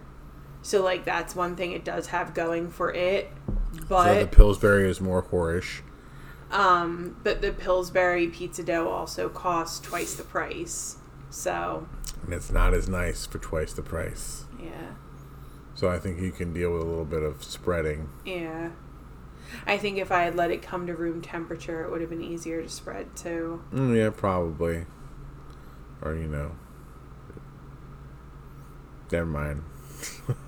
[0.61, 3.31] So, like, that's one thing it does have going for it.
[3.89, 5.81] But so the Pillsbury is more whorish.
[6.51, 10.97] um, but the Pillsbury pizza dough also costs twice the price.
[11.29, 11.87] So,
[12.23, 14.45] and it's not as nice for twice the price.
[14.59, 14.91] yeah.
[15.73, 18.09] So I think you can deal with a little bit of spreading.
[18.23, 18.69] Yeah.
[19.67, 22.21] I think if I had let it come to room temperature, it would have been
[22.23, 23.61] easier to spread too.
[23.73, 24.85] Mm, yeah, probably.
[26.01, 26.51] Or you know,
[29.11, 29.63] never mind.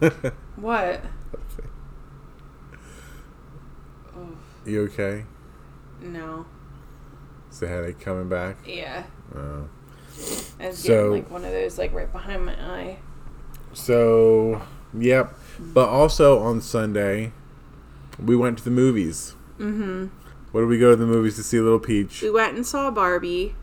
[0.58, 1.02] What?
[4.66, 5.24] you okay?
[6.02, 6.46] No.
[7.52, 8.58] Is the headache coming back?
[8.66, 9.04] Yeah.
[9.34, 9.62] Uh,
[10.60, 12.98] I was So- getting like one of those like right behind my eye.
[13.74, 14.62] so,
[14.98, 15.34] yep.
[15.60, 17.32] But also on Sunday,
[18.24, 19.36] we went to the movies.
[19.60, 20.08] Mm-hmm.
[20.52, 21.60] What did we go to the movies to see?
[21.60, 22.22] Little Peach.
[22.22, 23.56] We went and saw Barbie.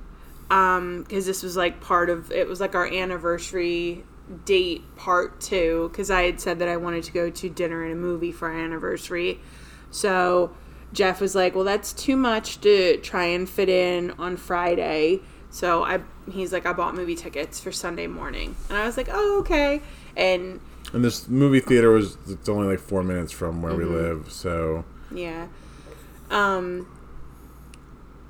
[0.51, 4.05] Um, because this was like part of it was like our anniversary
[4.45, 5.89] date part two.
[5.91, 8.49] Because I had said that I wanted to go to dinner and a movie for
[8.49, 9.41] our anniversary.
[9.91, 10.55] So
[10.93, 15.85] Jeff was like, "Well, that's too much to try and fit in on Friday." So
[15.85, 16.01] I,
[16.31, 19.81] he's like, "I bought movie tickets for Sunday morning," and I was like, "Oh, okay."
[20.17, 20.61] And
[20.95, 24.85] And this movie theater was it's only like four minutes from where we live, so
[25.11, 25.49] Yeah.
[26.31, 26.87] Um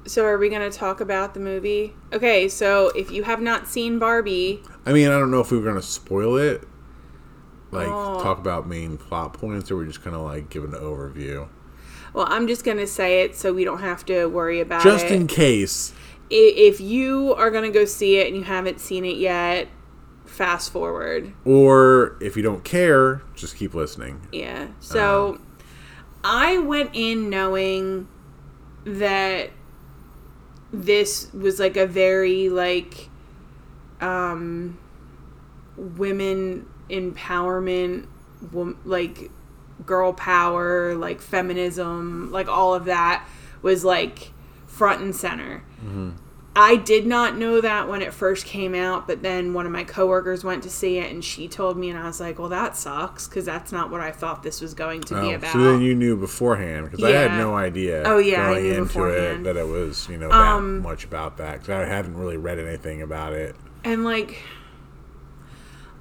[0.06, 1.94] so are we going to talk about the movie?
[2.12, 5.58] Okay, so if you have not seen Barbie, I mean, I don't know if we
[5.58, 6.62] were gonna spoil it,
[7.70, 8.20] like Oh.
[8.22, 11.48] talk about main plot points, or we're just gonna like give an overview,
[12.14, 15.06] well, I'm just going to say it so we don't have to worry about just
[15.06, 15.12] it.
[15.12, 15.92] in case.
[16.30, 19.66] If you are going to go see it and you haven't seen it yet,
[20.34, 21.32] fast forward.
[21.44, 24.26] Or if you don't care, just keep listening.
[24.32, 24.68] Yeah.
[24.80, 25.38] So
[26.24, 28.08] I went in knowing
[28.84, 29.50] that
[30.72, 33.08] this was like a very like
[34.00, 34.76] um
[35.76, 38.06] women empowerment
[38.52, 39.30] wom- like
[39.86, 43.26] girl power like feminism like all of that
[43.62, 44.32] was like
[44.66, 45.62] front and center
[46.56, 49.82] I did not know that when it first came out, but then one of my
[49.82, 52.76] coworkers went to see it and she told me, and I was like, well, that
[52.76, 55.52] sucks because that's not what I thought this was going to be Oh, about.
[55.52, 58.04] so then you knew beforehand because I had no idea.
[58.06, 59.40] Oh, yeah, I going into beforehand.
[59.46, 62.36] it that it was you know that Um, much about that because I haven't really
[62.36, 63.56] read anything about it.
[63.82, 64.40] And like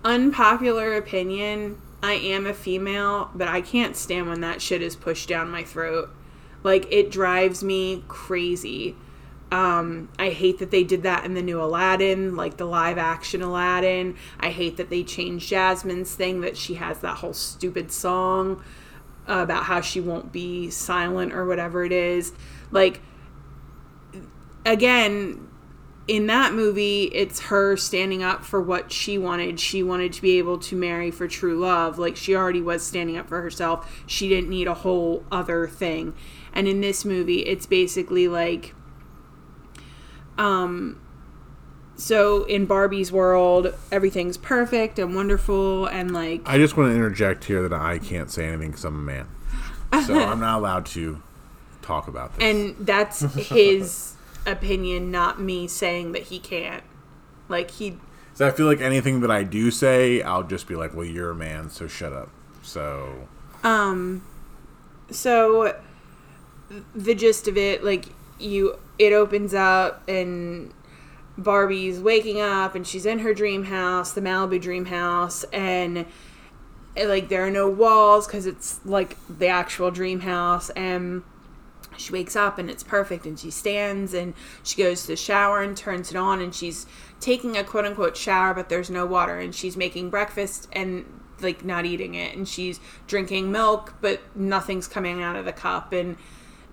[0.04, 5.30] unpopular opinion, I am a female, but I can't stand when that shit is pushed
[5.30, 6.10] down my throat.
[6.64, 8.96] Like it drives me crazy.
[9.54, 13.44] Um, I hate that they did that in the new Aladdin, like the live action
[13.44, 14.18] Aladdin.
[14.40, 18.64] I hate that they changed Jasmine's thing that she has that whole stupid song
[19.28, 22.34] about how she won't be silent or whatever it is.
[22.72, 23.02] Like
[24.66, 25.48] again,
[26.08, 29.60] in that movie, it's her standing up for what she wanted.
[29.60, 32.00] She wanted to be able to marry for true love.
[32.00, 34.04] Like she already was standing up for herself.
[34.08, 36.16] She didn't need a whole other thing.
[36.54, 38.74] And in this movie, it's basically like
[40.38, 41.00] um
[41.96, 47.44] so in Barbie's world, everything's perfect and wonderful and like I just want to interject
[47.46, 49.28] here that I can't say anything because I'm a man,
[50.06, 51.22] so I'm not allowed to
[51.82, 52.44] talk about this.
[52.44, 53.20] and that's
[53.50, 54.16] his
[54.46, 56.84] opinion, not me saying that he can't.
[57.48, 57.98] Like he
[58.34, 61.30] so I feel like anything that I do say, I'll just be like, "Well, you're
[61.30, 62.30] a man, so shut up."
[62.64, 63.28] So
[63.64, 64.24] Um.
[65.12, 65.76] so
[66.96, 68.06] the gist of it like
[68.40, 70.74] you it opens up and
[71.38, 76.06] barbie's waking up and she's in her dream house the malibu dream house and
[76.96, 81.24] like there are no walls because it's like the actual dream house and
[81.98, 84.34] she wakes up and it's perfect and she stands and
[84.64, 86.86] she goes to the shower and turns it on and she's
[87.20, 91.06] taking a quote unquote shower but there's no water and she's making breakfast and
[91.42, 95.92] like not eating it and she's drinking milk but nothing's coming out of the cup
[95.92, 96.16] and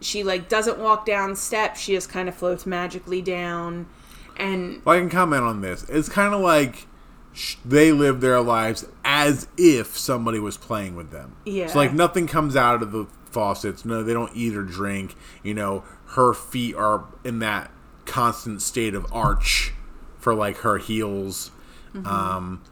[0.01, 3.87] she like doesn't walk down steps she just kind of floats magically down
[4.37, 5.85] and Well, I can comment on this.
[5.89, 6.87] It's kind of like
[7.33, 11.37] sh- they live their lives as if somebody was playing with them.
[11.45, 11.67] Yeah.
[11.67, 13.85] So like nothing comes out of the faucets.
[13.85, 15.15] No, they don't eat or drink.
[15.43, 17.71] You know, her feet are in that
[18.07, 19.75] constant state of arch
[20.19, 21.51] for like her heels.
[22.05, 22.63] Um,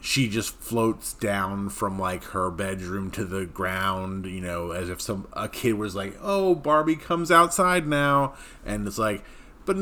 [0.00, 4.26] she just floats down from like her bedroom to the ground.
[4.26, 8.34] You know, as if some a kid was like, "Oh, Barbie comes outside now,"
[8.64, 9.24] and it's like,
[9.64, 9.76] but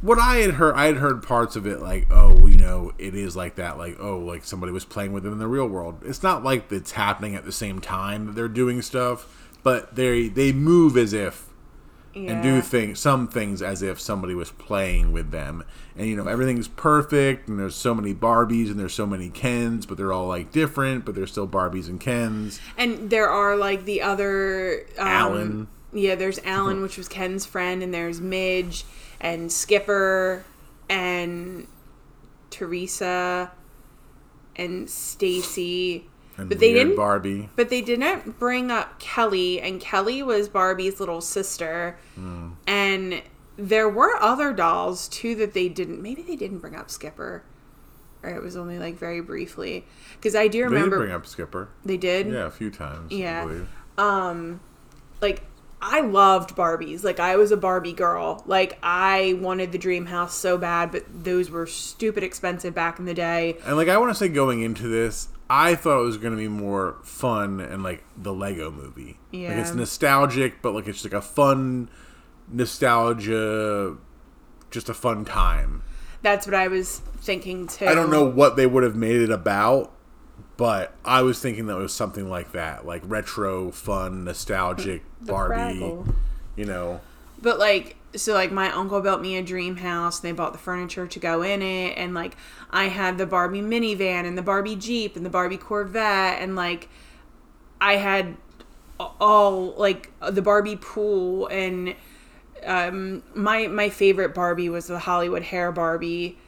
[0.00, 3.14] what I had heard, I had heard parts of it like, oh, you know, it
[3.14, 6.02] is like that, like, oh, like somebody was playing with them in the real world.
[6.04, 10.28] It's not like it's happening at the same time that they're doing stuff, but they
[10.28, 11.46] they move as if
[12.14, 15.62] and do things, some things as if somebody was playing with them.
[16.00, 19.84] And you know, everything's perfect, and there's so many Barbies and there's so many Kens,
[19.84, 22.58] but they're all like different, but they're still Barbies and Kens.
[22.78, 25.68] And there are like the other um, Allan.
[25.92, 28.84] Yeah, there's Allan, which was Ken's friend, and there's Midge
[29.20, 30.42] and Skipper
[30.88, 31.66] and
[32.48, 33.50] Teresa
[34.56, 36.06] and Stacy.
[36.38, 37.50] And But they didn't- Barbie.
[37.56, 41.98] But they didn't bring up Kelly, and Kelly was Barbie's little sister.
[42.14, 42.52] Hmm.
[42.66, 43.20] And
[43.60, 46.00] there were other dolls too that they didn't.
[46.02, 47.42] Maybe they didn't bring up Skipper,
[48.22, 49.84] or it was only like very briefly.
[50.16, 51.68] Because I do They did remember bring up Skipper.
[51.84, 52.28] they did.
[52.28, 53.12] Yeah, a few times.
[53.12, 53.42] Yeah.
[53.42, 53.68] I believe.
[53.98, 54.60] Um,
[55.20, 55.42] like
[55.82, 57.02] I loved Barbies.
[57.04, 58.42] Like I was a Barbie girl.
[58.46, 63.04] Like I wanted the dream house so bad, but those were stupid expensive back in
[63.04, 63.56] the day.
[63.64, 66.38] And like I want to say, going into this, I thought it was going to
[66.38, 69.18] be more fun and like the Lego Movie.
[69.30, 69.48] Yeah.
[69.50, 71.88] like it's nostalgic, but like it's like a fun
[72.52, 73.96] nostalgia,
[74.70, 75.82] just a fun time.
[76.22, 77.86] That's what I was thinking too.
[77.86, 79.92] I don't know what they would have made it about,
[80.56, 85.54] but I was thinking that it was something like that, like retro, fun, nostalgic Barbie.
[85.80, 86.14] Fraggle.
[86.56, 87.00] You know,
[87.40, 90.58] But like so like my uncle built me a dream house and they bought the
[90.58, 92.36] furniture to go in it and like
[92.70, 96.88] I had the Barbie minivan and the Barbie Jeep and the Barbie Corvette and like
[97.80, 98.36] I had
[98.98, 101.94] all like the Barbie pool and
[102.66, 106.38] um my my favorite Barbie was the Hollywood hair Barbie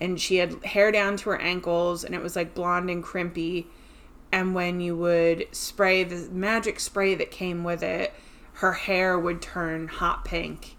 [0.00, 3.66] and she had hair down to her ankles and it was like blonde and crimpy.
[4.30, 8.12] And when you would spray the magic spray that came with it
[8.54, 10.76] her hair would turn hot pink.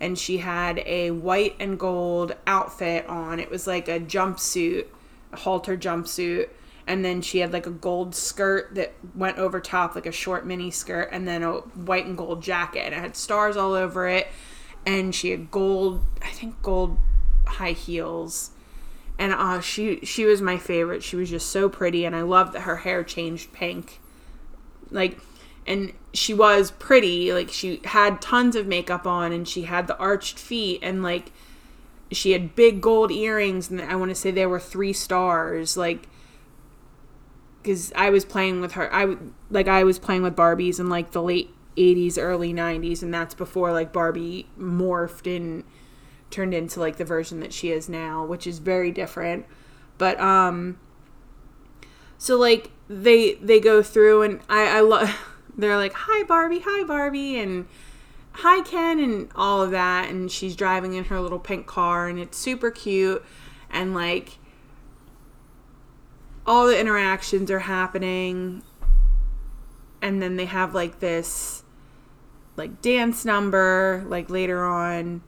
[0.00, 3.38] And she had a white and gold outfit on.
[3.38, 4.86] It was like a jumpsuit
[5.32, 6.48] a halter jumpsuit
[6.86, 10.46] and then she had like a gold skirt that went over top like a short
[10.46, 14.08] mini skirt and then a white and gold jacket and it had stars all over
[14.08, 14.28] it
[14.86, 16.98] and she had gold i think gold
[17.46, 18.50] high heels
[19.20, 21.02] and uh, she she was my favorite.
[21.02, 24.00] She was just so pretty, and I loved that her hair changed pink.
[24.90, 25.18] Like
[25.66, 29.96] and she was pretty like she had tons of makeup on and she had the
[29.98, 31.30] arched feet and like
[32.10, 36.08] she had big gold earrings and i want to say there were three stars like
[37.62, 40.88] because i was playing with her i w- like i was playing with barbies in
[40.88, 45.64] like the late 80s early 90s and that's before like barbie morphed and
[46.30, 49.46] turned into like the version that she is now which is very different.
[49.98, 50.78] But um
[52.18, 55.10] so like they they go through and i i love
[55.56, 57.66] they're like hi barbie hi barbie and
[58.32, 62.18] hi ken and all of that and she's driving in her little pink car and
[62.18, 63.24] it's super cute
[63.70, 64.38] and like
[66.50, 68.60] all the interactions are happening
[70.02, 71.62] and then they have like this
[72.56, 75.22] like dance number like later on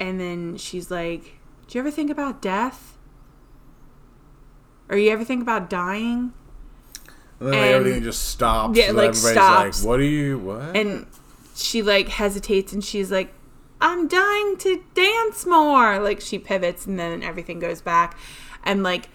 [0.00, 1.36] and then she's like
[1.68, 2.98] do you ever think about death
[4.88, 6.32] or you ever think about dying
[7.38, 8.76] And then like, And- everything just stops.
[8.76, 9.82] Yeah, and like, everybody's stops.
[9.84, 10.38] like, "What are you?
[10.40, 11.06] What?" and
[11.54, 13.32] she like hesitates and she's like
[13.80, 18.16] i'm dying to dance more like she pivots and then everything goes back
[18.64, 19.08] and like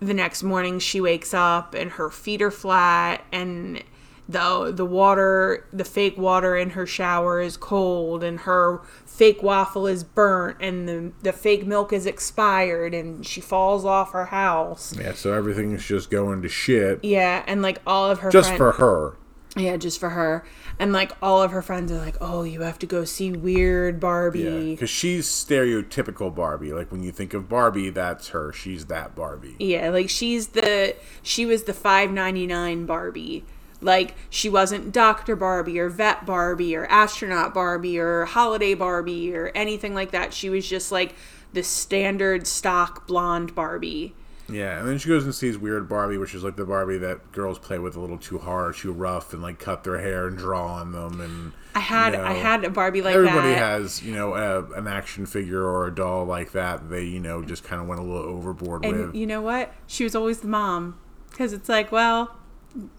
[0.00, 3.82] the next morning she wakes up and her feet are flat and
[4.28, 9.86] the the water the fake water in her shower is cold and her fake waffle
[9.86, 14.96] is burnt and the, the fake milk is expired and she falls off her house
[14.96, 18.58] yeah, so everything's just going to shit yeah and like all of her just friend-
[18.58, 19.16] for her.
[19.56, 20.44] Yeah, just for her.
[20.78, 23.96] And like all of her friends are like, "Oh, you have to go see Weird
[23.96, 26.72] Yeah, Barbie." because she's stereotypical Barbie.
[26.72, 28.52] Like when you think of Barbie, that's her.
[28.52, 29.56] She's that Barbie.
[29.58, 33.44] Yeah, like she's the she was the 5.99 Barbie.
[33.82, 35.34] Like she wasn't Dr.
[35.36, 40.32] Barbie or Vet Barbie or Astronaut Barbie or Holiday Barbie or anything like that.
[40.34, 41.14] She was just like
[41.52, 44.14] the standard stock blonde Barbie.
[44.52, 47.32] Yeah, and then she goes and sees Weird Barbie, which is like the Barbie that
[47.32, 50.36] girls play with a little too hard, too rough, and like cut their hair and
[50.36, 51.20] draw on them.
[51.20, 53.58] And I had you know, I had a Barbie like everybody that.
[53.58, 56.90] has you know a, an action figure or a doll like that.
[56.90, 59.14] They you know just kind of went a little overboard and with.
[59.14, 59.72] you know what?
[59.86, 60.98] She was always the mom
[61.32, 62.36] cuz it's like, well,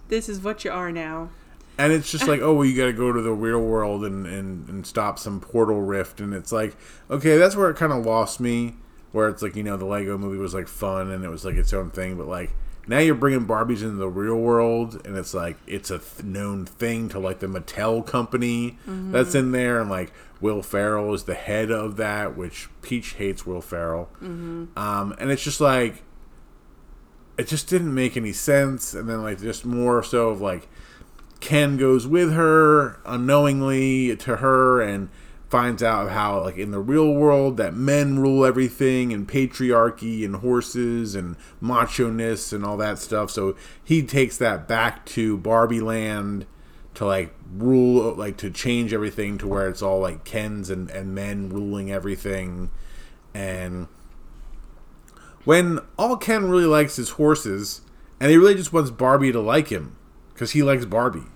[0.08, 1.30] this is what you are now.
[1.78, 4.26] And it's just like, oh, well, you got to go to the real world and,
[4.26, 6.20] and, and stop some portal rift.
[6.20, 6.76] And it's like,
[7.10, 8.76] okay, that's where it kind of lost me.
[9.12, 11.55] Where it's like, you know, the Lego movie was like fun and it was like
[11.55, 12.18] its own thing.
[12.18, 12.53] But like,
[12.88, 15.01] now you're bringing Barbies into the real world.
[15.05, 19.51] And it's like, it's a th- known thing to like the Mattel company that's in
[19.51, 19.82] there.
[19.82, 24.09] And like, Will Ferrell is the head of that, which Peach hates Will Ferrell.
[24.78, 26.03] Um, and it's just like,
[27.38, 28.93] it just didn't make any sense.
[28.93, 30.68] And then like, just more so of like,
[31.41, 35.09] Ken goes with her unknowingly to her and
[35.52, 40.38] finds out how like in the real world that men rule everything and patriarchy and
[40.38, 43.30] horses and macho-ness and all that stuff.
[43.30, 46.45] So he takes that back to barbie land
[46.93, 51.14] to like rule like to change everything to where it's all like kens and, and
[51.14, 52.70] men ruling everything.
[53.34, 53.89] And
[55.43, 57.82] when all ken really likes is horses
[58.22, 59.97] and he really just wants barbie to like him
[60.34, 61.30] because he likes barbie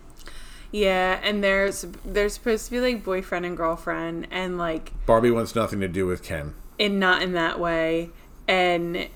[0.72, 5.55] Yeah, and there's they're supposed to be like boyfriend and girlfriend and like Barbie wants
[5.55, 6.53] nothing to do with Ken.
[6.80, 8.09] and not in that way
[8.47, 9.07] and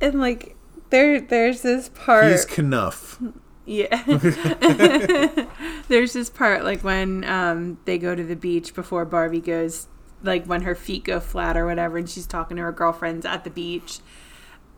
[0.00, 0.56] and like
[0.90, 3.20] there there's this part He's Kenough.
[3.66, 4.02] yeah
[5.88, 9.86] there's this part like when um they go to the beach before barbie goes
[10.22, 13.44] like when her feet go flat or whatever and she's talking to her girlfriends at
[13.44, 13.98] the beach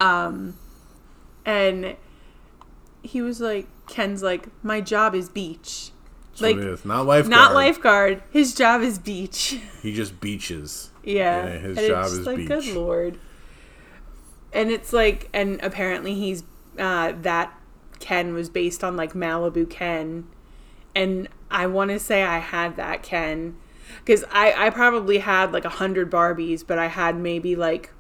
[0.01, 0.57] um
[1.45, 1.97] and
[3.07, 5.91] he was like ken's like my job is beach
[6.31, 6.85] That's like it is.
[6.85, 7.31] Not lifeguard.
[7.31, 10.91] not lifeguard his job is beach He just beaches.
[11.05, 12.49] Yeah, Yeah, his and job it's is like, beach.
[12.49, 13.19] Good lord.
[14.53, 16.43] And it's like, and apparently he's
[16.79, 17.53] uh, that
[18.01, 20.27] Ken was based on like Malibu Ken,
[20.95, 23.57] and I want to say I had that Ken
[24.05, 27.93] because I I probably had like a hundred Barbies, but I had maybe like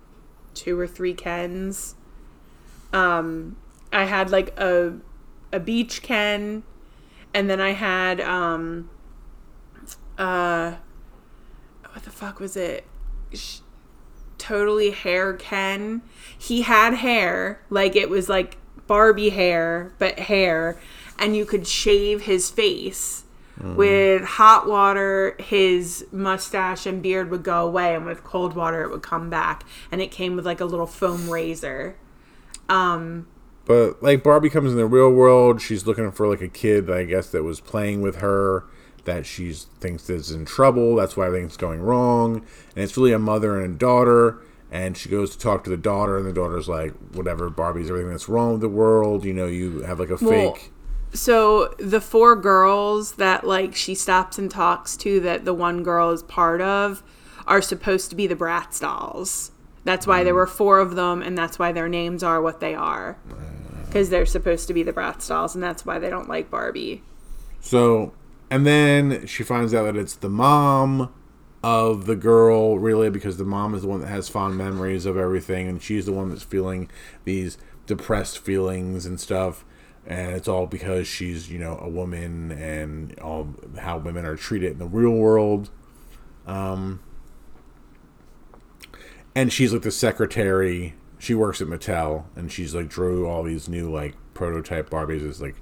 [0.54, 1.94] two or three Kens.
[2.92, 3.57] Um,
[3.97, 4.92] I had like a
[5.53, 6.62] a beach Ken,
[7.32, 8.90] and then I had um
[10.18, 10.74] uh
[11.92, 12.84] what the fuck was it?
[13.32, 13.61] Sh-
[14.36, 16.03] totally hair Ken.
[16.38, 20.78] He had hair, like it was like Barbie hair, but hair,
[21.18, 23.24] and you could shave his face.
[23.59, 28.90] With hot water, his mustache and beard would go away, and with cold water, it
[28.90, 29.64] would come back.
[29.90, 31.97] And it came with like a little foam razor.
[32.68, 33.26] Um,
[33.66, 37.04] But like Barbie comes in the real world, she's looking for like a kid I
[37.04, 38.64] guess that was playing with her
[39.04, 40.96] that she thinks is in trouble.
[40.96, 42.36] That's why everything's going wrong,
[42.74, 44.40] and it's really a mother and a daughter.
[44.70, 48.10] And she goes to talk to the daughter, and the daughter's like, "Whatever, Barbie's everything
[48.10, 49.24] that's wrong with the world.
[49.24, 50.72] You know, you have like a Well, fake
[51.12, 56.10] so the four girls that like she stops and talks to that the one girl
[56.10, 57.02] is part of
[57.46, 59.52] are supposed to be the Bratz dolls.
[59.84, 60.36] That's why there mm.
[60.36, 63.18] were four of them, and that's why their names are what they are.
[63.97, 67.03] Because they're supposed to be the Bratz dolls, and that's why they don't like Barbie.
[67.61, 68.12] So,
[68.51, 71.14] and then she finds out that it's the mom
[71.62, 75.16] of the girl, really, because the mom is the one that has fond memories of
[75.16, 76.90] everything, and she's the one that's feeling
[77.24, 79.64] these depressed feelings and stuff.
[80.07, 84.72] And it's all because she's, you know, a woman and all how women are treated
[84.72, 85.70] in the real world.
[86.47, 87.01] Um,
[89.34, 90.94] and she's like the secretary.
[91.18, 95.40] She works at Mattel, and she's like drew all these new like prototype Barbies as
[95.40, 95.56] like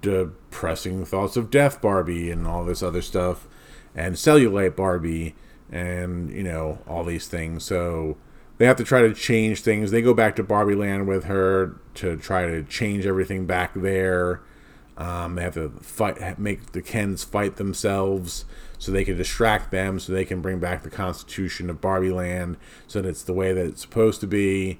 [0.00, 3.46] depressing thoughts of death Barbie and all this other stuff,
[3.94, 5.34] and cellulite Barbie,
[5.70, 7.64] and you know all these things.
[7.64, 8.16] So
[8.58, 9.90] they have to try to change things.
[9.90, 14.40] They go back to Barbie Land with her to try to change everything back there.
[14.96, 18.44] Um, they have to fight, make the Kens fight themselves
[18.78, 22.56] so they can distract them, so they can bring back the Constitution of Barbie Land,
[22.86, 24.78] so that it's the way that it's supposed to be.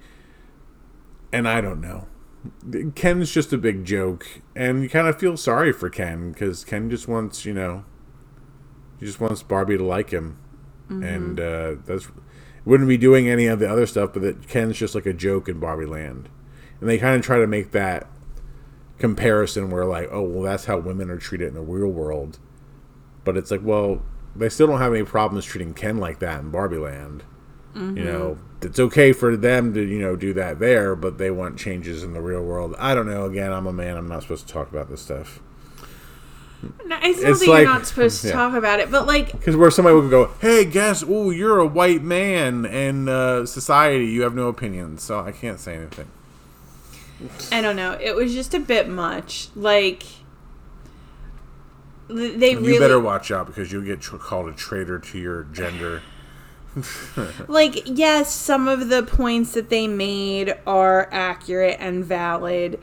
[1.33, 2.07] And I don't know.
[2.95, 6.89] Ken's just a big joke, and you kind of feel sorry for Ken because Ken
[6.89, 7.85] just wants, you know,
[8.99, 10.39] he just wants Barbie to like him,
[10.89, 12.09] and uh, that's
[12.65, 15.49] wouldn't be doing any of the other stuff, but that Ken's just like a joke
[15.49, 16.29] in Barbie Land,
[16.81, 18.07] and they kind of try to make that
[18.99, 22.39] comparison where like, oh well, that's how women are treated in the real world,
[23.29, 24.01] but it's like, well,
[24.35, 27.25] they still don't have any problems treating Ken like that in Barbie Land.
[27.75, 31.59] You know, it's okay for them to you know do that there, but they want
[31.59, 32.75] changes in the real world.
[32.79, 33.27] I don't know.
[33.27, 33.99] Again, I'm a man.
[33.99, 35.41] I'm not supposed to talk about this stuff
[36.87, 38.33] No, it's not It's that like- you're not supposed to yeah.
[38.35, 41.67] talk about it, but like, because where somebody would go, "Hey, guess, oh, you're a
[41.67, 44.07] white man in uh, society.
[44.07, 46.09] You have no opinions, so I can't say anything."
[47.53, 47.93] I don't know.
[48.01, 49.51] It was just a bit much.
[49.55, 50.03] Like,
[52.09, 56.03] they You really better watch out because you'll get called a traitor to your gender.
[57.49, 62.79] like yes some of the points that they made are accurate and valid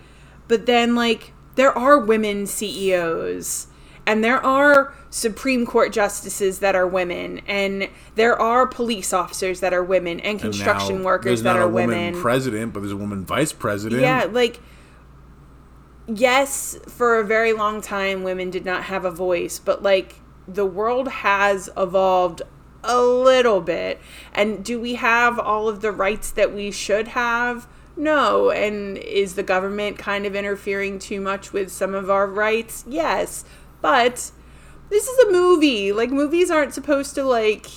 [0.47, 3.67] but then like there are women ceos
[4.05, 9.71] and there are supreme court justices that are women and there are police officers that
[9.73, 12.73] are women and And construction now, workers there's that not are a woman women president,
[12.73, 14.01] but there's a woman vice president.
[14.01, 14.59] yeah like
[16.07, 20.15] yes for a very long time women did not have a voice but like
[20.47, 22.41] the world has evolved
[22.85, 23.99] a little bit.
[24.33, 27.67] And do we have all of the rights that we should have?
[27.97, 28.51] No.
[28.51, 32.85] And is the government kind of interfering too much with some of our rights?
[32.87, 33.43] Yes.
[33.81, 34.31] But
[34.89, 35.91] this is a movie.
[35.91, 37.67] Like movies aren't supposed to like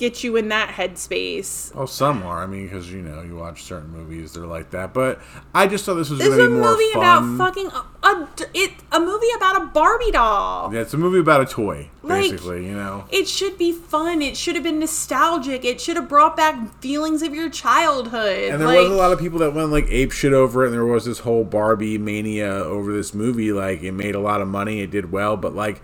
[0.00, 2.42] get you in that headspace Oh, some are.
[2.42, 4.92] I mean, because you know, you watch certain movies, they're like that.
[4.92, 5.20] But
[5.54, 7.02] I just thought this was This going to a be more movie fun.
[7.36, 10.72] about fucking uh, a, a it a movie about a Barbie doll.
[10.74, 12.66] yeah, it's a movie about a toy, Like- basically.
[12.66, 14.22] you know, It should be fun.
[14.22, 15.64] It should have been nostalgic.
[15.64, 18.50] It should have brought back feelings of your childhood.
[18.50, 20.68] And there like, was a lot of people that went like ape shit over it,
[20.68, 23.52] and there was this whole Barbie mania over this movie.
[23.52, 25.82] Like it made a lot of money, it did well, but like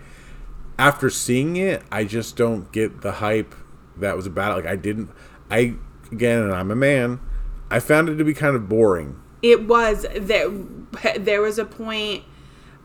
[0.79, 3.55] after seeing it, I just don't get the hype
[3.99, 4.63] that was about it.
[4.63, 5.09] Like I didn't.
[5.49, 5.75] I
[6.11, 7.19] again, and I'm a man.
[7.69, 9.21] I found it to be kind of boring.
[9.41, 10.49] it was there.
[11.17, 12.23] There was a point,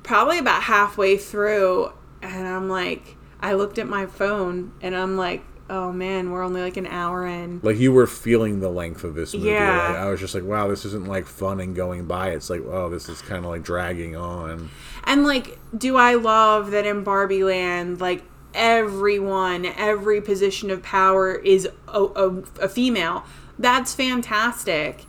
[0.03, 5.45] probably about halfway through, and I'm like, I looked at my phone, and I'm like,
[5.71, 7.61] oh man, we're only like an hour in.
[7.63, 9.49] Like you were feeling the length of this movie.
[9.51, 9.89] Yeah.
[9.89, 12.31] Like, I was just like, wow, this isn't like fun and going by.
[12.31, 14.69] It's like, oh, this is kind of like dragging on.
[15.05, 18.23] And like, do I love that in Barbie Land, like
[18.55, 22.29] everyone, every position of power is a, a,
[22.61, 23.24] a female?
[23.59, 25.05] That's fantastic.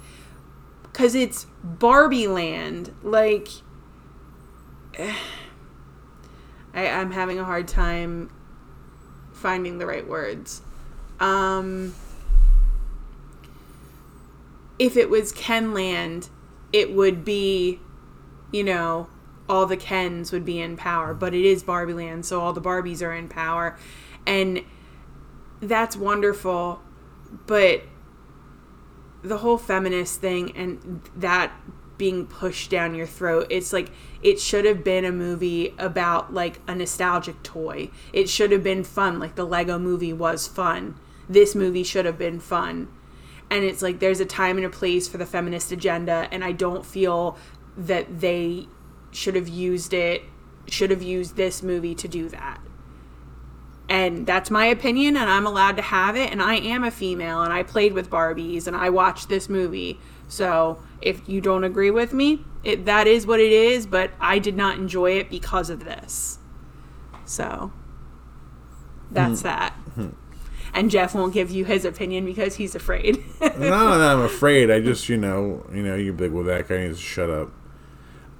[0.91, 2.93] Cause it's Barbie Land.
[3.01, 3.47] Like,
[4.99, 5.15] I,
[6.73, 8.29] I'm having a hard time
[9.31, 10.61] finding the right words.
[11.19, 11.93] Um,
[14.79, 16.29] if it was Ken Land,
[16.71, 17.79] it would be,
[18.51, 19.07] you know,
[19.49, 22.61] all the Kens would be in power, but it is Barbie Land, so all the
[22.61, 23.77] Barbies are in power.
[24.25, 24.63] And
[25.61, 26.81] that's wonderful,
[27.45, 27.83] but
[29.21, 31.51] the whole feminist thing and that
[31.97, 33.89] being pushed down your throat, it's like
[34.21, 37.89] it should have been a movie about like a nostalgic toy.
[38.11, 40.95] It should have been fun, like the Lego movie was fun.
[41.29, 42.89] This movie should have been fun.
[43.49, 46.51] And it's like there's a time and a place for the feminist agenda, and I
[46.51, 47.37] don't feel
[47.77, 48.67] that they
[49.13, 50.23] should have used it,
[50.67, 52.59] should have used this movie to do that.
[53.89, 56.31] And that's my opinion, and I'm allowed to have it.
[56.31, 59.99] And I am a female, and I played with Barbies, and I watched this movie.
[60.27, 64.39] So if you don't agree with me, it, that is what it is, but I
[64.39, 66.39] did not enjoy it because of this.
[67.25, 67.71] So
[69.11, 69.43] that's Mm.
[69.43, 69.73] that.
[70.73, 73.23] And Jeff won't give you his opinion because he's afraid.
[73.41, 74.71] no, that I'm afraid.
[74.71, 77.51] I just, you know, you know, you're big with that guy needs to shut up.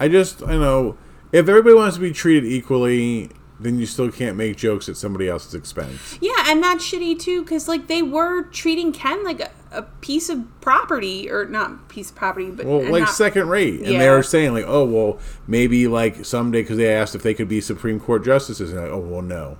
[0.04, 0.98] I just, I know,
[1.32, 5.30] if everybody wants to be treated equally, then you still can't make jokes at somebody
[5.30, 6.18] else's expense.
[6.20, 10.28] yeah, and that's shitty too, because like they were treating Ken like a, a piece
[10.28, 14.10] of property, or not piece of property, but Well, like not- second rate, and they
[14.10, 17.62] were saying like, oh, well, maybe like someday because they asked if they could be
[17.62, 19.58] Supreme Court justices, and like, oh, well, no.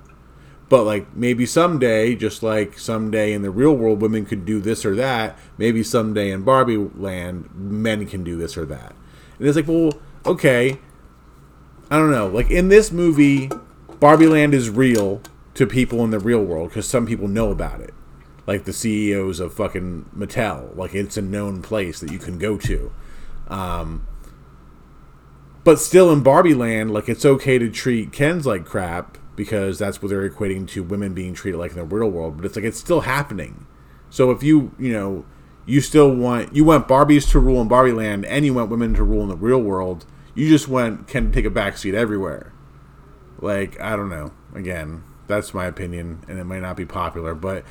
[0.68, 4.84] But like maybe someday, just like someday in the real world, women could do this
[4.84, 5.38] or that.
[5.56, 8.94] Maybe someday in Barbie Land, men can do this or that.
[9.38, 9.92] And it's like, well,
[10.26, 10.78] okay.
[11.90, 12.26] I don't know.
[12.26, 13.50] Like in this movie,
[14.00, 15.20] Barbie Land is real
[15.54, 17.94] to people in the real world because some people know about it.
[18.46, 20.76] Like the CEOs of fucking Mattel.
[20.76, 22.92] Like it's a known place that you can go to.
[23.48, 24.06] Um,
[25.62, 30.02] but still in Barbie Land, like it's okay to treat Kens like crap because that's
[30.02, 32.36] what they're equating to women being treated like in the real world.
[32.36, 33.66] But it's like it's still happening.
[34.10, 35.24] So if you, you know,
[35.66, 38.94] you still want you want Barbies to rule in Barbie Land and you want women
[38.94, 42.52] to rule in the real world, you just went Ken take a backseat everywhere.
[43.40, 44.32] Like I don't know.
[44.54, 47.64] Again, that's my opinion, and it might not be popular, but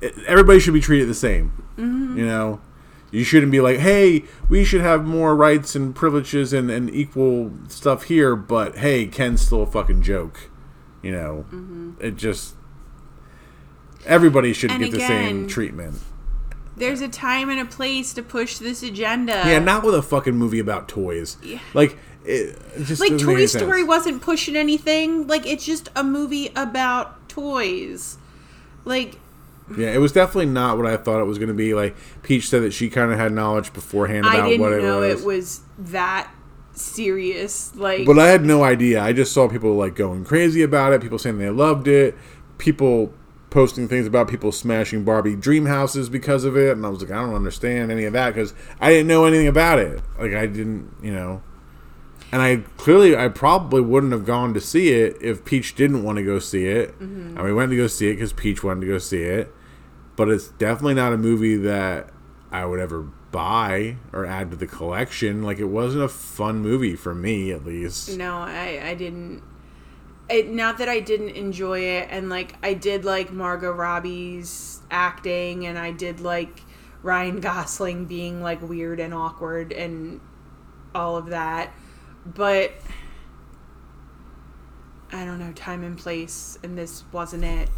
[0.00, 1.64] it, everybody should be treated the same.
[1.76, 2.18] Mm-hmm.
[2.18, 2.60] You know,
[3.10, 7.52] you shouldn't be like, hey, we should have more rights and privileges and, and equal
[7.68, 10.50] stuff here, but hey, Ken's still a fucking joke.
[11.02, 11.92] You know, mm-hmm.
[12.00, 12.54] it just
[14.06, 15.98] everybody should And get the same treatment.
[16.76, 19.42] There's a time and a place to push this agenda.
[19.44, 21.36] Yeah, not with a fucking movie about toys.
[21.74, 25.26] Like, it, just like Toy Story wasn't pushing anything.
[25.26, 28.18] Like it's just a movie about toys.
[28.84, 29.16] Like
[29.76, 31.74] Yeah, it was definitely not what I thought it was going to be.
[31.74, 34.82] Like Peach said that she kind of had knowledge beforehand about I didn't what it
[34.82, 35.20] know was.
[35.20, 36.30] it was that
[36.72, 37.74] serious.
[37.74, 39.02] Like But I had no idea.
[39.02, 41.00] I just saw people like going crazy about it.
[41.00, 42.16] People saying they loved it.
[42.58, 43.12] People
[43.50, 47.10] posting things about people smashing Barbie dream houses because of it, and I was like,
[47.10, 50.00] I don't understand any of that because I didn't know anything about it.
[50.18, 51.42] Like I didn't, you know.
[52.32, 56.18] And I clearly, I probably wouldn't have gone to see it if Peach didn't want
[56.18, 57.36] to go see it, mm-hmm.
[57.36, 59.52] and we went to go see it because Peach wanted to go see it.
[60.16, 62.10] But it's definitely not a movie that
[62.52, 65.42] I would ever buy or add to the collection.
[65.42, 68.16] Like it wasn't a fun movie for me, at least.
[68.16, 69.42] no, I I didn't.
[70.28, 75.66] It, not that I didn't enjoy it, and like I did like Margot Robbie's acting,
[75.66, 76.62] and I did like
[77.02, 80.20] Ryan Gosling being like weird and awkward and
[80.94, 81.72] all of that,
[82.26, 82.72] but
[85.12, 87.68] I don't know time and place, and this wasn't it.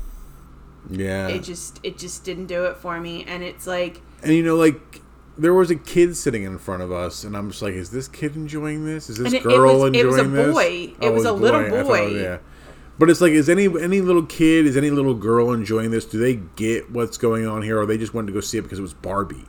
[0.90, 1.28] Yeah.
[1.28, 4.56] It just it just didn't do it for me, and it's like and you know,
[4.56, 5.00] like
[5.38, 8.06] there was a kid sitting in front of us, and I'm just like, is this
[8.08, 9.08] kid enjoying this?
[9.08, 10.54] Is this it- it girl was- it enjoying was a this?
[10.54, 10.66] boy.
[10.66, 12.06] It Oh, was a little I thought boy.
[12.08, 12.38] yeah.
[12.98, 16.04] But it's like, is any any little kid, is any little girl enjoying this?
[16.04, 18.62] Do they get what's going on here, or they just wanted to go see it
[18.62, 19.46] because it was Barbie?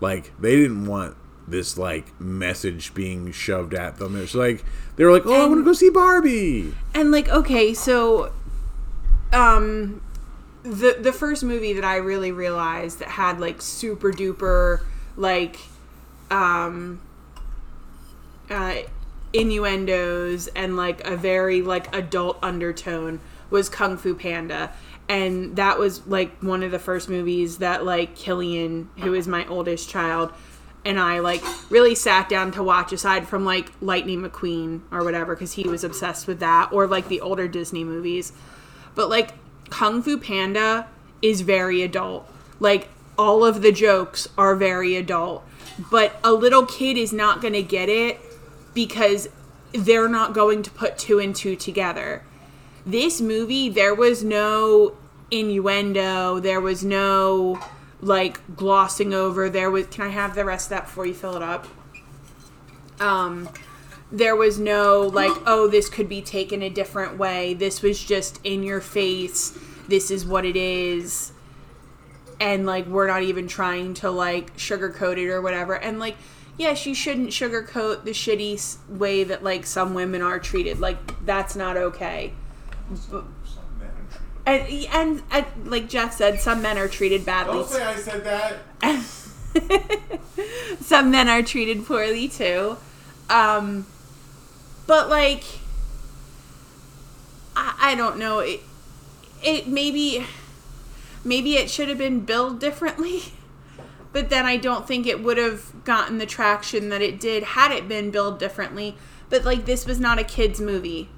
[0.00, 1.16] Like they didn't want
[1.48, 4.16] this like message being shoved at them.
[4.16, 4.64] It's like
[4.96, 6.72] they were like, oh, I want to go see Barbie.
[6.94, 8.32] and like okay so
[9.32, 10.00] um
[10.62, 14.80] the the first movie that i really realized that had like super duper
[15.16, 15.58] like
[16.30, 17.00] um
[18.50, 18.74] uh
[19.32, 23.20] innuendos and like a very like adult undertone
[23.50, 24.72] was kung fu panda
[25.08, 29.46] and that was like one of the first movies that like killian who is my
[29.46, 30.32] oldest child
[30.86, 35.34] and I like really sat down to watch aside from like Lightning McQueen or whatever
[35.34, 38.32] because he was obsessed with that or like the older Disney movies.
[38.94, 39.32] But like
[39.68, 40.86] Kung Fu Panda
[41.20, 42.30] is very adult.
[42.60, 42.88] Like
[43.18, 45.44] all of the jokes are very adult.
[45.90, 48.20] But a little kid is not going to get it
[48.72, 49.28] because
[49.72, 52.22] they're not going to put two and two together.
[52.86, 54.96] This movie, there was no
[55.30, 57.60] innuendo, there was no
[58.06, 59.50] like glossing over.
[59.50, 61.66] There was can i have the rest of that before you fill it up?
[63.00, 63.48] Um
[64.10, 67.54] there was no like oh this could be taken a different way.
[67.54, 69.58] This was just in your face.
[69.88, 71.32] This is what it is.
[72.40, 75.74] And like we're not even trying to like sugarcoat it or whatever.
[75.74, 76.16] And like
[76.56, 80.78] yes you shouldn't sugarcoat the shitty way that like some women are treated.
[80.78, 82.32] Like that's not okay
[84.46, 88.24] and, and, and like jeff said some men are treated badly Don't say I said
[88.24, 88.58] that.
[90.80, 92.76] some men are treated poorly too.
[93.28, 93.86] Um,
[94.86, 95.44] but like,
[97.54, 98.40] I, I don't know.
[98.40, 98.60] It,
[99.42, 100.26] it maybe,
[101.24, 103.24] maybe it should have been billed differently.
[104.12, 107.72] but then I don't think it would have gotten the traction that it did had
[107.72, 108.96] it been billed differently.
[109.28, 111.08] But like this was not a kids movie.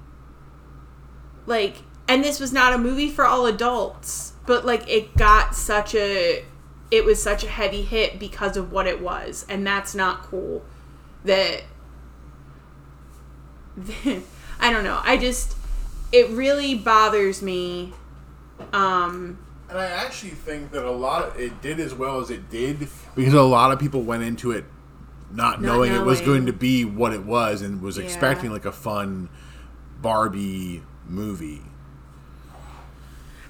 [1.45, 1.77] Like
[2.09, 6.43] and this was not a movie for all adults, but like it got such a
[6.91, 10.63] it was such a heavy hit because of what it was, and that's not cool.
[11.23, 11.63] That
[14.59, 14.99] I don't know.
[15.03, 15.55] I just
[16.11, 17.93] it really bothers me.
[18.73, 19.37] Um,
[19.69, 22.87] and I actually think that a lot of it did as well as it did
[23.15, 24.65] because a lot of people went into it
[25.31, 28.03] not, Not knowing, it was going to be what it was and was Yeah.
[28.03, 29.29] expecting like a fun
[30.01, 31.61] Barbie movie.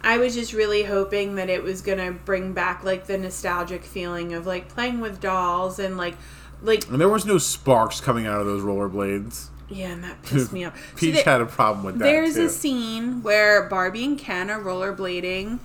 [0.02, 4.34] I was just really hoping that it was gonna bring back like the nostalgic feeling
[4.34, 6.16] of like playing with dolls and like
[6.62, 9.48] like And there was no sparks coming out of those rollerblades.
[9.70, 10.76] yeah, and that pissed me off.
[10.92, 12.46] So Peach had a problem with that There's too.
[12.46, 15.60] a scene where Barbie and Ken are rollerblading,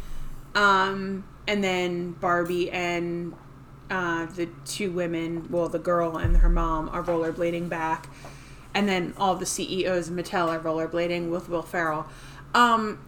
[0.55, 3.35] um, and then Barbie and
[3.90, 8.09] uh, the two women, well, the girl and her mom, are rollerblading back,
[8.74, 12.06] and then all the CEOs of Mattel are rollerblading with Will Ferrell.
[12.55, 12.98] Um,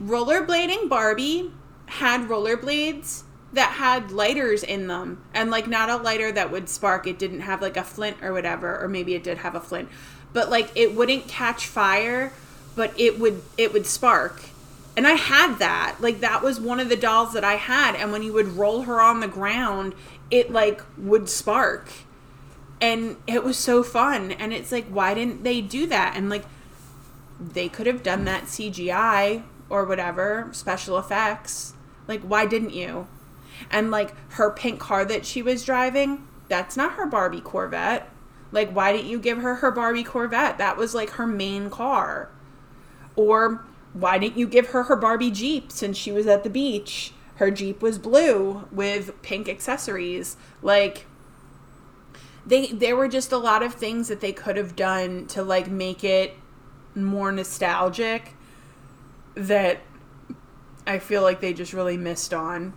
[0.00, 1.52] rollerblading Barbie
[1.86, 7.06] had rollerblades that had lighters in them and like not a lighter that would spark.
[7.06, 9.88] It didn't have like a flint or whatever or maybe it did have a flint.
[10.32, 12.32] But like it wouldn't catch fire
[12.74, 14.42] but it would it would spark.
[14.96, 15.96] And i had that.
[16.00, 18.82] Like that was one of the dolls that i had and when you would roll
[18.82, 19.94] her on the ground
[20.30, 21.88] it like would spark.
[22.80, 26.14] And it was so fun and it's like why didn't they do that?
[26.16, 26.46] And like
[27.38, 29.42] they could have done that CGI
[29.72, 31.72] or whatever, special effects.
[32.06, 33.08] Like, why didn't you?
[33.70, 38.10] And like her pink car that she was driving, that's not her Barbie Corvette.
[38.52, 40.58] Like, why didn't you give her her Barbie Corvette?
[40.58, 42.30] That was like her main car.
[43.16, 47.14] Or why didn't you give her her Barbie Jeep since she was at the beach?
[47.36, 50.36] Her Jeep was blue with pink accessories.
[50.60, 51.06] Like,
[52.44, 55.70] they there were just a lot of things that they could have done to like
[55.70, 56.36] make it
[56.94, 58.34] more nostalgic
[59.34, 59.80] that
[60.86, 62.72] I feel like they just really missed on.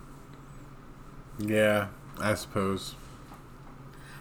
[1.39, 1.87] yeah,
[2.19, 2.95] I suppose.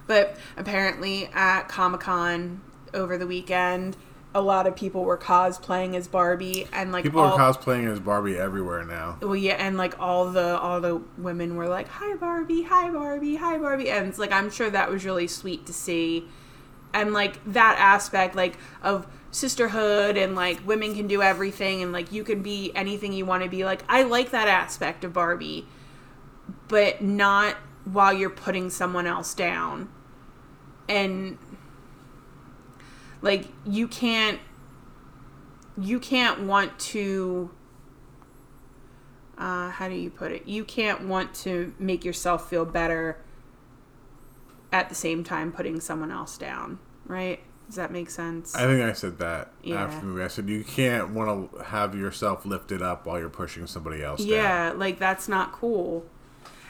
[0.06, 2.60] But apparently at Comic Con
[2.92, 3.96] over the weekend,
[4.34, 8.00] a lot of people were cosplaying as Barbie and like People all, are cosplaying as
[8.00, 9.16] Barbie everywhere now.
[9.22, 13.36] well yeah and like all the all the women were like hi Barbie hi Barbie
[13.36, 16.26] hi Barbie and it's like I'm sure that was really sweet to see
[16.92, 22.12] and like that aspect like of sisterhood and like women can do everything and like
[22.12, 23.64] you can be anything you want to be.
[23.64, 25.66] Like I like that aspect of Barbie
[26.68, 29.88] but not while you're putting someone else down.
[30.88, 31.38] And
[33.22, 34.40] like you can't
[35.80, 37.50] you can't want to
[39.36, 40.46] uh, how do you put it?
[40.46, 43.18] You can't want to make yourself feel better
[44.72, 48.82] at the same time putting someone else down right does that make sense I think
[48.82, 49.84] I said that Yeah.
[49.84, 50.22] after the movie.
[50.22, 54.20] I said you can't want to have yourself lifted up while you're pushing somebody else
[54.20, 54.28] down.
[54.30, 56.04] yeah like that's not cool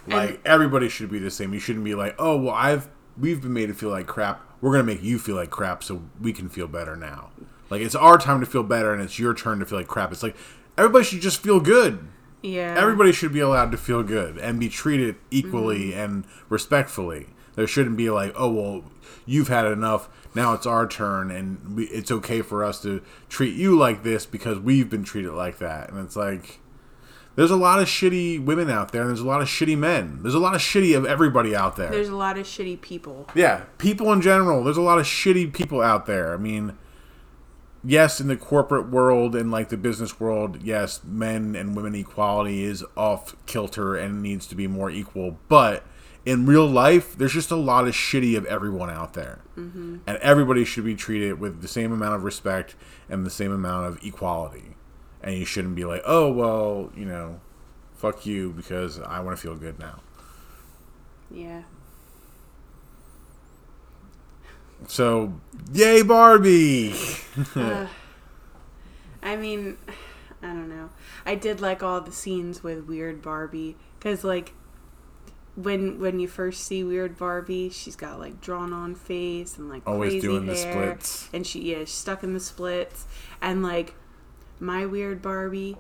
[0.06, 1.52] Like And- everybody should be the same.
[1.54, 2.88] You shouldn't be like, oh well, I've
[3.18, 4.40] we've been made to feel like crap.
[4.60, 7.30] We're gonna make you feel like crap so we can feel better now.
[7.70, 10.12] Like it's our time to feel better, and it's your turn to feel like crap.
[10.12, 10.36] It's like
[10.76, 12.06] everybody should just feel good.
[12.42, 15.98] yeah Everybody should be allowed to feel good and be treated equally Mm-hmm.
[15.98, 17.28] and respectfully.
[17.56, 18.84] There shouldn't be like, oh well,
[19.26, 20.08] you've had enough.
[20.34, 24.26] Now it's our turn, and we, it's okay for us to treat you like this
[24.26, 25.90] because we've been treated like that.
[25.90, 26.60] And it's like,
[27.36, 30.20] there's a lot of shitty women out there, and there's a lot of shitty men.
[30.22, 31.90] There's a lot of shitty of everybody out there.
[31.90, 34.64] there's a lot of shitty people Yeah, people in general.
[34.64, 36.34] There's a lot of shitty people out there.
[36.34, 36.76] I mean,
[37.84, 42.64] yes, in the corporate world and like the business world, yes, men and women equality
[42.64, 45.38] is off kilter and needs to be more equal.
[45.48, 45.84] But
[46.26, 49.98] in real life, there's just a lot of shitty of everyone out there, mm-hmm.
[50.06, 52.74] and everybody should be treated with the same amount of respect
[53.08, 54.76] and the same amount of equality.
[55.22, 57.40] And you shouldn't be like, oh well, you know,
[57.94, 60.00] fuck you because I want to feel good now.
[61.30, 61.62] yeah
[64.86, 65.34] So,
[65.72, 66.94] yay, Barbie!
[67.56, 67.88] Uh,
[69.24, 69.76] I mean,
[70.42, 70.90] I don't know.
[71.26, 74.52] I did like all the scenes with Weird Barbie because, like,
[75.56, 79.82] when when you first see Weird Barbie, she's got like drawn on face and like
[79.86, 81.28] Always crazy doing the hair, splits.
[81.32, 83.06] and she yeah she's stuck in the splits,
[83.40, 83.94] and like
[84.60, 85.76] my Weird Barbie.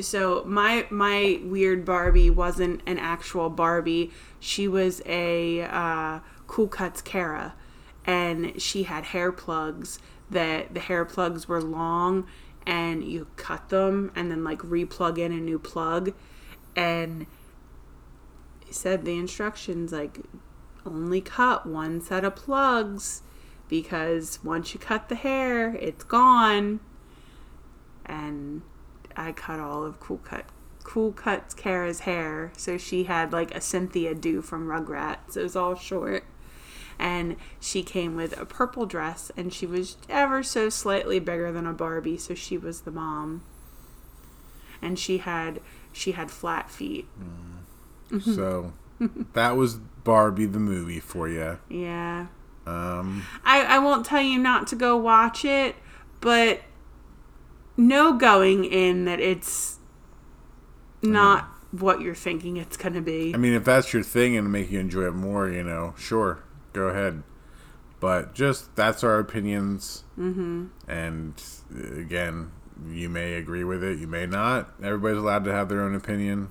[0.00, 4.10] So my my Weird Barbie wasn't an actual Barbie.
[4.40, 7.54] She was a uh, Cool Cuts Kara,
[8.06, 9.98] and she had hair plugs
[10.30, 12.26] that the hair plugs were long
[12.66, 16.12] and you cut them and then like replug in a new plug
[16.74, 17.26] and
[18.72, 20.20] said the instructions like
[20.84, 23.22] only cut one set of plugs
[23.68, 26.80] because once you cut the hair, it's gone.
[28.04, 28.62] And
[29.16, 30.44] I cut all of Cool Cut
[30.84, 35.36] Cool Cuts Kara's hair, so she had like a Cynthia do from Rugrats.
[35.36, 36.24] It was all short.
[36.98, 41.66] And she came with a purple dress, and she was ever so slightly bigger than
[41.66, 43.42] a Barbie, so she was the mom.
[44.80, 45.60] And she had
[45.92, 47.06] she had flat feet.
[47.18, 47.61] Mm.
[48.20, 48.72] So
[49.32, 51.58] that was Barbie the movie for you.
[51.68, 52.26] Yeah.
[52.66, 55.76] Um, I, I won't tell you not to go watch it,
[56.20, 56.60] but
[57.76, 59.78] no going in that it's
[61.02, 63.34] not what you're thinking it's going to be.
[63.34, 66.44] I mean, if that's your thing and make you enjoy it more, you know, sure,
[66.72, 67.22] go ahead.
[67.98, 70.04] But just that's our opinions.
[70.18, 70.66] Mm-hmm.
[70.88, 71.42] And
[71.74, 72.52] uh, again,
[72.88, 74.72] you may agree with it, you may not.
[74.82, 76.48] Everybody's allowed to have their own opinion.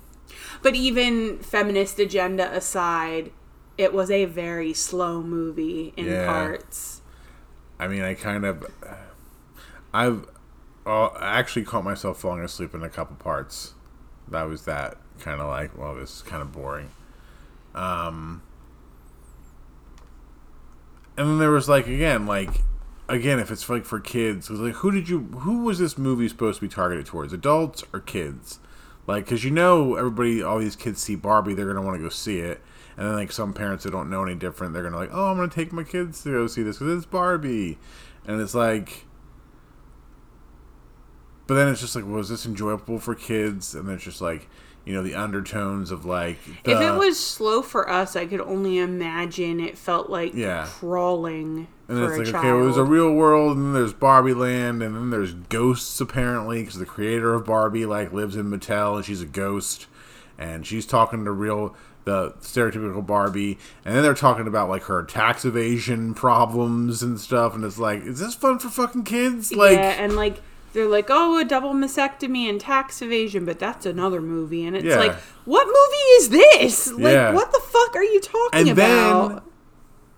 [0.62, 3.32] But even feminist agenda aside,
[3.78, 6.26] it was a very slow movie in Yeah.
[6.26, 7.02] parts.
[7.80, 8.66] I mean, I kind of,
[9.94, 10.26] I've
[10.86, 13.74] uh, actually caught myself falling asleep in a couple parts.
[14.28, 16.90] That was that kind of like, well, this is kind of boring.
[17.74, 18.44] Um,
[21.18, 22.62] and then there was like again, like
[23.10, 25.98] again, if it's like for kids, it was like who did you, who was this
[25.98, 28.60] movie supposed to be targeted towards, adults or kids?
[29.08, 32.10] Like, because you know, everybody, all these kids see Barbie, they're gonna want to go
[32.10, 32.62] see it.
[32.98, 35.38] And then like some parents that don't know any different, they're gonna like, oh, I'm
[35.38, 37.78] gonna take my kids to go see this because it's Barbie,
[38.26, 39.06] and it's like.
[41.48, 43.76] But then it's just like, was this enjoyable for kids?
[43.76, 44.48] And then it's just like,
[44.86, 46.38] you know, the undertones of like.
[46.66, 50.68] if it was slow for us, I could only imagine it felt like Yeah.
[50.70, 52.46] crawling And for it's a like, child.
[52.46, 56.00] okay, well, there's a real world, and then there's Barbie Land, and then there's ghosts
[56.02, 59.88] apparently, because the creator of Barbie like lives in Mattel, and she's a ghost,
[60.38, 65.04] and she's talking to real the stereotypical Barbie, and then they're talking about like her
[65.04, 69.54] tax evasion problems and stuff, and it's like, is this fun for fucking kids?
[69.54, 70.42] Like, yeah, and like
[70.74, 74.86] they're like, oh, a double mastectomy and tax evasion, but that's another movie, and it's
[74.86, 74.98] Yeah.
[74.98, 75.16] like,
[75.46, 76.92] what movie is this?
[76.94, 77.32] Like, Yeah.
[77.34, 79.30] what the fuck are you talking and about?
[79.30, 79.42] then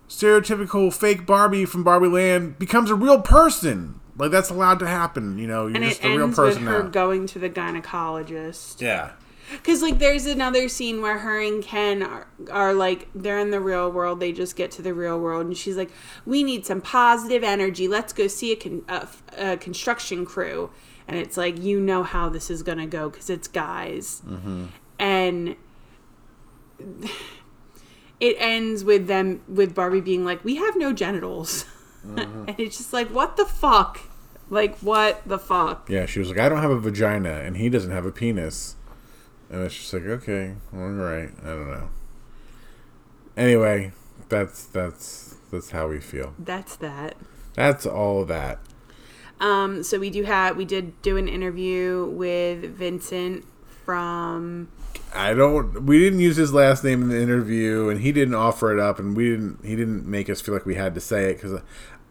[0.08, 4.00] stereotypical fake Barbie from Barbie Land becomes a real person.
[4.16, 5.66] Like that's allowed to happen, you know.
[5.66, 6.88] You're and just it a real ends with person her now.
[6.90, 8.80] going to the gynecologist.
[8.80, 9.10] yeah.
[9.50, 13.60] Because like, there's another scene where her and Ken are, are like, they're in the
[13.60, 14.20] real world.
[14.20, 15.90] They just get to the real world, and she's like,
[16.24, 17.88] "We need some positive energy.
[17.88, 20.70] Let's go see a, con- a, a construction crew."
[21.06, 24.66] And it's like, you know how this is gonna go because it's guys, mm-hmm.
[24.98, 25.56] and
[28.20, 31.66] it ends with them with Barbie being like, "We have no genitals,"
[32.06, 32.44] mm-hmm.
[32.48, 34.00] and it's just like, what the fuck?
[34.50, 35.88] Like, what the fuck?
[35.88, 38.76] Yeah, she was like, I don't have a vagina, and he doesn't have a penis.
[39.54, 41.88] And it's just like, okay, all right, I don't know.
[43.36, 43.92] Anyway,
[44.28, 46.34] that's that's that's how we feel.
[46.40, 47.14] That's that.
[47.54, 48.58] That's all of that.
[49.38, 53.44] Um, so we do have we did do an interview with Vincent
[53.84, 54.70] from
[55.14, 55.86] I don't.
[55.86, 58.98] We didn't use his last name in the interview, and he didn't offer it up,
[58.98, 59.64] and we didn't.
[59.64, 61.60] He didn't make us feel like we had to say it because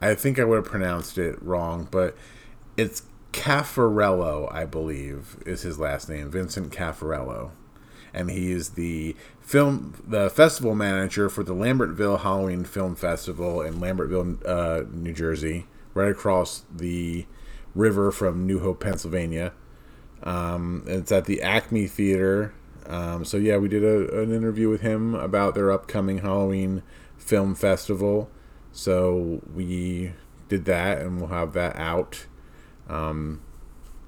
[0.01, 2.15] I think I would have pronounced it wrong, but
[2.77, 3.03] it's
[3.33, 7.51] Caffarello, I believe, is his last name, Vincent Caffarello,
[8.13, 13.75] and he is the film, the festival manager for the Lambertville Halloween Film Festival in
[13.75, 17.25] Lambertville, uh, New Jersey, right across the
[17.75, 19.51] river from New Hope, Pennsylvania.
[20.21, 22.53] Um, it's at the Acme Theater.
[22.85, 26.83] Um, so yeah, we did a, an interview with him about their upcoming Halloween
[27.17, 28.29] film festival.
[28.71, 30.13] So we
[30.49, 32.27] did that, and we'll have that out
[32.87, 33.41] um,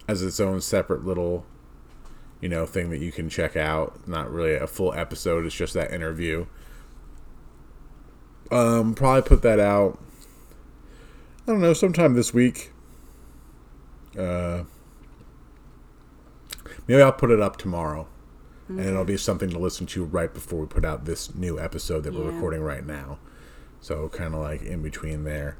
[0.07, 1.45] as its own separate little,
[2.41, 4.07] you know, thing that you can check out.
[4.07, 6.45] Not really a full episode; it's just that interview.
[8.51, 9.99] Um, probably put that out.
[11.47, 12.71] I don't know, sometime this week.
[14.17, 14.63] Uh,
[16.87, 18.07] maybe I'll put it up tomorrow,
[18.67, 22.03] and it'll be something to listen to right before we put out this new episode
[22.03, 23.19] that we're recording right now.
[23.81, 25.57] So kind of like in between there.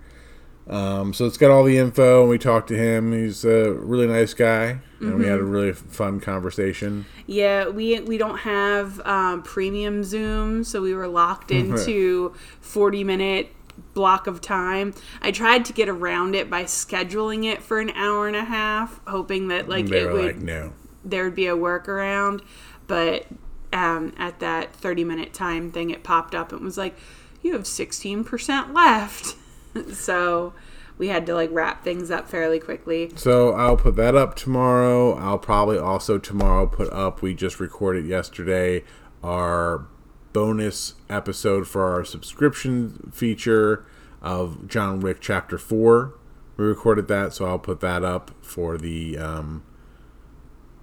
[0.67, 3.11] Um, so it's got all the info, and we talked to him.
[3.11, 7.05] He's a really nice guy, and we had a really fun conversation.
[7.27, 13.49] yeah we we don't have um, premium Zoom, so we were locked into forty minute
[13.93, 14.93] block of time.
[15.21, 18.99] I tried to get around it by scheduling it for an hour and a half,
[19.05, 20.73] hoping that like they it would like, "No."
[21.03, 22.41] there would be a workaround,
[22.87, 23.27] but
[23.71, 26.97] um, at that 30 minute time thing, it popped up and was like,
[27.41, 29.35] you have 16% left.
[29.93, 30.53] so
[30.97, 33.11] we had to like wrap things up fairly quickly.
[33.15, 35.13] So I'll put that up tomorrow.
[35.15, 37.21] I'll probably also tomorrow put up.
[37.21, 38.83] We just recorded yesterday
[39.23, 39.87] our
[40.33, 43.85] bonus episode for our subscription feature
[44.21, 46.13] of John Wick Chapter 4.
[46.57, 49.63] We recorded that, so I'll put that up for the um,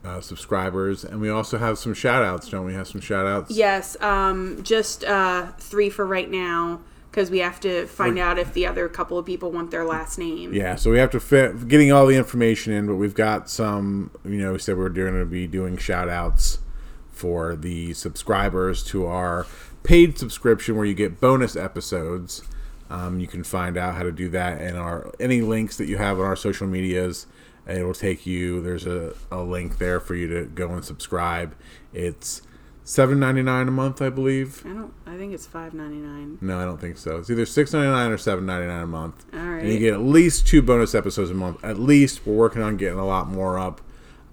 [0.04, 1.04] uh, subscribers.
[1.04, 2.74] And we also have some shout outs, don't we?
[2.74, 3.50] Have some shout outs?
[3.50, 6.80] Yes, um, just uh, three for right now
[7.12, 10.18] because we have to find out if the other couple of people want their last
[10.18, 10.54] name.
[10.54, 14.10] Yeah, so we have to fit getting all the information in, but we've got some,
[14.24, 16.60] you know, we said we're going to be doing shout outs
[17.10, 19.46] for the subscribers to our
[19.82, 22.42] paid subscription where you get bonus episodes.
[22.88, 25.98] Um, you can find out how to do that and our any links that you
[25.98, 27.26] have on our social medias.
[27.66, 28.62] It will take you.
[28.62, 31.54] There's a, a link there for you to go and subscribe.
[31.92, 32.40] It's
[32.84, 34.62] seven ninety nine a month, I believe.
[34.64, 34.92] I don't.
[35.06, 36.38] I think it's five ninety nine.
[36.40, 37.16] No, I don't think so.
[37.18, 39.24] It's either six ninety nine or seven ninety nine a month.
[39.32, 39.62] All right.
[39.62, 41.62] And you get at least two bonus episodes a month.
[41.64, 43.80] At least we're working on getting a lot more up.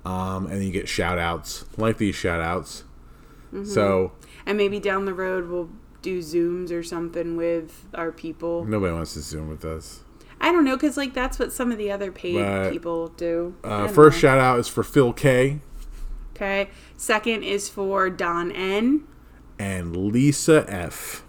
[0.05, 2.83] Um, and you get shout outs like these shout outs.
[3.53, 3.65] Mm-hmm.
[3.65, 4.13] So
[4.45, 5.69] And maybe down the road we'll
[6.01, 8.63] do zooms or something with our people.
[8.63, 9.99] nobody wants to zoom with us.
[10.39, 13.55] I don't know because like that's what some of the other paid But, people do.
[13.61, 14.21] Uh, first know.
[14.21, 15.59] shout out is for Phil K
[16.39, 16.69] Okay.
[16.95, 19.03] Second is for Don N.
[19.57, 21.25] and Lisa F.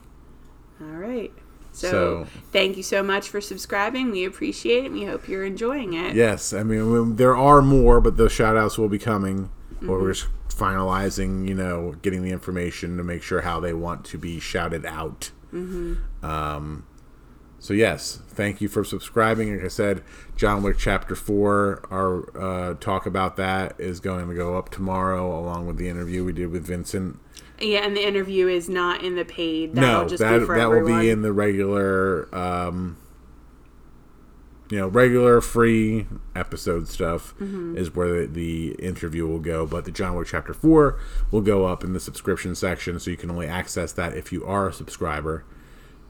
[0.81, 1.33] All right.
[1.73, 4.13] So, So- thank you so much for subscribing.
[4.13, 4.93] We appreciate it.
[4.93, 6.15] We hope you're enjoying it.
[6.15, 9.51] Yes, I mean there are more, but those shout outs will be coming.
[9.89, 14.05] Or we're just finalizing, you know, getting the information to make sure how they want
[14.07, 15.31] to be shouted out.
[16.23, 16.85] Um,
[17.61, 19.55] so yes, thank you for subscribing.
[19.55, 20.03] Like I said,
[20.35, 25.39] John Wick Chapter Four, our uh, talk about that is going to go up tomorrow,
[25.39, 27.19] along with the interview we did with Vincent.
[27.61, 29.75] Yeah, and the interview is not in the paid.
[29.75, 31.01] That'll no, just that be for that will everyone.
[31.03, 32.97] be in the regular, um,
[34.71, 37.77] you know, regular free episode stuff Mm-hmm.
[37.77, 39.67] is where the, the interview will go.
[39.67, 40.99] But the John Wick Chapter Four
[41.31, 44.45] will go up in the subscription section, so you can only access that if you
[44.47, 45.45] are a subscriber.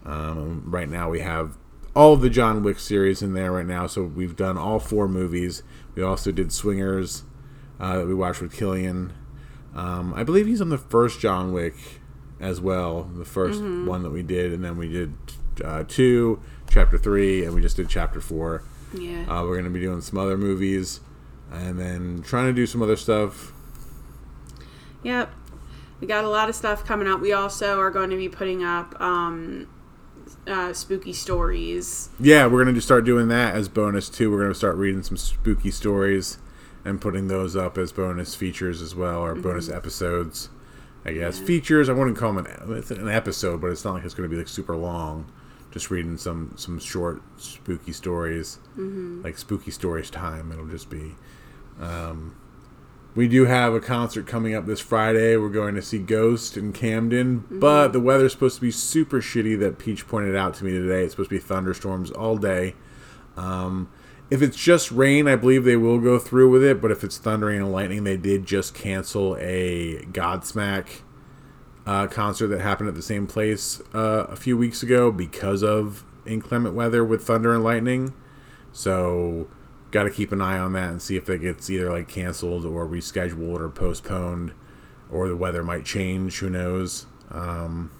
[0.05, 1.57] Um, right now, we have
[1.95, 3.87] all of the John Wick series in there right now.
[3.87, 5.63] So we've done all four movies.
[5.95, 7.25] We also did Swingers
[7.79, 9.13] uh, that we watched with Killian.
[9.75, 11.75] Um, I believe he's on the first John Wick
[12.41, 15.15] as well, the 1st one that we did, and then we did
[15.63, 16.41] uh, two,
[16.71, 18.63] chapter three, and we just did chapter four.
[18.95, 19.23] yeah.
[19.29, 21.01] Uh, we're going to be doing some other movies,
[21.53, 23.53] and then trying to do some other stuff.
[25.03, 25.31] Yep.
[26.01, 27.21] We got a lot of stuff coming up.
[27.21, 29.69] We also are going to be putting up um,
[30.47, 32.09] uh, spooky stories.
[32.19, 34.31] Yeah, we're going to start doing that as bonus too.
[34.31, 36.39] We're going to start reading some spooky stories
[36.85, 40.49] and putting those up as bonus features as well, or bonus episodes.
[41.05, 41.89] I guess features.
[41.89, 44.39] I wouldn't call them an, an episode, but it's not like it's going to be
[44.39, 45.31] like super long.
[45.71, 48.59] Just reading some some short spooky stories,
[49.23, 50.53] like spooky stories time.
[50.53, 51.15] It'll just be.
[51.81, 52.35] Um,
[53.15, 55.37] we do have a concert coming up this Friday.
[55.37, 59.59] We're going to see Ghost in Camden, but the weather's supposed to be super shitty.
[59.59, 61.05] That Peach pointed out to me today.
[61.05, 62.75] It's supposed to be thunderstorms all day.
[63.37, 63.91] Um,
[64.31, 66.81] if it's just rain, I believe they will go through with it.
[66.81, 71.01] But if it's thundering and lightning, they did just cancel a Godsmack
[71.87, 76.05] uh, concert that happened at the same place uh, a few weeks ago because of
[76.27, 78.15] inclement weather with thunder and lightning.
[78.73, 79.49] So,
[79.91, 82.65] got to keep an eye on that and see if it gets either like canceled
[82.65, 84.53] or rescheduled or postponed,
[85.11, 86.39] or the weather might change.
[86.39, 87.07] Who knows?
[87.31, 87.91] Um,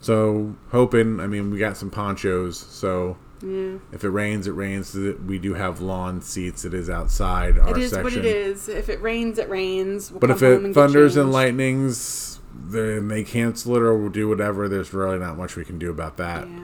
[0.00, 1.20] so, hoping.
[1.20, 3.74] I mean, we got some ponchos, so Yeah.
[3.92, 4.94] if it rains, it rains.
[4.94, 6.64] We do have lawn seats.
[6.64, 8.04] It is outside our It is section.
[8.04, 8.68] what it is.
[8.68, 10.10] If it rains, it rains.
[10.10, 14.28] We'll But if it and thunders and lightnings, then they cancel it or we'll do
[14.28, 14.68] whatever.
[14.68, 16.48] There's really not much we can do about that.
[16.48, 16.58] Yeah.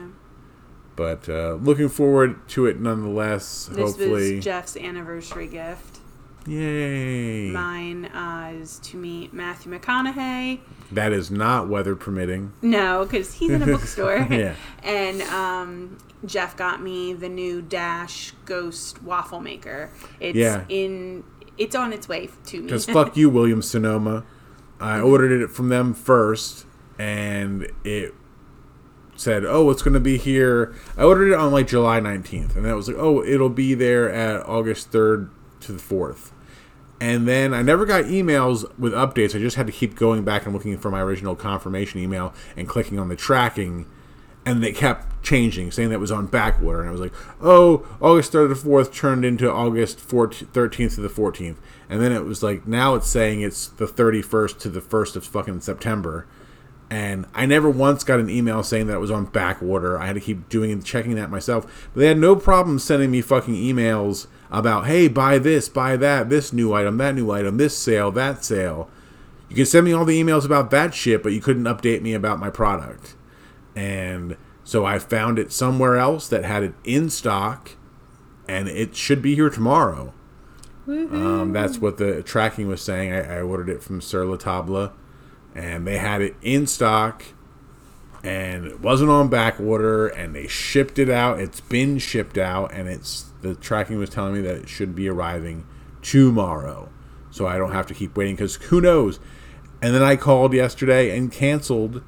[0.97, 3.67] But uh, looking forward to it nonetheless.
[3.67, 5.99] Hopefully this hopefully, was Jeff's anniversary gift.
[6.45, 7.51] yay!
[7.51, 10.59] Mine uh, is to meet Matthew McConaughey.
[10.91, 12.51] That is not weather permitting.
[12.61, 14.17] No, because he's in a bookstore.
[14.31, 14.55] Yeah.
[14.83, 19.91] And um, Jeff got me the new Dash Ghost waffle maker.
[20.19, 20.65] It's Yeah.
[20.67, 21.23] in.
[21.59, 22.63] It's on its way to me.
[22.63, 24.25] Because fuck you, William Sonoma.
[24.79, 26.65] I ordered it from them first,
[26.99, 28.13] and it
[29.17, 32.65] said, "Oh, it's going to be here." I ordered it on like July nineteenth, and
[32.65, 35.29] that was like, "Oh, it'll be there at August third
[35.61, 36.31] to the 4th.
[36.99, 39.35] And then I never got emails with updates.
[39.35, 42.67] I just had to keep going back and looking for my original confirmation email and
[42.67, 43.85] clicking on the tracking,
[44.45, 46.79] and they kept changing, saying that was on back order.
[46.79, 51.01] And I was like, "Oh, August third to the fourth turned into August thirteenth to
[51.01, 54.69] the fourteenth." And then it was like, now it's saying it's the thirty first to
[54.69, 56.25] the first of fucking September.
[56.89, 59.99] And I never once got an email saying that it was on back order.
[59.99, 61.89] I had to keep doing and checking that myself.
[61.93, 66.29] But they had no problem sending me fucking emails about, hey, buy this, buy that,
[66.29, 68.89] this new item, that new item, this sale, that sale.
[69.49, 72.13] you can send me all the emails about that shit, but you couldn't update me
[72.13, 73.15] about my product.
[73.75, 77.71] And so I found it somewhere else that had it in stock,
[78.47, 80.13] and it should be here tomorrow.
[80.87, 83.11] Um, that's what the tracking was saying.
[83.11, 84.93] I, I ordered it from Sur La Table,
[85.57, 87.23] and they had it in stock,
[88.23, 91.39] and it wasn't on back order, and they shipped it out.
[91.39, 95.09] It's been shipped out, and it's the tracking was telling me that it should be
[95.09, 95.65] arriving
[96.03, 96.89] tomorrow,
[97.31, 99.19] so I don't have to keep waiting because who knows.
[99.81, 102.03] And then I called yesterday and canceled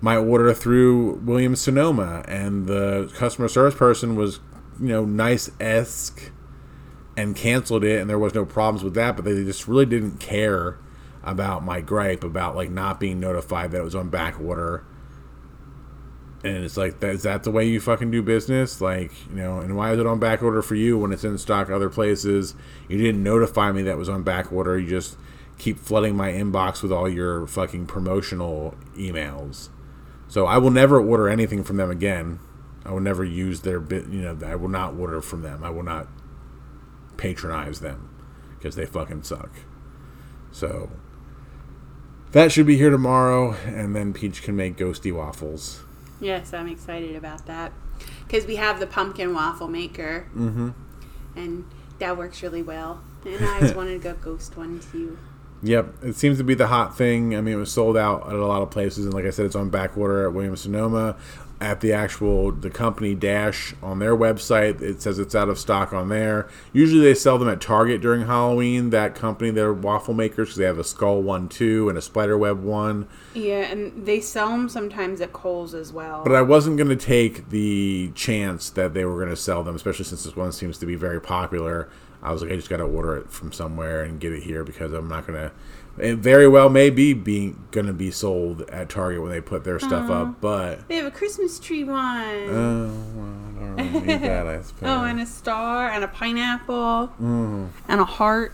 [0.00, 4.40] my order through Williams Sonoma, and the customer service person was,
[4.80, 6.32] you know, nice esque
[7.16, 9.14] and canceled it, and there was no problems with that.
[9.14, 10.78] But they just really didn't care
[11.22, 14.84] about my gripe about like not being notified that it was on back order.
[16.44, 18.80] And it's like, is that the way you fucking do business?
[18.80, 21.38] Like, you know, and why is it on back order for you when it's in
[21.38, 22.56] stock other places?
[22.88, 24.76] You didn't notify me that was on back order.
[24.76, 25.16] You just
[25.58, 29.68] keep flooding my inbox with all your fucking promotional emails.
[30.26, 32.40] So I will never order anything from them again.
[32.84, 34.08] I will never use their bit.
[34.08, 35.62] You know, I will not order from them.
[35.62, 36.08] I will not
[37.16, 38.10] patronize them
[38.58, 39.50] because they fucking suck.
[40.50, 40.90] So
[42.32, 45.82] that should be here tomorrow, and then Peach can make ghosty waffles.
[46.20, 47.72] Yes, I'm excited about that
[48.26, 50.70] because we have the pumpkin waffle maker, mm-hmm.
[51.36, 51.64] and
[51.98, 53.02] that works really well.
[53.24, 55.18] And I just wanted to go ghost one too.
[55.64, 57.36] Yep, it seems to be the hot thing.
[57.36, 59.46] I mean, it was sold out at a lot of places, and like I said,
[59.46, 61.16] it's on back order at Williams Sonoma.
[61.62, 65.92] At the actual the company dash on their website, it says it's out of stock
[65.92, 66.48] on there.
[66.72, 68.90] Usually, they sell them at Target during Halloween.
[68.90, 72.36] That company, they're waffle makers because they have a skull one too and a spider
[72.36, 73.06] web one.
[73.32, 76.24] Yeah, and they sell them sometimes at Kohl's as well.
[76.24, 79.76] But I wasn't going to take the chance that they were going to sell them,
[79.76, 81.88] especially since this one seems to be very popular.
[82.24, 84.64] I was like, I just got to order it from somewhere and get it here
[84.64, 85.52] because I'm not going to.
[85.98, 89.62] It very well may be being going to be sold at Target when they put
[89.64, 91.98] their stuff up, but they have a Christmas tree one.
[92.00, 94.46] oh, well, I don't really that.
[94.46, 97.66] I oh, and a star, and a pineapple, Mm-hmm.
[97.88, 98.52] and a heart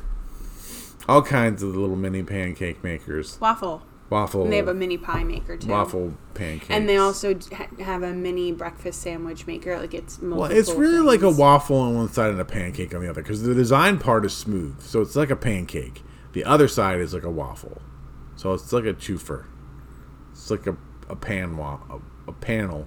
[1.09, 3.82] all kinds of little mini pancake makers, waffle.
[4.10, 5.69] waffle, And they have a mini pie maker too.
[5.69, 9.78] waffle pancakes, And they also ha- have a mini breakfast sandwich maker.
[9.78, 12.94] Like it's multiple Well, it's really like a waffle on one side and a pancake
[12.94, 16.02] on the other because the design part is smooth, so it's like a pancake.
[16.39, 17.82] The other side is like a waffle,
[18.36, 19.47] so it's like a twofer.
[20.31, 20.77] It's like a,
[21.09, 21.98] a pan wa- a,
[22.28, 22.86] a panel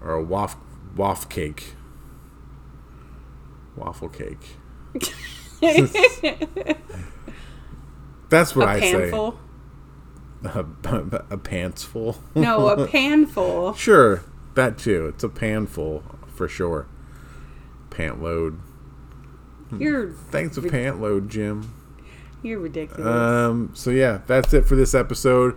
[0.00, 0.54] or a waff
[0.94, 1.74] waff cake,
[3.74, 4.50] waffle cake.
[8.30, 9.32] That's what a I panful.
[9.32, 10.50] say.
[10.54, 10.64] A,
[11.30, 12.22] a pants full.
[12.36, 13.74] No, a panful.
[13.74, 14.22] Sure,
[14.54, 15.08] that too.
[15.08, 16.04] It's a panful
[16.36, 16.86] for sure.
[17.90, 18.60] Pant load.
[19.76, 21.74] You're Thanks for pant load, Jim.
[22.42, 23.06] You're ridiculous.
[23.06, 25.56] Um, so yeah, that's it for this episode.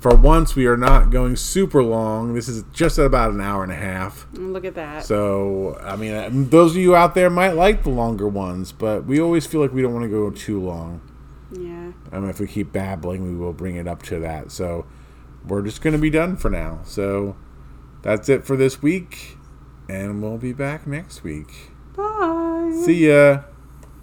[0.00, 2.34] For once, we are not going super long.
[2.34, 4.28] This is just at about an hour and a half.
[4.32, 5.04] Look at that.
[5.04, 9.06] So, I mean, uh, those of you out there might like the longer ones, but
[9.06, 11.00] we always feel like we don't want to go too long.
[11.50, 11.90] yeah.
[12.12, 14.52] I mean, if we keep babbling, we will bring it up to that.
[14.52, 14.86] So,
[15.44, 16.78] we're just going to be done for now.
[16.84, 17.34] So,
[18.02, 19.36] that's it for this week,
[19.88, 21.72] and we'll be back next week.
[21.96, 22.82] Bye.
[22.84, 23.42] See ya.